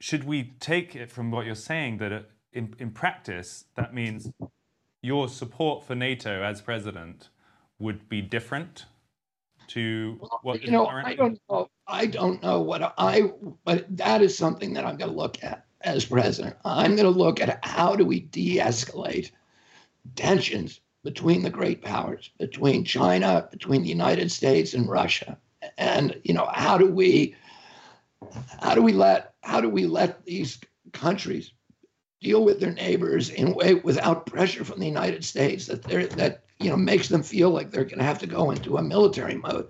should 0.00 0.24
we 0.24 0.54
take 0.60 0.96
it 0.96 1.10
from 1.10 1.30
what 1.30 1.46
you're 1.46 1.54
saying 1.54 1.98
that 1.98 2.12
uh, 2.12 2.20
in, 2.52 2.74
in 2.78 2.90
practice, 2.90 3.64
that 3.74 3.94
means 3.94 4.30
your 5.02 5.28
support 5.28 5.84
for 5.84 5.94
NATO 5.94 6.42
as 6.42 6.60
president 6.60 7.28
would 7.78 8.08
be 8.08 8.20
different 8.20 8.86
to 9.68 10.20
what 10.42 10.62
you 10.62 10.70
know 10.70 10.86
currently? 10.86 11.12
i 11.12 11.16
don't 11.16 11.40
know 11.48 11.68
i 11.86 12.06
don't 12.06 12.42
know 12.42 12.60
what 12.60 12.94
i 12.98 13.22
but 13.64 13.84
that 13.96 14.22
is 14.22 14.36
something 14.36 14.72
that 14.72 14.84
i'm 14.84 14.96
going 14.96 15.10
to 15.10 15.16
look 15.16 15.42
at 15.42 15.66
as 15.82 16.04
president 16.04 16.56
i'm 16.64 16.96
going 16.96 17.10
to 17.10 17.18
look 17.18 17.40
at 17.40 17.64
how 17.64 17.94
do 17.94 18.04
we 18.04 18.20
de-escalate 18.20 19.30
tensions 20.16 20.80
between 21.02 21.42
the 21.42 21.50
great 21.50 21.82
powers 21.82 22.30
between 22.38 22.84
china 22.84 23.46
between 23.50 23.82
the 23.82 23.88
united 23.88 24.30
states 24.30 24.74
and 24.74 24.88
russia 24.88 25.36
and 25.78 26.20
you 26.24 26.34
know 26.34 26.48
how 26.52 26.78
do 26.78 26.86
we 26.86 27.34
how 28.62 28.74
do 28.74 28.82
we 28.82 28.92
let 28.92 29.34
how 29.42 29.60
do 29.60 29.68
we 29.68 29.86
let 29.86 30.24
these 30.24 30.58
countries 30.92 31.52
deal 32.20 32.44
with 32.44 32.58
their 32.58 32.72
neighbors 32.72 33.28
in 33.28 33.48
a 33.48 33.54
way 33.54 33.74
without 33.74 34.24
pressure 34.26 34.64
from 34.64 34.80
the 34.80 34.86
united 34.86 35.24
states 35.24 35.66
that 35.66 35.82
they're 35.82 36.06
that 36.06 36.44
you 36.58 36.70
know 36.70 36.76
makes 36.76 37.08
them 37.08 37.22
feel 37.22 37.50
like 37.50 37.70
they're 37.70 37.84
going 37.84 37.98
to 37.98 38.04
have 38.04 38.18
to 38.18 38.26
go 38.26 38.50
into 38.50 38.76
a 38.76 38.82
military 38.82 39.36
mode. 39.36 39.68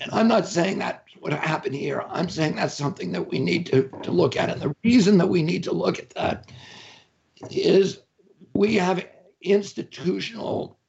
And 0.00 0.10
I'm 0.12 0.28
not 0.28 0.46
saying 0.46 0.78
that's 0.78 1.01
what 1.22 1.32
happened 1.32 1.76
here. 1.76 2.02
I'm 2.08 2.28
saying 2.28 2.56
that's 2.56 2.74
something 2.74 3.12
that 3.12 3.30
we 3.30 3.38
need 3.38 3.64
to, 3.66 3.88
to 4.02 4.10
look 4.10 4.36
at. 4.36 4.50
And 4.50 4.60
the 4.60 4.74
reason 4.82 5.18
that 5.18 5.28
we 5.28 5.40
need 5.40 5.62
to 5.62 5.72
look 5.72 6.00
at 6.00 6.10
that 6.10 6.50
is 7.48 8.00
we 8.54 8.74
have 8.74 9.06
institutional 9.40 10.80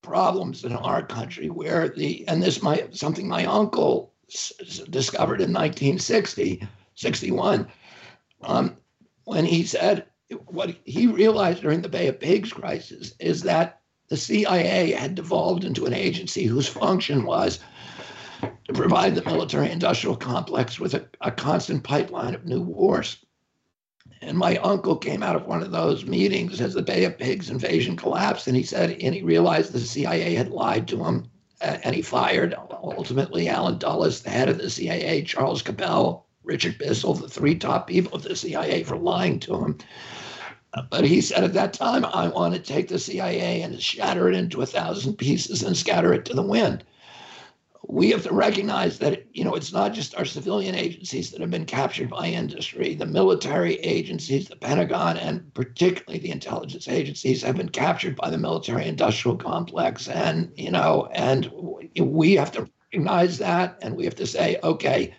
problems 0.00 0.64
in 0.64 0.76
our 0.76 1.04
country 1.04 1.50
where 1.50 1.88
the 1.88 2.26
and 2.28 2.40
this 2.40 2.62
my 2.62 2.86
something 2.92 3.28
my 3.28 3.44
uncle 3.44 4.14
s- 4.30 4.52
discovered 4.90 5.40
in 5.40 5.52
1960 5.52 6.66
61 6.94 7.68
um, 8.42 8.76
when 9.24 9.44
he 9.44 9.64
said 9.64 10.06
what 10.46 10.76
he 10.84 11.06
realized 11.06 11.62
during 11.62 11.82
the 11.82 11.88
Bay 11.88 12.06
of 12.06 12.18
Pigs 12.18 12.52
crisis 12.52 13.12
is 13.20 13.42
that 13.42 13.80
the 14.08 14.16
CIA 14.16 14.92
had 14.92 15.14
devolved 15.14 15.64
into 15.64 15.84
an 15.86 15.92
agency 15.92 16.44
whose 16.44 16.68
function 16.68 17.24
was 17.24 17.58
to 18.70 18.80
provide 18.80 19.16
the 19.16 19.24
military 19.24 19.68
industrial 19.68 20.14
complex 20.14 20.78
with 20.78 20.94
a, 20.94 21.04
a 21.22 21.30
constant 21.32 21.82
pipeline 21.82 22.36
of 22.36 22.44
new 22.44 22.60
wars. 22.60 23.16
And 24.22 24.38
my 24.38 24.58
uncle 24.58 24.96
came 24.96 25.24
out 25.24 25.34
of 25.34 25.46
one 25.46 25.60
of 25.60 25.72
those 25.72 26.04
meetings 26.04 26.60
as 26.60 26.74
the 26.74 26.82
Bay 26.82 27.04
of 27.04 27.18
Pigs 27.18 27.50
invasion 27.50 27.96
collapsed, 27.96 28.46
and 28.46 28.56
he 28.56 28.62
said, 28.62 28.90
and 29.00 29.12
he 29.12 29.22
realized 29.22 29.72
the 29.72 29.80
CIA 29.80 30.34
had 30.34 30.50
lied 30.50 30.86
to 30.86 31.02
him, 31.02 31.28
and 31.60 31.96
he 31.96 32.02
fired 32.02 32.54
ultimately 32.70 33.48
Allen 33.48 33.78
Dulles, 33.78 34.20
the 34.20 34.30
head 34.30 34.48
of 34.48 34.58
the 34.58 34.70
CIA, 34.70 35.22
Charles 35.22 35.62
Cabell, 35.62 36.26
Richard 36.44 36.78
Bissell, 36.78 37.14
the 37.14 37.28
three 37.28 37.56
top 37.56 37.88
people 37.88 38.14
of 38.14 38.22
the 38.22 38.36
CIA 38.36 38.84
for 38.84 38.96
lying 38.96 39.40
to 39.40 39.64
him. 39.64 39.78
But 40.90 41.04
he 41.04 41.20
said 41.20 41.42
at 41.42 41.54
that 41.54 41.72
time, 41.72 42.04
I 42.04 42.28
want 42.28 42.54
to 42.54 42.60
take 42.60 42.86
the 42.86 43.00
CIA 43.00 43.62
and 43.62 43.82
shatter 43.82 44.28
it 44.28 44.36
into 44.36 44.62
a 44.62 44.66
thousand 44.66 45.14
pieces 45.14 45.64
and 45.64 45.76
scatter 45.76 46.14
it 46.14 46.24
to 46.26 46.34
the 46.34 46.42
wind. 46.42 46.84
We 47.92 48.10
have 48.10 48.22
to 48.22 48.32
recognize 48.32 49.00
that 49.00 49.24
you 49.32 49.42
know 49.42 49.54
it's 49.54 49.72
not 49.72 49.92
just 49.92 50.14
our 50.14 50.24
civilian 50.24 50.76
agencies 50.76 51.30
that 51.30 51.40
have 51.40 51.50
been 51.50 51.66
captured 51.66 52.08
by 52.08 52.28
industry. 52.28 52.94
The 52.94 53.04
military 53.04 53.74
agencies, 53.80 54.46
the 54.46 54.54
Pentagon, 54.54 55.16
and 55.16 55.52
particularly 55.54 56.20
the 56.20 56.30
intelligence 56.30 56.86
agencies 56.86 57.42
have 57.42 57.56
been 57.56 57.68
captured 57.68 58.14
by 58.14 58.30
the 58.30 58.38
military-industrial 58.38 59.38
complex. 59.38 60.06
And 60.08 60.52
you 60.56 60.70
know, 60.70 61.08
and 61.12 61.50
we 61.98 62.34
have 62.34 62.52
to 62.52 62.70
recognize 62.92 63.38
that, 63.38 63.76
and 63.82 63.96
we 63.96 64.04
have 64.04 64.16
to 64.16 64.26
say, 64.26 64.58
okay, 64.62 65.12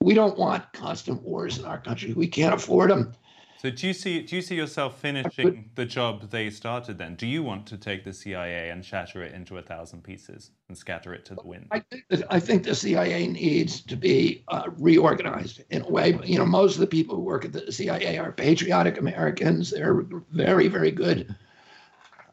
we 0.00 0.14
don't 0.14 0.38
want 0.38 0.72
constant 0.72 1.20
wars 1.22 1.58
in 1.58 1.66
our 1.66 1.78
country. 1.78 2.14
We 2.14 2.26
can't 2.26 2.54
afford 2.54 2.90
them 2.90 3.12
so 3.60 3.68
do 3.68 3.86
you 3.86 3.92
see 3.92 4.22
do 4.22 4.36
you 4.36 4.40
see 4.40 4.54
yourself 4.54 4.98
finishing 4.98 5.68
the 5.74 5.84
job 5.84 6.30
they 6.30 6.48
started 6.48 6.96
then? 6.96 7.14
Do 7.14 7.26
you 7.26 7.42
want 7.42 7.66
to 7.66 7.76
take 7.76 8.04
the 8.04 8.12
CIA 8.14 8.70
and 8.70 8.82
shatter 8.82 9.22
it 9.22 9.34
into 9.34 9.58
a 9.58 9.62
thousand 9.62 10.02
pieces 10.02 10.52
and 10.68 10.78
scatter 10.78 11.12
it 11.12 11.26
to 11.26 11.34
the 11.34 11.42
wind? 11.44 11.66
I 11.70 11.80
think, 11.80 12.04
I 12.30 12.40
think 12.40 12.62
the 12.62 12.74
CIA 12.74 13.26
needs 13.26 13.82
to 13.82 13.96
be 13.96 14.44
uh, 14.48 14.70
reorganized 14.78 15.62
in 15.68 15.82
a 15.82 15.90
way. 15.90 16.18
You 16.24 16.38
know, 16.38 16.46
most 16.46 16.76
of 16.76 16.80
the 16.80 16.86
people 16.86 17.16
who 17.16 17.20
work 17.20 17.44
at 17.44 17.52
the 17.52 17.70
CIA 17.70 18.16
are 18.16 18.32
patriotic 18.32 18.98
Americans. 18.98 19.70
They're 19.70 20.06
very, 20.30 20.68
very 20.68 20.90
good 20.90 21.36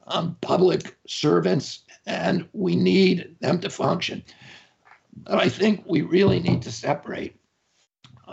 um, 0.08 0.38
public 0.40 0.96
servants, 1.08 1.84
and 2.06 2.48
we 2.54 2.78
need 2.78 3.36
them 3.42 3.60
to 3.60 3.70
function. 3.70 4.24
But 5.14 5.40
I 5.40 5.50
think 5.50 5.84
we 5.86 6.04
really 6.04 6.40
need 6.40 6.62
to 6.62 6.72
separate 6.72 7.36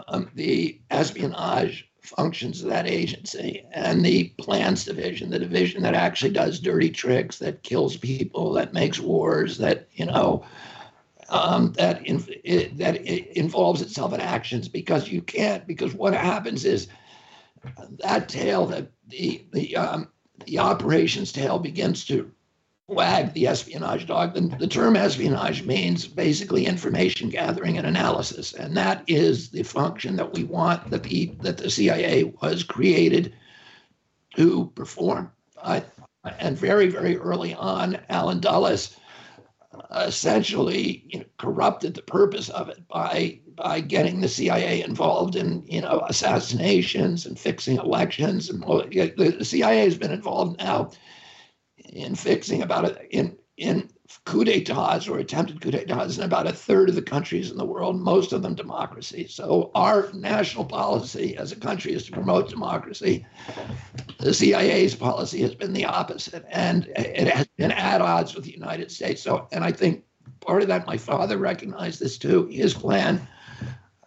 um, 0.07 0.31
the 0.37 0.81
espionage 0.93 1.91
functions 2.05 2.63
of 2.63 2.69
that 2.69 2.87
agency 2.87 3.65
and 3.73 4.05
the 4.05 4.29
plans 4.39 4.85
division, 4.85 5.31
the 5.31 5.39
division 5.39 5.83
that 5.83 5.95
actually 5.95 6.31
does 6.31 6.61
dirty 6.61 6.91
tricks, 6.91 7.39
that 7.39 7.63
kills 7.63 7.97
people, 7.97 8.53
that 8.53 8.75
makes 8.75 9.01
wars, 9.01 9.59
that 9.59 9.89
you 9.93 10.07
know, 10.07 10.45
um, 11.31 11.73
that 11.73 12.07
in, 12.07 12.23
it, 12.45 12.77
that 12.79 12.97
it 12.97 13.37
involves 13.37 13.81
itself 13.81 14.13
in 14.13 14.21
actions 14.21 14.69
because 14.69 15.09
you 15.09 15.23
can't 15.23 15.67
because 15.67 15.95
what 15.95 16.15
happens 16.15 16.65
is 16.65 16.89
that 18.03 18.29
tail 18.29 18.67
that 18.67 18.91
the 19.09 19.45
the 19.53 19.77
um, 19.77 20.09
the 20.47 20.59
operations 20.59 21.33
tail 21.33 21.59
begins 21.59 22.05
to 22.05 22.31
wag 22.89 23.33
the 23.33 23.47
espionage 23.47 24.07
dog. 24.07 24.35
The, 24.35 24.57
the 24.59 24.67
term 24.67 24.97
espionage 24.97 25.65
means 25.65 26.07
basically 26.07 26.67
information 26.67 27.31
gathering 27.31 27.79
and 27.79 27.87
analysis, 27.87 28.53
and 28.53 28.77
that 28.77 29.03
is 29.07 29.51
the 29.51 29.63
function 29.63 30.17
that 30.17 30.33
we 30.35 30.45
want 30.45 30.91
that 30.91 31.03
the 31.03 31.35
that 31.41 31.59
the 31.59 31.71
CIA 31.71 32.25
was 32.43 32.63
created 32.63 33.35
to 34.37 34.71
perform. 34.75 35.31
Uh, 35.63 35.81
and 36.39 36.59
very 36.59 36.89
very 36.89 37.17
early 37.17 37.55
on, 37.55 37.99
Allen 38.09 38.41
Dulles 38.41 38.97
essentially 39.97 41.05
you 41.09 41.19
know, 41.21 41.25
corrupted 41.39 41.95
the 41.95 42.03
purpose 42.03 42.49
of 42.51 42.69
it 42.69 42.87
by 42.89 43.41
by 43.57 43.81
getting 43.81 44.21
the 44.21 44.29
CIA 44.29 44.83
involved 44.83 45.37
in 45.37 45.65
you 45.67 45.81
know 45.81 46.05
assassinations 46.09 47.27
and 47.27 47.39
fixing 47.39 47.79
elections 47.79 48.51
and 48.51 48.63
the 48.63 49.45
CIA 49.45 49.81
has 49.81 49.97
been 49.97 50.13
involved 50.13 50.59
now 50.59 50.91
in 51.95 52.15
fixing 52.15 52.63
about 52.63 52.85
a, 52.85 53.17
in 53.17 53.37
in 53.57 53.89
coup 54.25 54.45
d'etats 54.45 55.09
or 55.09 55.19
attempted 55.19 55.61
coup 55.61 55.71
d'etats 55.71 56.19
in 56.19 56.25
about 56.25 56.47
a 56.47 56.53
third 56.53 56.89
of 56.89 56.95
the 56.95 57.03
countries 57.03 57.51
in 57.51 57.57
the 57.57 57.65
world, 57.65 57.99
most 57.99 58.33
of 58.33 58.43
them 58.43 58.55
democracies. 58.55 59.33
So 59.33 59.71
our 59.75 60.11
national 60.13 60.65
policy 60.65 61.37
as 61.37 61.53
a 61.53 61.57
country 61.57 61.93
is 61.93 62.05
to 62.07 62.13
promote 62.13 62.51
democracy. 62.51 63.25
The 64.19 64.35
CIA's 64.35 64.95
policy 64.95 65.41
has 65.43 65.55
been 65.55 65.73
the 65.73 65.85
opposite, 65.85 66.45
and 66.51 66.87
it 66.97 67.29
has 67.29 67.47
been 67.57 67.71
at 67.71 68.01
odds 68.01 68.35
with 68.35 68.45
the 68.45 68.53
United 68.53 68.91
States. 68.91 69.23
So, 69.23 69.47
and 69.53 69.65
I 69.65 69.71
think 69.71 70.05
part 70.41 70.63
of 70.63 70.69
that, 70.69 70.87
my 70.87 70.97
father 70.97 71.39
recognized 71.39 72.01
this 72.01 72.19
too. 72.19 72.47
His 72.47 72.75
plan 72.75 73.27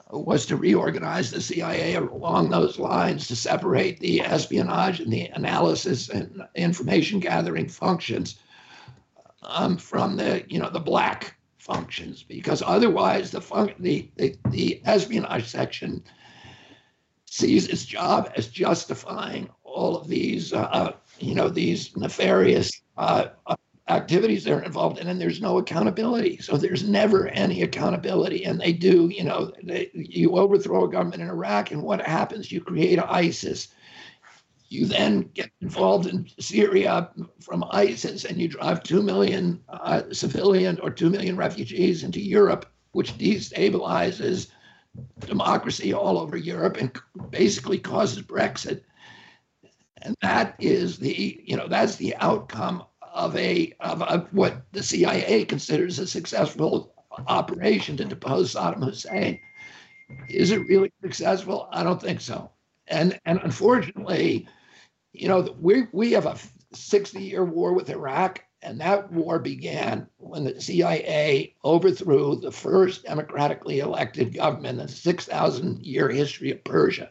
was 0.10 0.46
to 0.46 0.56
reorganize 0.56 1.32
the 1.32 1.42
CIA 1.42 1.96
along 1.96 2.50
those 2.50 2.80
lines 2.80 3.28
to 3.28 3.36
separate 3.36 4.00
the 4.00 4.22
espionage 4.22 5.00
and 5.00 5.12
the 5.12 5.26
analysis 5.28 6.10
and 6.10 6.44
information 6.56 7.20
gathering 7.20 7.68
functions 7.68 8.40
um, 9.44 9.78
from 9.78 10.16
the 10.16 10.44
you 10.48 10.60
know 10.60 10.70
the 10.70 10.80
black 10.80 11.38
functions 11.58 12.24
because 12.24 12.64
otherwise 12.66 13.32
the 13.32 13.42
fun- 13.42 13.74
the, 13.80 14.10
the 14.16 14.36
the 14.52 14.82
espionage 14.86 15.48
section 15.48 16.04
sees 17.26 17.68
its 17.68 17.84
job 17.84 18.32
as 18.38 18.48
justifying 18.48 19.50
all 19.64 19.98
of 19.98 20.08
these 20.08 20.54
uh, 20.54 20.94
you 21.20 21.36
know 21.36 21.50
these 21.50 21.96
nefarious 21.98 22.72
uh, 22.98 23.28
activities 23.90 24.44
they're 24.44 24.62
involved 24.62 24.98
in 24.98 25.08
and 25.08 25.20
there's 25.20 25.42
no 25.42 25.58
accountability. 25.58 26.38
So 26.40 26.58
there's 26.58 26.88
never 26.88 27.28
any 27.30 27.62
accountability 27.62 28.44
and 28.44 28.60
they 28.60 28.74
do 28.74 29.08
you 29.08 29.24
know 29.24 29.52
they, 29.64 29.90
you 29.94 30.38
overthrow 30.38 30.86
a 30.86 30.90
government 30.90 31.22
in 31.22 31.30
iraq 31.30 31.72
and 31.72 31.82
what 31.82 32.02
happens? 32.02 32.52
You 32.52 32.62
create 32.62 33.00
isis. 33.00 33.70
You 34.70 34.86
then 34.86 35.30
get 35.34 35.50
involved 35.62 36.08
in 36.08 36.28
Syria 36.40 37.10
from 37.40 37.64
ISIS 37.72 38.26
and 38.26 38.38
you 38.38 38.50
drive 38.50 38.84
2 38.84 39.02
million 39.02 39.64
uh, 39.70 40.04
civilian 40.12 40.78
or 40.82 40.90
2 40.90 41.10
million 41.10 41.38
refugees 41.38 42.04
into 42.04 42.20
Europe, 42.20 42.66
which 42.92 43.18
destabilizes 43.18 44.48
democracy 45.22 45.94
all 45.94 46.18
over 46.18 46.36
Europe 46.36 46.78
and 46.78 46.92
basically 47.30 47.80
causes 47.80 48.22
Brexit. 48.22 48.82
And 50.02 50.16
that 50.22 50.56
is 50.60 50.98
the, 50.98 51.42
you 51.46 51.56
know, 51.56 51.68
that's 51.70 51.96
the 51.96 52.16
outcome 52.18 52.84
of 53.14 53.36
a 53.36 53.74
of 53.80 54.02
a, 54.02 54.28
what 54.32 54.62
the 54.72 54.84
CIA 54.84 55.46
considers 55.46 56.00
a 56.00 56.08
successful 56.08 56.94
operation 57.28 57.98
to 57.98 58.06
depose 58.06 58.54
Saddam 58.54 58.84
Hussein. 58.84 59.40
Is 60.30 60.52
it 60.52 60.68
really 60.68 60.92
successful? 61.02 61.68
I 61.72 61.84
don't 61.84 62.02
think 62.02 62.22
so. 62.22 62.52
And 62.88 63.20
and 63.26 63.40
unfortunately, 63.44 64.48
you 65.14 65.28
know, 65.28 65.56
we 65.60 65.88
we 65.92 66.12
have 66.12 66.26
a 66.26 66.38
60 66.74 67.22
year 67.22 67.44
war 67.44 67.74
with 67.74 67.90
Iraq, 67.90 68.44
and 68.62 68.80
that 68.80 69.12
war 69.12 69.40
began 69.40 70.08
when 70.18 70.44
the 70.44 70.62
CIA 70.62 71.56
overthrew 71.64 72.40
the 72.40 72.52
first 72.52 73.04
democratically 73.04 73.80
elected 73.80 74.34
government 74.34 74.80
in 74.80 74.86
the 74.86 74.92
6,000 74.92 75.86
year 75.86 76.10
history 76.10 76.52
of 76.52 76.64
Persia. 76.64 77.10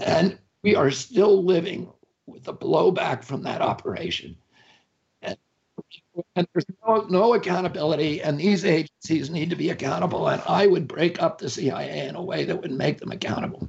And 0.00 0.38
we 0.62 0.74
are 0.74 0.90
still 0.90 1.44
living 1.44 1.90
with 2.26 2.44
the 2.44 2.54
blowback 2.54 3.24
from 3.24 3.42
that 3.44 3.62
operation. 3.62 4.36
And, 6.36 6.46
there's 6.52 6.64
no, 6.86 7.06
no 7.08 7.34
accountability, 7.34 8.22
and 8.22 8.38
these 8.38 8.64
agencies 8.64 9.30
need 9.30 9.50
to 9.50 9.56
be 9.56 9.70
accountable. 9.70 10.28
And 10.28 10.42
I 10.46 10.66
would 10.66 10.88
break 10.88 11.22
up 11.22 11.38
the 11.38 11.50
CIA 11.50 12.08
in 12.08 12.14
a 12.14 12.22
way 12.22 12.44
that 12.44 12.60
would 12.60 12.72
make 12.72 12.98
them 12.98 13.12
accountable. 13.12 13.68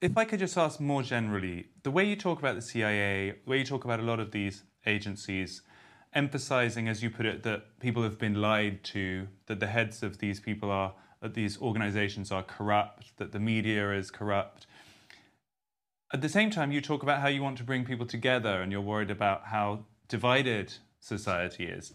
If 0.00 0.16
I 0.16 0.24
could 0.24 0.38
just 0.38 0.56
ask 0.56 0.80
more 0.80 1.02
generally, 1.02 1.66
the 1.82 1.90
way 1.90 2.04
you 2.04 2.16
talk 2.16 2.38
about 2.38 2.54
the 2.54 2.62
CIA, 2.62 3.34
the 3.44 3.50
way 3.50 3.58
you 3.58 3.64
talk 3.64 3.84
about 3.84 4.00
a 4.00 4.02
lot 4.02 4.18
of 4.18 4.30
these 4.30 4.62
agencies, 4.86 5.62
emphasizing, 6.14 6.88
as 6.88 7.02
you 7.02 7.10
put 7.10 7.26
it, 7.26 7.42
that 7.42 7.78
people 7.80 8.02
have 8.02 8.18
been 8.18 8.40
lied 8.40 8.82
to, 8.84 9.28
that 9.46 9.60
the 9.60 9.66
heads 9.66 10.02
of 10.02 10.18
these 10.18 10.40
people 10.40 10.70
are, 10.70 10.94
that 11.20 11.34
these 11.34 11.60
organizations 11.60 12.32
are 12.32 12.42
corrupt, 12.42 13.16
that 13.18 13.32
the 13.32 13.40
media 13.40 13.92
is 13.92 14.10
corrupt. 14.10 14.66
At 16.12 16.22
the 16.22 16.28
same 16.28 16.50
time, 16.50 16.72
you 16.72 16.80
talk 16.80 17.02
about 17.02 17.20
how 17.20 17.28
you 17.28 17.42
want 17.42 17.58
to 17.58 17.64
bring 17.64 17.84
people 17.84 18.06
together 18.06 18.62
and 18.62 18.72
you're 18.72 18.80
worried 18.80 19.10
about 19.10 19.44
how 19.46 19.84
divided 20.08 20.74
society 21.00 21.64
is. 21.64 21.94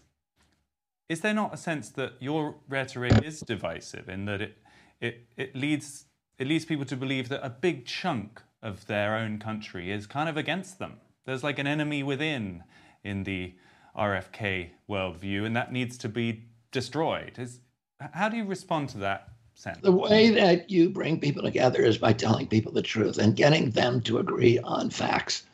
Is 1.08 1.20
there 1.20 1.34
not 1.34 1.52
a 1.52 1.56
sense 1.56 1.90
that 1.90 2.14
your 2.20 2.56
rhetoric 2.68 3.22
is 3.22 3.40
divisive 3.40 4.08
in 4.08 4.24
that 4.24 4.40
it, 4.40 4.58
it, 5.00 5.26
it 5.36 5.56
leads 5.56 6.06
it 6.38 6.48
leads 6.48 6.64
people 6.64 6.84
to 6.86 6.96
believe 6.96 7.28
that 7.28 7.44
a 7.44 7.50
big 7.50 7.86
chunk 7.86 8.42
of 8.62 8.86
their 8.86 9.16
own 9.16 9.38
country 9.38 9.92
is 9.92 10.06
kind 10.06 10.28
of 10.28 10.36
against 10.36 10.78
them. 10.78 10.94
There's 11.26 11.44
like 11.44 11.58
an 11.58 11.66
enemy 11.66 12.02
within 12.02 12.64
in 13.04 13.24
the 13.24 13.54
RFK 13.96 14.70
worldview, 14.88 15.44
and 15.44 15.54
that 15.54 15.72
needs 15.72 15.96
to 15.98 16.08
be 16.08 16.44
destroyed. 16.72 17.38
Is, 17.38 17.60
how 18.00 18.28
do 18.28 18.36
you 18.36 18.44
respond 18.44 18.88
to 18.90 18.98
that 18.98 19.28
sense? 19.54 19.78
The 19.82 19.92
way 19.92 20.30
that 20.30 20.70
you 20.70 20.90
bring 20.90 21.20
people 21.20 21.42
together 21.42 21.82
is 21.82 21.98
by 21.98 22.12
telling 22.12 22.48
people 22.48 22.72
the 22.72 22.82
truth 22.82 23.18
and 23.18 23.36
getting 23.36 23.70
them 23.70 24.00
to 24.02 24.18
agree 24.18 24.58
on 24.58 24.90
facts. 24.90 25.44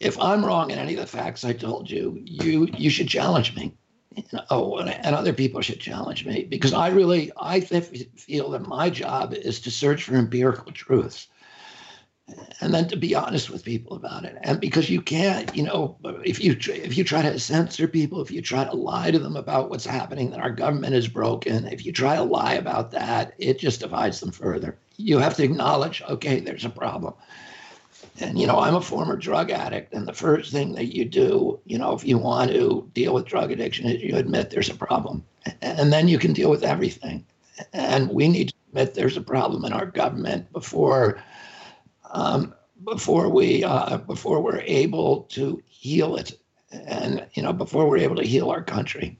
If 0.00 0.18
I'm 0.18 0.44
wrong 0.44 0.70
in 0.70 0.78
any 0.78 0.94
of 0.94 1.00
the 1.00 1.06
facts 1.06 1.44
I 1.44 1.52
told 1.52 1.90
you, 1.90 2.20
you 2.24 2.68
you 2.76 2.90
should 2.90 3.08
challenge 3.08 3.54
me. 3.56 3.74
Oh, 4.50 4.78
and 4.78 5.14
other 5.14 5.32
people 5.32 5.62
should 5.62 5.80
challenge 5.80 6.26
me 6.26 6.44
because 6.44 6.72
I 6.72 6.88
really 6.88 7.32
I 7.36 7.60
th- 7.60 8.08
feel 8.16 8.50
that 8.50 8.68
my 8.68 8.90
job 8.90 9.32
is 9.32 9.60
to 9.60 9.70
search 9.70 10.04
for 10.04 10.14
empirical 10.16 10.72
truths 10.72 11.28
and 12.60 12.72
then 12.72 12.88
to 12.88 12.96
be 12.96 13.14
honest 13.14 13.50
with 13.50 13.64
people 13.64 13.96
about 13.96 14.24
it. 14.24 14.36
And 14.42 14.60
because 14.60 14.88
you 14.88 15.00
can't 15.00 15.54
you 15.56 15.62
know 15.62 15.98
if 16.24 16.42
you 16.42 16.52
if 16.52 16.96
you 16.96 17.04
try 17.04 17.22
to 17.22 17.38
censor 17.38 17.88
people 17.88 18.20
if 18.20 18.30
you 18.30 18.42
try 18.42 18.64
to 18.64 18.74
lie 18.76 19.10
to 19.10 19.18
them 19.18 19.36
about 19.36 19.70
what's 19.70 19.86
happening 19.86 20.30
that 20.30 20.40
our 20.40 20.50
government 20.50 20.94
is 20.94 21.08
broken 21.08 21.66
if 21.66 21.84
you 21.84 21.92
try 21.92 22.16
to 22.16 22.22
lie 22.22 22.54
about 22.54 22.90
that 22.92 23.34
it 23.38 23.58
just 23.58 23.80
divides 23.80 24.20
them 24.20 24.30
further. 24.30 24.78
You 24.96 25.18
have 25.18 25.36
to 25.36 25.44
acknowledge 25.44 26.02
okay 26.08 26.40
there's 26.40 26.64
a 26.64 26.70
problem 26.70 27.14
and, 28.22 28.38
you 28.38 28.46
know, 28.46 28.60
I'm 28.60 28.76
a 28.76 28.80
former 28.80 29.16
drug 29.16 29.50
addict. 29.50 29.92
And 29.92 30.06
the 30.06 30.12
first 30.12 30.52
thing 30.52 30.74
that 30.74 30.94
you 30.94 31.04
do, 31.04 31.58
you 31.64 31.76
know, 31.76 31.92
if 31.92 32.04
you 32.04 32.18
want 32.18 32.52
to 32.52 32.88
deal 32.94 33.14
with 33.14 33.26
drug 33.26 33.50
addiction 33.50 33.86
is 33.86 34.00
you 34.00 34.16
admit 34.16 34.50
there's 34.50 34.70
a 34.70 34.74
problem. 34.74 35.24
And 35.60 35.92
then 35.92 36.06
you 36.06 36.18
can 36.18 36.32
deal 36.32 36.48
with 36.48 36.62
everything. 36.62 37.26
And 37.72 38.08
we 38.10 38.28
need 38.28 38.50
to 38.50 38.54
admit 38.68 38.94
there's 38.94 39.16
a 39.16 39.22
problem 39.22 39.64
in 39.64 39.72
our 39.72 39.86
government 39.86 40.52
before 40.52 41.22
um, 42.12 42.54
before 42.84 43.28
we 43.28 43.64
uh, 43.64 43.98
before 43.98 44.40
we're 44.40 44.60
able 44.60 45.22
to 45.30 45.62
heal 45.66 46.16
it 46.16 46.38
and 46.70 47.26
you 47.34 47.42
know 47.42 47.52
before 47.52 47.88
we're 47.88 47.98
able 47.98 48.16
to 48.16 48.26
heal 48.26 48.50
our 48.50 48.62
country 48.62 49.18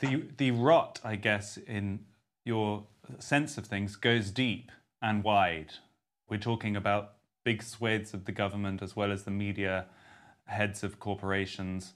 the 0.00 0.24
the 0.36 0.50
rot 0.50 1.00
i 1.04 1.16
guess 1.16 1.56
in 1.56 2.00
your 2.44 2.84
sense 3.18 3.58
of 3.58 3.66
things 3.66 3.96
goes 3.96 4.30
deep 4.30 4.70
and 5.00 5.24
wide 5.24 5.72
we're 6.28 6.36
talking 6.36 6.76
about 6.76 7.14
big 7.44 7.62
swathes 7.62 8.14
of 8.14 8.24
the 8.24 8.32
government 8.32 8.82
as 8.82 8.94
well 8.96 9.12
as 9.12 9.24
the 9.24 9.30
media, 9.30 9.86
heads 10.44 10.82
of 10.82 11.00
corporations. 11.00 11.94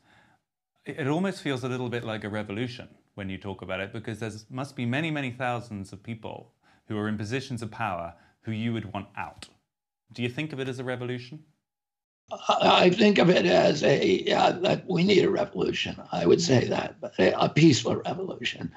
It 0.85 1.09
almost 1.09 1.43
feels 1.43 1.65
a 1.65 1.69
little 1.69 1.89
bit 1.89 2.05
like 2.05 2.25
a 2.25 2.29
revolution 2.29 2.89
when 3.15 3.29
you 3.29 3.39
talk 3.39 3.63
about 3.63 3.81
it 3.81 3.93
because 3.93 4.21
there 4.21 4.31
must 4.51 4.77
be 4.77 4.87
many, 4.87 5.11
many 5.11 5.31
thousands 5.31 5.93
of 5.93 6.03
people 6.03 6.53
who 6.87 6.97
are 6.97 7.09
in 7.09 7.17
positions 7.17 7.63
of 7.63 7.71
power 7.71 8.15
who 8.43 8.53
you 8.53 8.73
would 8.73 8.93
want 8.93 9.09
out. 9.17 9.49
Do 10.13 10.23
you 10.23 10.29
think 10.29 10.53
of 10.53 10.61
it 10.61 10.69
as 10.69 10.79
a 10.79 10.85
revolution? 10.85 11.43
I 12.49 12.91
think 12.91 13.19
of 13.19 13.31
it 13.31 13.47
as 13.47 13.83
a 13.85 14.23
yeah, 14.27 14.51
that 14.51 14.89
we 14.89 15.05
need 15.05 15.25
a 15.25 15.31
revolution. 15.31 16.01
I 16.11 16.27
would 16.27 16.41
say 16.41 16.67
that, 16.67 17.01
but 17.01 17.15
a, 17.19 17.41
a 17.41 17.49
peaceful 17.49 17.97
revolution, 17.97 18.73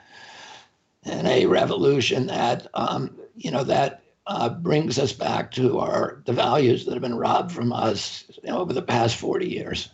and 1.03 1.28
a 1.28 1.47
revolution 1.47 2.28
that 2.28 2.67
um, 2.76 3.17
you 3.36 3.49
know 3.49 3.63
that 3.63 4.03
uh, 4.30 4.48
brings 4.48 5.00
us 5.00 5.12
back 5.12 5.50
to 5.50 5.80
our 5.80 6.22
the 6.26 6.34
values 6.34 6.86
that 6.86 6.94
have 6.94 7.02
been 7.02 7.18
robbed 7.18 7.52
from 7.52 7.74
us 7.74 8.26
you 8.44 8.50
know, 8.50 8.60
over 8.60 8.74
the 8.74 8.82
past 8.82 9.16
40 9.16 9.48
years 9.48 9.90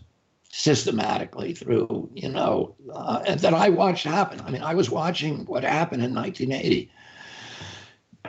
systematically 0.50 1.54
through 1.54 2.10
you 2.14 2.30
know 2.30 2.76
uh, 2.94 3.24
and 3.26 3.40
that 3.40 3.54
i 3.54 3.70
watched 3.70 4.04
happen. 4.04 4.42
I 4.42 4.52
mean 4.52 4.62
i 4.62 4.76
was 4.76 4.90
watching 4.90 5.46
what 5.46 5.64
happened 5.64 6.04
in 6.04 6.14
1980 6.14 6.92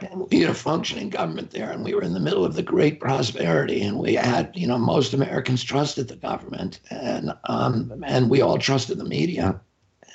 and 0.02 0.30
we 0.30 0.40
had 0.40 0.50
a 0.50 0.54
functioning 0.54 1.10
government 1.10 1.50
there 1.50 1.72
and 1.72 1.84
we 1.84 1.94
were 1.94 2.02
in 2.02 2.14
the 2.14 2.20
middle 2.20 2.44
of 2.44 2.54
the 2.54 2.62
great 2.62 3.00
prosperity 3.00 3.82
and 3.82 3.98
we 3.98 4.14
had 4.14 4.52
you 4.54 4.66
know 4.68 4.78
most 4.78 5.12
americans 5.12 5.64
trusted 5.64 6.06
the 6.06 6.16
government 6.16 6.78
and 6.90 7.32
um, 7.44 8.04
and 8.06 8.30
we 8.30 8.40
all 8.40 8.58
trusted 8.58 8.98
the 8.98 9.04
media 9.04 9.60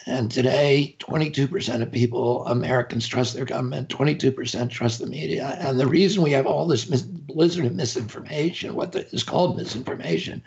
and 0.08 0.32
today, 0.32 0.95
22% 0.99 1.82
of 1.82 1.91
people, 1.91 2.45
Americans, 2.47 3.08
trust 3.08 3.36
their 3.36 3.45
government, 3.45 3.89
22% 3.89 4.70
trust 4.70 4.99
the 4.99 5.06
media. 5.06 5.58
And 5.60 5.80
the 5.80 5.88
reason 5.88 6.24
we 6.24 6.32
have 6.32 6.47
all 6.47 6.68
this 6.68 6.89
mis- 6.89 7.04
blizzard 7.04 7.66
of 7.66 7.76
misinformation, 7.76 8.74
what 8.74 8.93
the, 8.93 9.08
is 9.14 9.24
called 9.24 9.58
misinformation, 9.58 10.41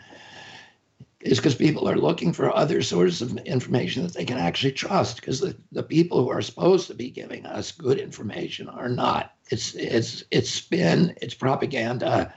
is 1.21 1.39
because 1.39 1.55
people 1.55 1.87
are 1.89 1.95
looking 1.95 2.33
for 2.33 2.55
other 2.55 2.81
sources 2.81 3.21
of 3.21 3.37
information 3.39 4.03
that 4.03 4.13
they 4.13 4.25
can 4.25 4.37
actually 4.37 4.73
trust. 4.73 5.17
Because 5.17 5.39
the, 5.39 5.55
the 5.71 5.83
people 5.83 6.21
who 6.21 6.29
are 6.29 6.41
supposed 6.41 6.87
to 6.87 6.93
be 6.93 7.09
giving 7.09 7.45
us 7.45 7.71
good 7.71 7.97
information 7.97 8.67
are 8.67 8.89
not. 8.89 9.33
It's 9.51 9.73
it's 9.75 10.23
it's 10.31 10.49
spin, 10.49 11.15
it's 11.21 11.33
propaganda, 11.33 12.33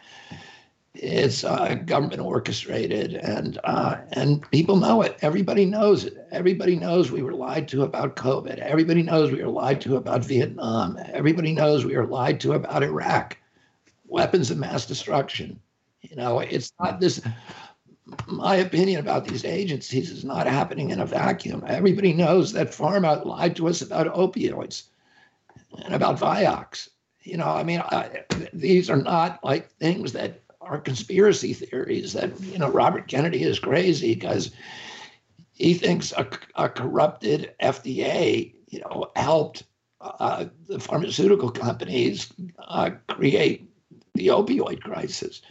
it's 0.94 1.44
uh, 1.44 1.74
government 1.86 2.20
orchestrated, 2.20 3.14
and 3.14 3.58
uh, 3.64 3.98
and 4.12 4.48
people 4.50 4.76
know 4.76 5.02
it. 5.02 5.16
Everybody 5.22 5.64
knows 5.64 6.04
it. 6.04 6.26
Everybody 6.32 6.76
knows 6.76 7.10
we 7.10 7.22
were 7.22 7.34
lied 7.34 7.68
to 7.68 7.82
about 7.82 8.16
COVID. 8.16 8.58
Everybody 8.58 9.02
knows 9.02 9.30
we 9.30 9.42
were 9.42 9.50
lied 9.50 9.80
to 9.82 9.96
about 9.96 10.24
Vietnam. 10.24 10.98
Everybody 11.12 11.52
knows 11.52 11.84
we 11.84 11.96
were 11.96 12.06
lied 12.06 12.40
to 12.40 12.54
about 12.54 12.82
Iraq, 12.82 13.36
weapons 14.06 14.50
of 14.50 14.58
mass 14.58 14.86
destruction. 14.86 15.60
You 16.02 16.16
know, 16.16 16.40
it's 16.40 16.72
not 16.80 17.00
this. 17.00 17.20
My 18.26 18.56
opinion 18.56 19.00
about 19.00 19.26
these 19.26 19.44
agencies 19.44 20.10
is 20.10 20.24
not 20.24 20.46
happening 20.46 20.90
in 20.90 21.00
a 21.00 21.06
vacuum. 21.06 21.62
Everybody 21.66 22.14
knows 22.14 22.52
that 22.52 22.68
Pharma 22.68 23.24
lied 23.24 23.54
to 23.56 23.68
us 23.68 23.82
about 23.82 24.06
opioids 24.14 24.84
and 25.84 25.94
about 25.94 26.18
Vioxx. 26.18 26.88
You 27.22 27.36
know, 27.36 27.48
I 27.48 27.62
mean, 27.62 27.80
I, 27.80 28.24
these 28.54 28.88
are 28.88 28.96
not 28.96 29.44
like 29.44 29.70
things 29.72 30.12
that 30.12 30.40
are 30.68 30.78
conspiracy 30.78 31.52
theories 31.52 32.12
that 32.12 32.38
you 32.40 32.58
know 32.58 32.70
Robert 32.70 33.08
Kennedy 33.08 33.42
is 33.42 33.58
crazy 33.58 34.14
because 34.14 34.50
he 35.52 35.74
thinks 35.74 36.12
a, 36.12 36.28
a 36.56 36.68
corrupted 36.68 37.54
FDA 37.62 38.54
you 38.68 38.80
know 38.80 39.10
helped 39.16 39.64
uh, 40.00 40.46
the 40.66 40.78
pharmaceutical 40.78 41.50
companies 41.50 42.32
uh, 42.68 42.90
create 43.08 43.68
the 44.14 44.28
opioid 44.28 44.82
crisis. 44.82 45.42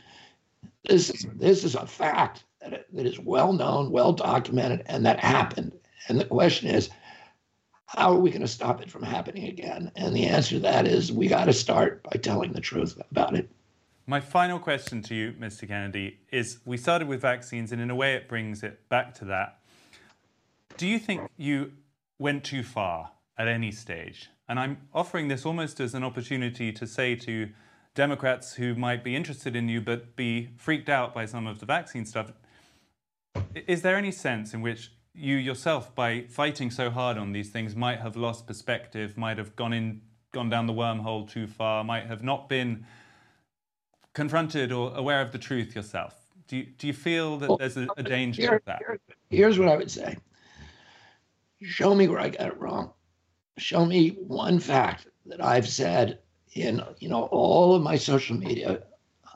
This 0.87 1.09
is 1.09 1.25
this 1.35 1.63
is 1.63 1.75
a 1.75 1.85
fact 1.85 2.45
that, 2.61 2.85
that 2.93 3.05
is 3.05 3.19
well 3.19 3.53
known, 3.53 3.91
well 3.91 4.13
documented, 4.13 4.83
and 4.85 5.05
that 5.05 5.19
happened. 5.19 5.73
And 6.07 6.19
the 6.19 6.25
question 6.25 6.69
is, 6.69 6.89
how 7.87 8.13
are 8.13 8.19
we 8.19 8.29
going 8.29 8.41
to 8.41 8.47
stop 8.47 8.81
it 8.81 8.91
from 8.91 9.03
happening 9.03 9.47
again? 9.47 9.91
And 9.95 10.15
the 10.15 10.27
answer 10.27 10.55
to 10.55 10.59
that 10.61 10.87
is 10.87 11.11
we 11.11 11.27
got 11.27 11.45
to 11.45 11.53
start 11.53 12.03
by 12.03 12.17
telling 12.19 12.53
the 12.53 12.61
truth 12.61 12.99
about 13.11 13.35
it. 13.35 13.49
My 14.09 14.21
final 14.21 14.57
question 14.57 15.01
to 15.03 15.15
you, 15.15 15.33
Mr. 15.33 15.67
Kennedy, 15.67 16.19
is 16.31 16.59
we 16.63 16.77
started 16.77 17.09
with 17.09 17.21
vaccines, 17.21 17.73
and 17.73 17.81
in 17.81 17.89
a 17.89 17.95
way, 17.95 18.15
it 18.15 18.29
brings 18.29 18.63
it 18.63 18.87
back 18.87 19.13
to 19.15 19.25
that. 19.25 19.59
Do 20.77 20.87
you 20.87 20.97
think 20.97 21.29
you 21.35 21.73
went 22.17 22.45
too 22.45 22.63
far 22.63 23.11
at 23.37 23.49
any 23.49 23.71
stage? 23.71 24.29
And 24.47 24.59
I'm 24.59 24.77
offering 24.93 25.27
this 25.27 25.45
almost 25.45 25.81
as 25.81 25.93
an 25.93 26.05
opportunity 26.05 26.71
to 26.71 26.87
say 26.87 27.15
to 27.15 27.49
Democrats 27.95 28.53
who 28.53 28.75
might 28.75 29.03
be 29.03 29.13
interested 29.13 29.55
in 29.57 29.67
you 29.67 29.81
but 29.81 30.15
be 30.15 30.51
freaked 30.55 30.87
out 30.87 31.13
by 31.13 31.25
some 31.25 31.45
of 31.45 31.59
the 31.59 31.65
vaccine 31.65 32.05
stuff 32.05 32.31
is 33.65 33.81
there 33.81 33.95
any 33.95 34.11
sense 34.11 34.53
in 34.53 34.61
which 34.61 34.91
you 35.13 35.35
yourself, 35.35 35.93
by 35.95 36.21
fighting 36.29 36.69
so 36.69 36.89
hard 36.89 37.17
on 37.17 37.31
these 37.31 37.49
things, 37.49 37.75
might 37.75 37.99
have 37.99 38.15
lost 38.15 38.45
perspective, 38.45 39.17
might 39.17 39.37
have 39.37 39.55
gone 39.55 39.73
in, 39.73 40.01
gone 40.31 40.49
down 40.49 40.67
the 40.67 40.73
wormhole 40.73 41.27
too 41.27 41.47
far, 41.47 41.83
might 41.83 42.05
have 42.05 42.23
not 42.23 42.47
been 42.47 42.85
confronted 44.17 44.71
or 44.71 44.91
aware 44.95 45.21
of 45.21 45.31
the 45.31 45.37
truth 45.37 45.75
yourself? 45.75 46.15
Do 46.47 46.57
you, 46.57 46.65
do 46.79 46.87
you 46.87 46.93
feel 46.93 47.37
that 47.37 47.49
well, 47.49 47.57
there's 47.57 47.77
a, 47.77 47.87
a 47.97 48.03
danger 48.03 48.41
here, 48.41 48.55
of 48.55 48.65
that? 48.65 48.79
Here, 48.79 48.99
here's 49.29 49.59
what 49.59 49.69
I 49.69 49.77
would 49.77 49.91
say 49.91 50.17
show 51.61 51.93
me 51.93 52.07
where 52.07 52.19
I 52.19 52.29
got 52.29 52.47
it 52.47 52.59
wrong. 52.59 52.91
Show 53.59 53.85
me 53.85 54.17
one 54.27 54.59
fact 54.59 55.07
that 55.27 55.43
I've 55.43 55.67
said 55.67 56.19
in 56.53 56.81
you 56.99 57.09
know 57.09 57.25
all 57.25 57.75
of 57.75 57.83
my 57.83 57.95
social 57.95 58.35
media 58.35 58.81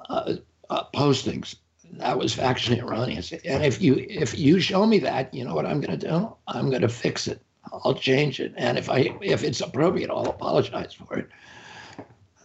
uh, 0.09 0.33
uh, 0.71 0.83
postings 0.95 1.57
that 1.93 2.17
was 2.17 2.35
factually 2.35 2.81
erroneous. 2.81 3.31
And 3.31 3.63
if 3.63 3.81
you 3.83 4.03
if 4.09 4.37
you 4.37 4.59
show 4.59 4.87
me 4.87 4.97
that, 4.99 5.31
you 5.31 5.45
know 5.45 5.53
what 5.53 5.67
I'm 5.67 5.79
going 5.79 5.99
to 5.99 6.07
do? 6.09 6.35
I'm 6.47 6.69
going 6.71 6.81
to 6.81 6.89
fix 6.89 7.27
it. 7.27 7.39
I'll 7.71 7.93
change 7.93 8.39
it. 8.39 8.51
And 8.57 8.79
if 8.79 8.89
I 8.89 9.15
if 9.21 9.43
it's 9.43 9.61
appropriate, 9.61 10.09
I'll 10.09 10.29
apologize 10.29 10.93
for 10.93 11.19
it. 11.19 11.29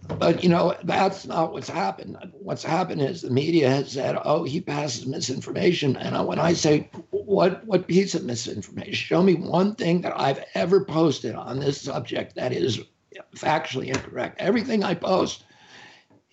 But 0.09 0.42
you 0.42 0.48
know 0.48 0.74
that's 0.84 1.26
not 1.26 1.52
what's 1.52 1.68
happened. 1.68 2.16
What's 2.32 2.62
happened 2.62 3.02
is 3.02 3.22
the 3.22 3.30
media 3.30 3.68
has 3.68 3.92
said, 3.92 4.16
"Oh, 4.24 4.44
he 4.44 4.61
passes 4.61 5.07
misinformation." 5.07 5.96
And 5.96 6.26
when 6.26 6.38
I 6.38 6.52
say, 6.52 6.90
"What 7.11 7.66
what 7.66 7.88
piece 7.88 8.14
of 8.14 8.24
misinformation?" 8.24 8.94
Show 8.94 9.22
me 9.22 9.34
one 9.34 9.74
thing 9.74 10.00
that 10.02 10.18
I've 10.18 10.44
ever 10.54 10.84
posted 10.84 11.34
on 11.34 11.59
this 11.59 11.80
subject 11.80 12.36
that 12.36 12.52
is 12.52 12.80
factually 13.34 13.88
incorrect. 13.88 14.40
Everything 14.40 14.84
I 14.84 14.94
post 14.94 15.44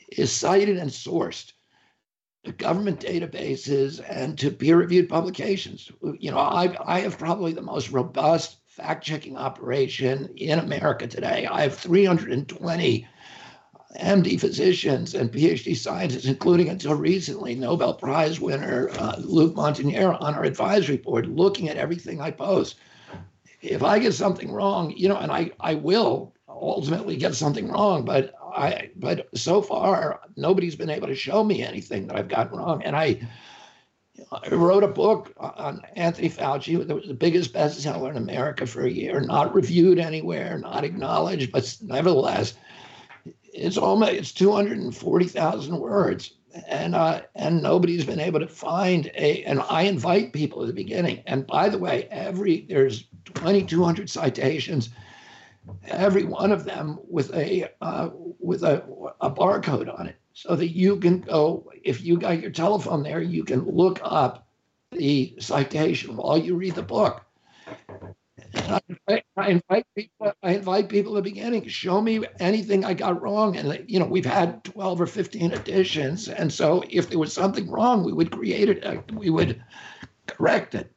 is 0.09 0.31
cited 0.31 0.77
and 0.77 0.89
sourced 0.89 1.53
to 2.43 2.51
government 2.51 2.99
databases 2.99 4.03
and 4.09 4.37
to 4.37 4.51
peer-reviewed 4.51 5.09
publications. 5.09 5.91
You 6.19 6.31
know, 6.31 6.37
I, 6.37 6.75
I 6.85 6.99
have 6.99 7.17
probably 7.17 7.53
the 7.53 7.61
most 7.61 7.89
robust 7.91 8.57
fact-checking 8.67 9.37
operation 9.37 10.33
in 10.35 10.59
America 10.59 11.07
today. 11.07 11.47
I 11.47 11.61
have 11.61 11.75
320 11.75 13.07
MD 13.99 14.39
physicians 14.39 15.13
and 15.13 15.31
PhD 15.31 15.75
scientists, 15.75 16.25
including 16.25 16.69
until 16.69 16.95
recently 16.95 17.55
Nobel 17.55 17.93
Prize 17.93 18.39
winner 18.39 18.89
uh, 18.97 19.15
Luc 19.19 19.55
Montagnier 19.55 20.19
on 20.19 20.33
our 20.35 20.43
advisory 20.43 20.97
board, 20.97 21.27
looking 21.27 21.69
at 21.69 21.77
everything 21.77 22.19
I 22.19 22.31
post. 22.31 22.75
If 23.61 23.83
I 23.83 23.99
get 23.99 24.13
something 24.13 24.51
wrong, 24.51 24.91
you 24.95 25.07
know, 25.07 25.17
and 25.17 25.31
I, 25.31 25.51
I 25.59 25.75
will 25.75 26.33
ultimately 26.47 27.17
get 27.17 27.35
something 27.35 27.69
wrong, 27.69 28.03
but 28.05 28.33
I 28.41 28.89
but 28.95 29.29
so 29.35 29.61
far 29.61 30.21
nobody's 30.35 30.75
been 30.75 30.89
able 30.89 31.07
to 31.07 31.15
show 31.15 31.43
me 31.43 31.63
anything 31.63 32.07
that 32.07 32.15
I've 32.15 32.27
gotten 32.27 32.57
wrong. 32.57 32.83
And 32.83 32.95
I, 32.95 33.19
I 34.31 34.49
wrote 34.53 34.83
a 34.83 34.87
book 34.87 35.33
on 35.37 35.81
Anthony 35.95 36.29
Fauci 36.29 36.85
that 36.85 36.95
was 36.95 37.07
the 37.07 37.13
biggest 37.13 37.53
bestseller 37.53 38.11
in 38.11 38.17
America 38.17 38.65
for 38.65 38.85
a 38.85 38.91
year, 38.91 39.21
not 39.21 39.55
reviewed 39.55 39.97
anywhere, 39.97 40.59
not 40.59 40.83
acknowledged, 40.83 41.51
but 41.51 41.75
nevertheless, 41.81 42.53
it's 43.53 43.77
almost 43.77 44.11
it's 44.13 44.31
240,000 44.31 45.79
words. 45.79 46.33
And 46.67 46.93
uh, 46.93 47.21
and 47.33 47.63
nobody's 47.63 48.05
been 48.05 48.19
able 48.19 48.39
to 48.39 48.47
find 48.47 49.07
a. 49.15 49.43
And 49.43 49.59
I 49.61 49.83
invite 49.83 50.33
people 50.33 50.61
at 50.61 50.67
the 50.67 50.73
beginning. 50.73 51.23
And 51.25 51.47
by 51.47 51.67
the 51.67 51.79
way, 51.79 52.07
every 52.11 52.67
there's 52.69 53.05
2,200 53.33 54.07
citations 54.07 54.89
every 55.87 56.23
one 56.23 56.51
of 56.51 56.65
them 56.65 56.99
with 57.07 57.33
a 57.33 57.69
uh, 57.81 58.09
with 58.39 58.63
a, 58.63 58.83
a 59.21 59.31
barcode 59.31 59.97
on 59.97 60.07
it, 60.07 60.15
so 60.33 60.55
that 60.55 60.69
you 60.69 60.97
can 60.97 61.21
go 61.21 61.69
if 61.83 62.03
you 62.03 62.17
got 62.17 62.41
your 62.41 62.51
telephone 62.51 63.03
there, 63.03 63.21
you 63.21 63.43
can 63.43 63.63
look 63.65 63.99
up 64.03 64.47
the 64.91 65.35
citation 65.39 66.15
while 66.15 66.37
you 66.37 66.55
read 66.55 66.75
the 66.75 66.83
book. 66.83 67.23
I 68.55 68.79
invite, 68.87 69.23
I 69.37 69.49
invite, 69.49 69.85
people. 69.95 70.31
I 70.43 70.53
invite 70.53 70.89
people 70.89 71.17
at 71.17 71.23
the 71.23 71.29
beginning. 71.29 71.67
Show 71.67 72.01
me 72.01 72.23
anything 72.39 72.85
I 72.85 72.93
got 72.93 73.21
wrong, 73.21 73.57
and 73.57 73.83
you 73.87 73.99
know 73.99 74.05
we've 74.05 74.25
had 74.25 74.63
twelve 74.63 75.01
or 75.01 75.07
fifteen 75.07 75.51
editions, 75.51 76.27
and 76.27 76.51
so 76.51 76.83
if 76.89 77.09
there 77.09 77.19
was 77.19 77.33
something 77.33 77.69
wrong, 77.69 78.03
we 78.03 78.13
would 78.13 78.31
create 78.31 78.69
it. 78.69 78.85
Uh, 78.85 79.01
we 79.13 79.29
would 79.29 79.63
correct 80.27 80.75
it 80.75 80.93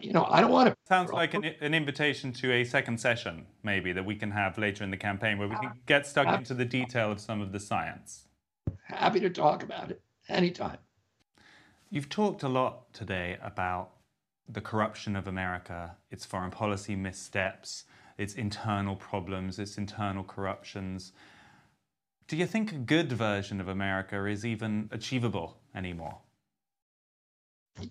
you 0.00 0.12
know, 0.12 0.26
I 0.28 0.40
don't 0.40 0.50
want 0.50 0.68
to. 0.68 0.76
Sounds 0.88 1.12
like 1.12 1.34
an, 1.34 1.44
an, 1.44 1.74
invitation 1.74 2.32
to 2.34 2.52
a 2.52 2.64
second 2.64 3.00
session, 3.00 3.46
maybe 3.62 3.92
that 3.92 4.04
we 4.04 4.14
can 4.14 4.30
have 4.30 4.58
later 4.58 4.84
in 4.84 4.90
the 4.90 4.96
campaign, 4.96 5.38
where 5.38 5.48
we 5.48 5.56
can 5.56 5.72
get 5.86 6.06
stuck 6.06 6.28
into 6.38 6.54
the 6.54 6.64
detail 6.64 7.10
of 7.10 7.20
some 7.20 7.40
of 7.40 7.52
the 7.52 7.60
science. 7.60 8.26
Happy 8.84 9.20
to 9.20 9.30
talk 9.30 9.62
about 9.62 9.90
it 9.90 10.00
anytime. 10.28 10.78
You've 11.90 12.08
talked 12.08 12.42
a 12.42 12.48
lot 12.48 12.92
today 12.92 13.38
about 13.42 13.90
the 14.48 14.60
corruption 14.60 15.16
of 15.16 15.26
America, 15.26 15.96
its 16.10 16.24
foreign 16.24 16.50
policy 16.50 16.96
missteps, 16.96 17.84
its 18.18 18.34
internal 18.34 18.96
problems, 18.96 19.58
its 19.58 19.78
internal 19.78 20.24
corruptions. 20.24 21.12
Do 22.28 22.36
you 22.36 22.46
think 22.46 22.72
a 22.72 22.76
good 22.76 23.12
version 23.12 23.60
of 23.60 23.68
America 23.68 24.26
is 24.26 24.44
even 24.44 24.88
achievable 24.92 25.58
anymore? 25.74 26.18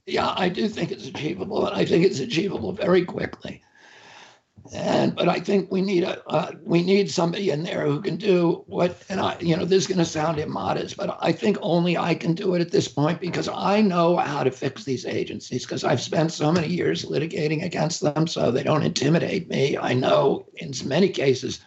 yeah, 0.06 0.34
I 0.36 0.49
do 0.49 0.68
think 0.68 0.91
it's 0.91 1.08
achievable, 1.08 1.66
and 1.68 1.76
I 1.76 1.86
think 1.86 2.06
it's 2.06 2.20
achievable 2.20 2.72
very 2.72 3.04
quickly. 3.04 3.64
And 4.74 5.16
but 5.16 5.28
I 5.28 5.39
think 5.39 5.72
we 5.72 5.82
need 5.82 6.03
a 6.03 6.26
uh, 6.28 6.51
we 6.64 6.84
need 6.84 7.09
somebody 7.09 7.49
in 7.49 7.64
there 7.64 7.86
who 7.86 8.01
can 8.01 8.16
do 8.16 8.64
what. 8.68 8.95
And 9.09 9.20
I, 9.20 9.38
you 9.39 9.55
know, 9.55 9.66
this 9.66 9.84
is 9.84 9.88
going 9.88 9.97
to 9.97 10.05
sound 10.05 10.39
immodest, 10.39 10.97
but 10.97 11.18
I 11.22 11.32
think 11.32 11.57
only 11.62 11.97
I 11.97 12.16
can 12.16 12.34
do 12.34 12.55
it 12.55 12.62
at 12.62 12.72
this 12.72 12.88
point 12.88 13.20
because 13.20 13.49
I 13.49 13.82
know 13.82 14.18
how 14.18 14.43
to 14.43 14.51
fix 14.51 14.84
these 14.84 15.05
agencies 15.05 15.66
because 15.66 15.84
I've 15.84 16.01
spent 16.01 16.32
so 16.32 16.51
many 16.51 16.68
years 16.68 17.05
litigating 17.05 17.64
against 17.64 18.01
them, 18.01 18.28
so 18.28 18.51
they 18.51 18.64
don't 18.64 18.84
intimidate 18.84 19.49
me. 19.49 19.78
I 19.78 19.93
know 19.93 20.45
in 20.57 20.72
many 20.86 21.09
cases 21.09 21.59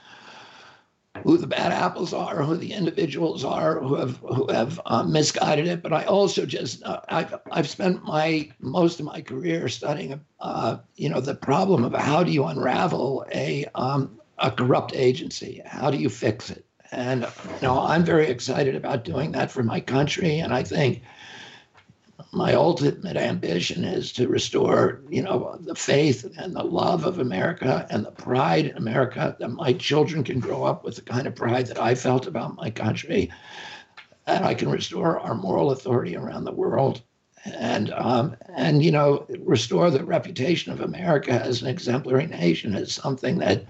who 1.22 1.38
the 1.38 1.46
bad 1.46 1.72
apples 1.72 2.12
are, 2.12 2.42
who 2.42 2.56
the 2.56 2.72
individuals 2.72 3.44
are 3.44 3.80
who 3.80 3.94
have 3.94 4.16
who 4.18 4.50
have 4.50 4.80
um, 4.86 5.12
misguided 5.12 5.66
it. 5.66 5.82
But 5.82 5.92
I 5.92 6.04
also 6.04 6.44
just 6.44 6.82
uh, 6.82 7.00
I've 7.08 7.34
I've 7.50 7.68
spent 7.68 8.04
my 8.04 8.50
most 8.60 8.98
of 8.98 9.06
my 9.06 9.20
career 9.20 9.68
studying 9.68 10.20
uh, 10.40 10.78
you 10.96 11.08
know 11.08 11.20
the 11.20 11.34
problem 11.34 11.84
of 11.84 11.94
how 11.94 12.24
do 12.24 12.32
you 12.32 12.44
unravel 12.44 13.24
a 13.32 13.66
um, 13.74 14.18
a 14.38 14.50
corrupt 14.50 14.94
agency? 14.94 15.62
How 15.64 15.90
do 15.90 15.98
you 15.98 16.08
fix 16.08 16.50
it? 16.50 16.64
And 16.90 17.22
you 17.22 17.62
know 17.62 17.80
I'm 17.80 18.04
very 18.04 18.26
excited 18.26 18.74
about 18.74 19.04
doing 19.04 19.32
that 19.32 19.50
for 19.50 19.62
my 19.62 19.80
country, 19.80 20.38
and 20.40 20.52
I 20.52 20.62
think 20.64 21.02
my 22.34 22.54
ultimate 22.54 23.16
ambition 23.16 23.84
is 23.84 24.12
to 24.12 24.28
restore, 24.28 25.00
you 25.08 25.22
know, 25.22 25.56
the 25.60 25.74
faith 25.74 26.24
and 26.36 26.54
the 26.54 26.64
love 26.64 27.04
of 27.04 27.18
America 27.18 27.86
and 27.90 28.04
the 28.04 28.10
pride 28.10 28.66
in 28.66 28.76
America 28.76 29.36
that 29.38 29.48
my 29.50 29.72
children 29.74 30.24
can 30.24 30.40
grow 30.40 30.64
up 30.64 30.84
with 30.84 30.96
the 30.96 31.02
kind 31.02 31.26
of 31.26 31.36
pride 31.36 31.66
that 31.66 31.80
I 31.80 31.94
felt 31.94 32.26
about 32.26 32.56
my 32.56 32.70
country, 32.70 33.30
and 34.26 34.44
I 34.44 34.54
can 34.54 34.70
restore 34.70 35.20
our 35.20 35.34
moral 35.34 35.70
authority 35.70 36.16
around 36.16 36.44
the 36.44 36.52
world, 36.52 37.02
and 37.44 37.92
um, 37.92 38.36
and 38.56 38.84
you 38.84 38.90
know, 38.90 39.26
restore 39.40 39.90
the 39.90 40.04
reputation 40.04 40.72
of 40.72 40.80
America 40.80 41.32
as 41.32 41.62
an 41.62 41.68
exemplary 41.68 42.26
nation 42.26 42.74
as 42.74 42.92
something 42.92 43.38
that 43.38 43.64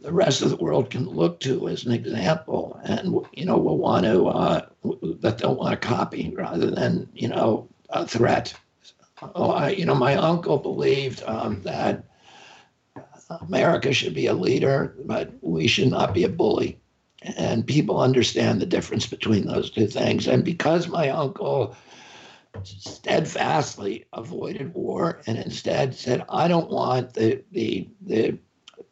the 0.00 0.12
rest 0.12 0.42
of 0.42 0.50
the 0.50 0.56
world 0.56 0.90
can 0.90 1.04
look 1.06 1.38
to 1.40 1.68
as 1.68 1.84
an 1.84 1.92
example. 1.92 2.80
And 2.84 3.14
you 3.32 3.44
know 3.44 3.58
will 3.58 3.78
want 3.78 4.04
to 4.06 4.28
uh, 4.28 4.66
that 5.20 5.38
don't 5.38 5.58
want 5.58 5.80
to 5.80 5.88
copy 5.88 6.32
rather 6.36 6.70
than 6.70 7.08
you 7.14 7.28
know 7.28 7.68
a 7.90 8.06
threat 8.06 8.54
oh, 9.34 9.50
I, 9.50 9.70
you 9.70 9.84
know 9.84 9.94
my 9.94 10.14
uncle 10.14 10.58
believed 10.58 11.22
um, 11.24 11.62
that 11.62 12.04
america 13.40 13.92
should 13.92 14.14
be 14.14 14.26
a 14.26 14.34
leader 14.34 14.94
but 15.04 15.32
we 15.40 15.66
should 15.66 15.88
not 15.88 16.14
be 16.14 16.24
a 16.24 16.28
bully 16.28 16.78
and 17.36 17.66
people 17.66 18.00
understand 18.00 18.60
the 18.60 18.66
difference 18.66 19.06
between 19.06 19.46
those 19.46 19.70
two 19.70 19.86
things 19.86 20.26
and 20.26 20.44
because 20.44 20.88
my 20.88 21.08
uncle 21.10 21.76
steadfastly 22.64 24.04
avoided 24.12 24.74
war 24.74 25.22
and 25.26 25.38
instead 25.38 25.94
said 25.94 26.24
i 26.28 26.48
don't 26.48 26.70
want 26.70 27.14
the 27.14 27.42
the 27.52 27.88
the 28.02 28.36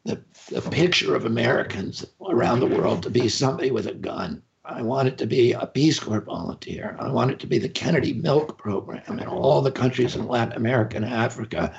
the, 0.04 0.22
the 0.48 0.62
picture 0.62 1.14
of 1.14 1.24
Americans 1.24 2.06
around 2.26 2.60
the 2.60 2.66
world 2.66 3.02
to 3.02 3.10
be 3.10 3.28
somebody 3.28 3.70
with 3.70 3.86
a 3.86 3.94
gun. 3.94 4.42
I 4.64 4.82
want 4.82 5.08
it 5.08 5.18
to 5.18 5.26
be 5.26 5.52
a 5.52 5.66
Peace 5.66 5.98
Corps 5.98 6.20
volunteer. 6.20 6.96
I 6.98 7.10
want 7.10 7.30
it 7.30 7.38
to 7.40 7.46
be 7.46 7.58
the 7.58 7.68
Kennedy 7.68 8.12
Milk 8.12 8.58
Program 8.58 9.18
in 9.18 9.26
all 9.26 9.62
the 9.62 9.72
countries 9.72 10.14
in 10.14 10.28
Latin 10.28 10.54
America 10.54 10.96
and 10.96 11.06
Africa. 11.06 11.74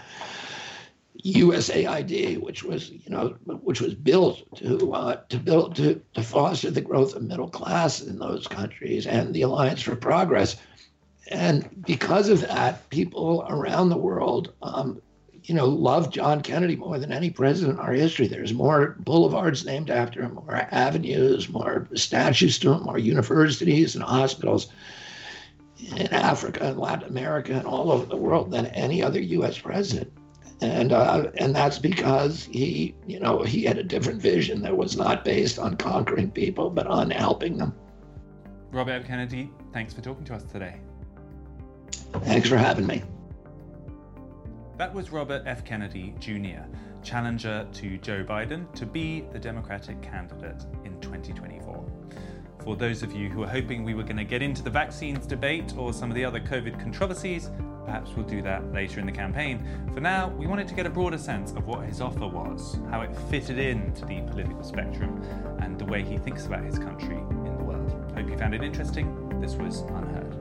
USAID, 1.24 2.40
which 2.40 2.64
was 2.64 2.90
you 2.90 3.10
know 3.10 3.36
which 3.46 3.80
was 3.80 3.94
built 3.94 4.42
to 4.56 4.94
uh, 4.94 5.18
to 5.30 5.38
build 5.38 5.76
to, 5.76 6.02
to 6.16 6.24
foster 6.24 6.72
the 6.72 6.82
growth 6.82 7.16
of 7.16 7.22
middle 7.22 7.50
class 7.50 8.02
in 8.02 8.18
those 8.18 8.48
countries, 8.48 9.06
and 9.06 9.34
the 9.34 9.44
Alliance 9.44 9.82
for 9.82 9.96
Progress. 9.96 10.56
And 11.28 11.84
because 11.86 12.28
of 12.30 12.42
that, 12.42 12.90
people 12.90 13.46
around 13.48 13.90
the 13.90 13.98
world, 13.98 14.54
um, 14.64 15.00
you 15.44 15.56
know, 15.56 15.66
love 15.66 16.12
John 16.12 16.42
Kennedy 16.42 16.76
more 16.76 17.00
than 17.00 17.12
any 17.12 17.30
president 17.30 17.80
in 17.80 17.86
our 17.86 17.94
history. 17.94 18.28
There's 18.28 18.54
more 18.54 18.96
boulevards 19.00 19.66
named 19.66 19.90
after 19.90 20.22
him, 20.22 20.36
more 20.36 20.68
avenues, 20.72 21.50
more 21.50 21.88
statues 21.96 22.60
to 22.60 22.74
him, 22.74 22.84
more 22.84 23.00
universities 23.00 23.96
and 23.96 24.04
hospitals 24.04 24.68
in 25.96 26.08
Africa 26.08 26.66
and 26.66 26.78
Latin 26.78 27.10
America 27.10 27.54
and 27.54 27.66
all 27.66 27.92
over 27.92 28.06
the 28.06 28.16
world 28.16 28.52
than 28.52 28.68
any 28.68 29.02
other 29.02 29.20
U.S. 29.20 29.58
president 29.58 30.12
and 30.62 30.94
uh, 30.94 31.32
and 31.38 31.56
that's 31.56 31.80
because 31.80 32.46
he, 32.46 32.96
you 33.08 33.20
know, 33.20 33.42
he 33.42 33.64
had 33.64 33.78
a 33.78 33.84
different 33.84 34.22
vision 34.22 34.62
that 34.62 34.76
was 34.76 34.96
not 34.96 35.26
based 35.26 35.58
on 35.58 35.76
conquering 35.76 36.30
people, 36.32 36.70
but 36.70 36.88
on 36.88 37.10
helping 37.10 37.58
them. 37.58 37.74
Robert 38.72 38.92
F. 38.92 39.08
Kennedy, 39.08 39.50
thanks 39.74 39.94
for 39.94 40.02
talking 40.02 40.24
to 40.26 40.36
us 40.36 40.44
today. 40.44 40.80
Thanks 42.24 42.48
for 42.48 42.58
having 42.58 42.86
me. 42.86 43.02
That 44.78 44.94
was 44.94 45.12
Robert 45.12 45.44
F. 45.46 45.64
Kennedy 45.64 46.14
Jr., 46.20 46.64
challenger 47.04 47.68
to 47.74 47.98
Joe 47.98 48.24
Biden 48.24 48.72
to 48.76 48.86
be 48.86 49.22
the 49.32 49.40
Democratic 49.40 50.02
candidate 50.02 50.66
in 50.86 51.00
2024. 51.02 51.86
For 52.64 52.76
those 52.76 53.04
of 53.04 53.14
you 53.14 53.30
who 53.30 53.44
are 53.44 53.48
hoping 53.48 53.84
we 53.84 53.94
were 53.94 54.04
going 54.04 54.18
to 54.18 54.24
get 54.24 54.42
into 54.42 54.62
the 54.62 54.70
vaccines 54.70 55.26
debate 55.26 55.74
or 55.78 55.94
some 55.94 56.10
of 56.10 56.16
the 56.16 56.26
other 56.26 56.40
COVID 56.40 56.80
controversies, 56.80 57.50
Perhaps 57.86 58.12
we'll 58.16 58.26
do 58.26 58.42
that 58.44 58.72
later 58.72 59.00
in 59.00 59.06
the 59.06 59.12
campaign. 59.12 59.68
For 59.94 60.00
now, 60.00 60.30
we 60.30 60.48
wanted 60.48 60.68
to 60.68 60.76
get 60.76 60.86
a 60.86 60.90
broader 60.90 61.18
sense 61.18 61.52
of 61.52 61.66
what 61.66 61.86
his 61.86 62.00
offer 62.00 62.28
was, 62.28 62.78
how 62.90 63.02
it 63.02 63.16
fitted 63.30 63.58
into 63.58 64.06
the 64.06 64.22
political 64.22 64.64
spectrum, 64.64 65.22
and 65.60 65.78
the 65.78 65.86
way 65.86 66.04
he 66.04 66.18
thinks 66.18 66.46
about 66.46 66.64
his 66.64 66.78
country 66.78 67.18
in 67.18 67.44
the 67.44 67.64
world. 67.64 67.92
Hope 68.16 68.30
you 68.30 68.38
found 68.38 68.54
it 68.54 68.64
interesting. 68.64 69.40
This 69.42 69.56
was 69.56 69.82
Unheard. 69.82 70.41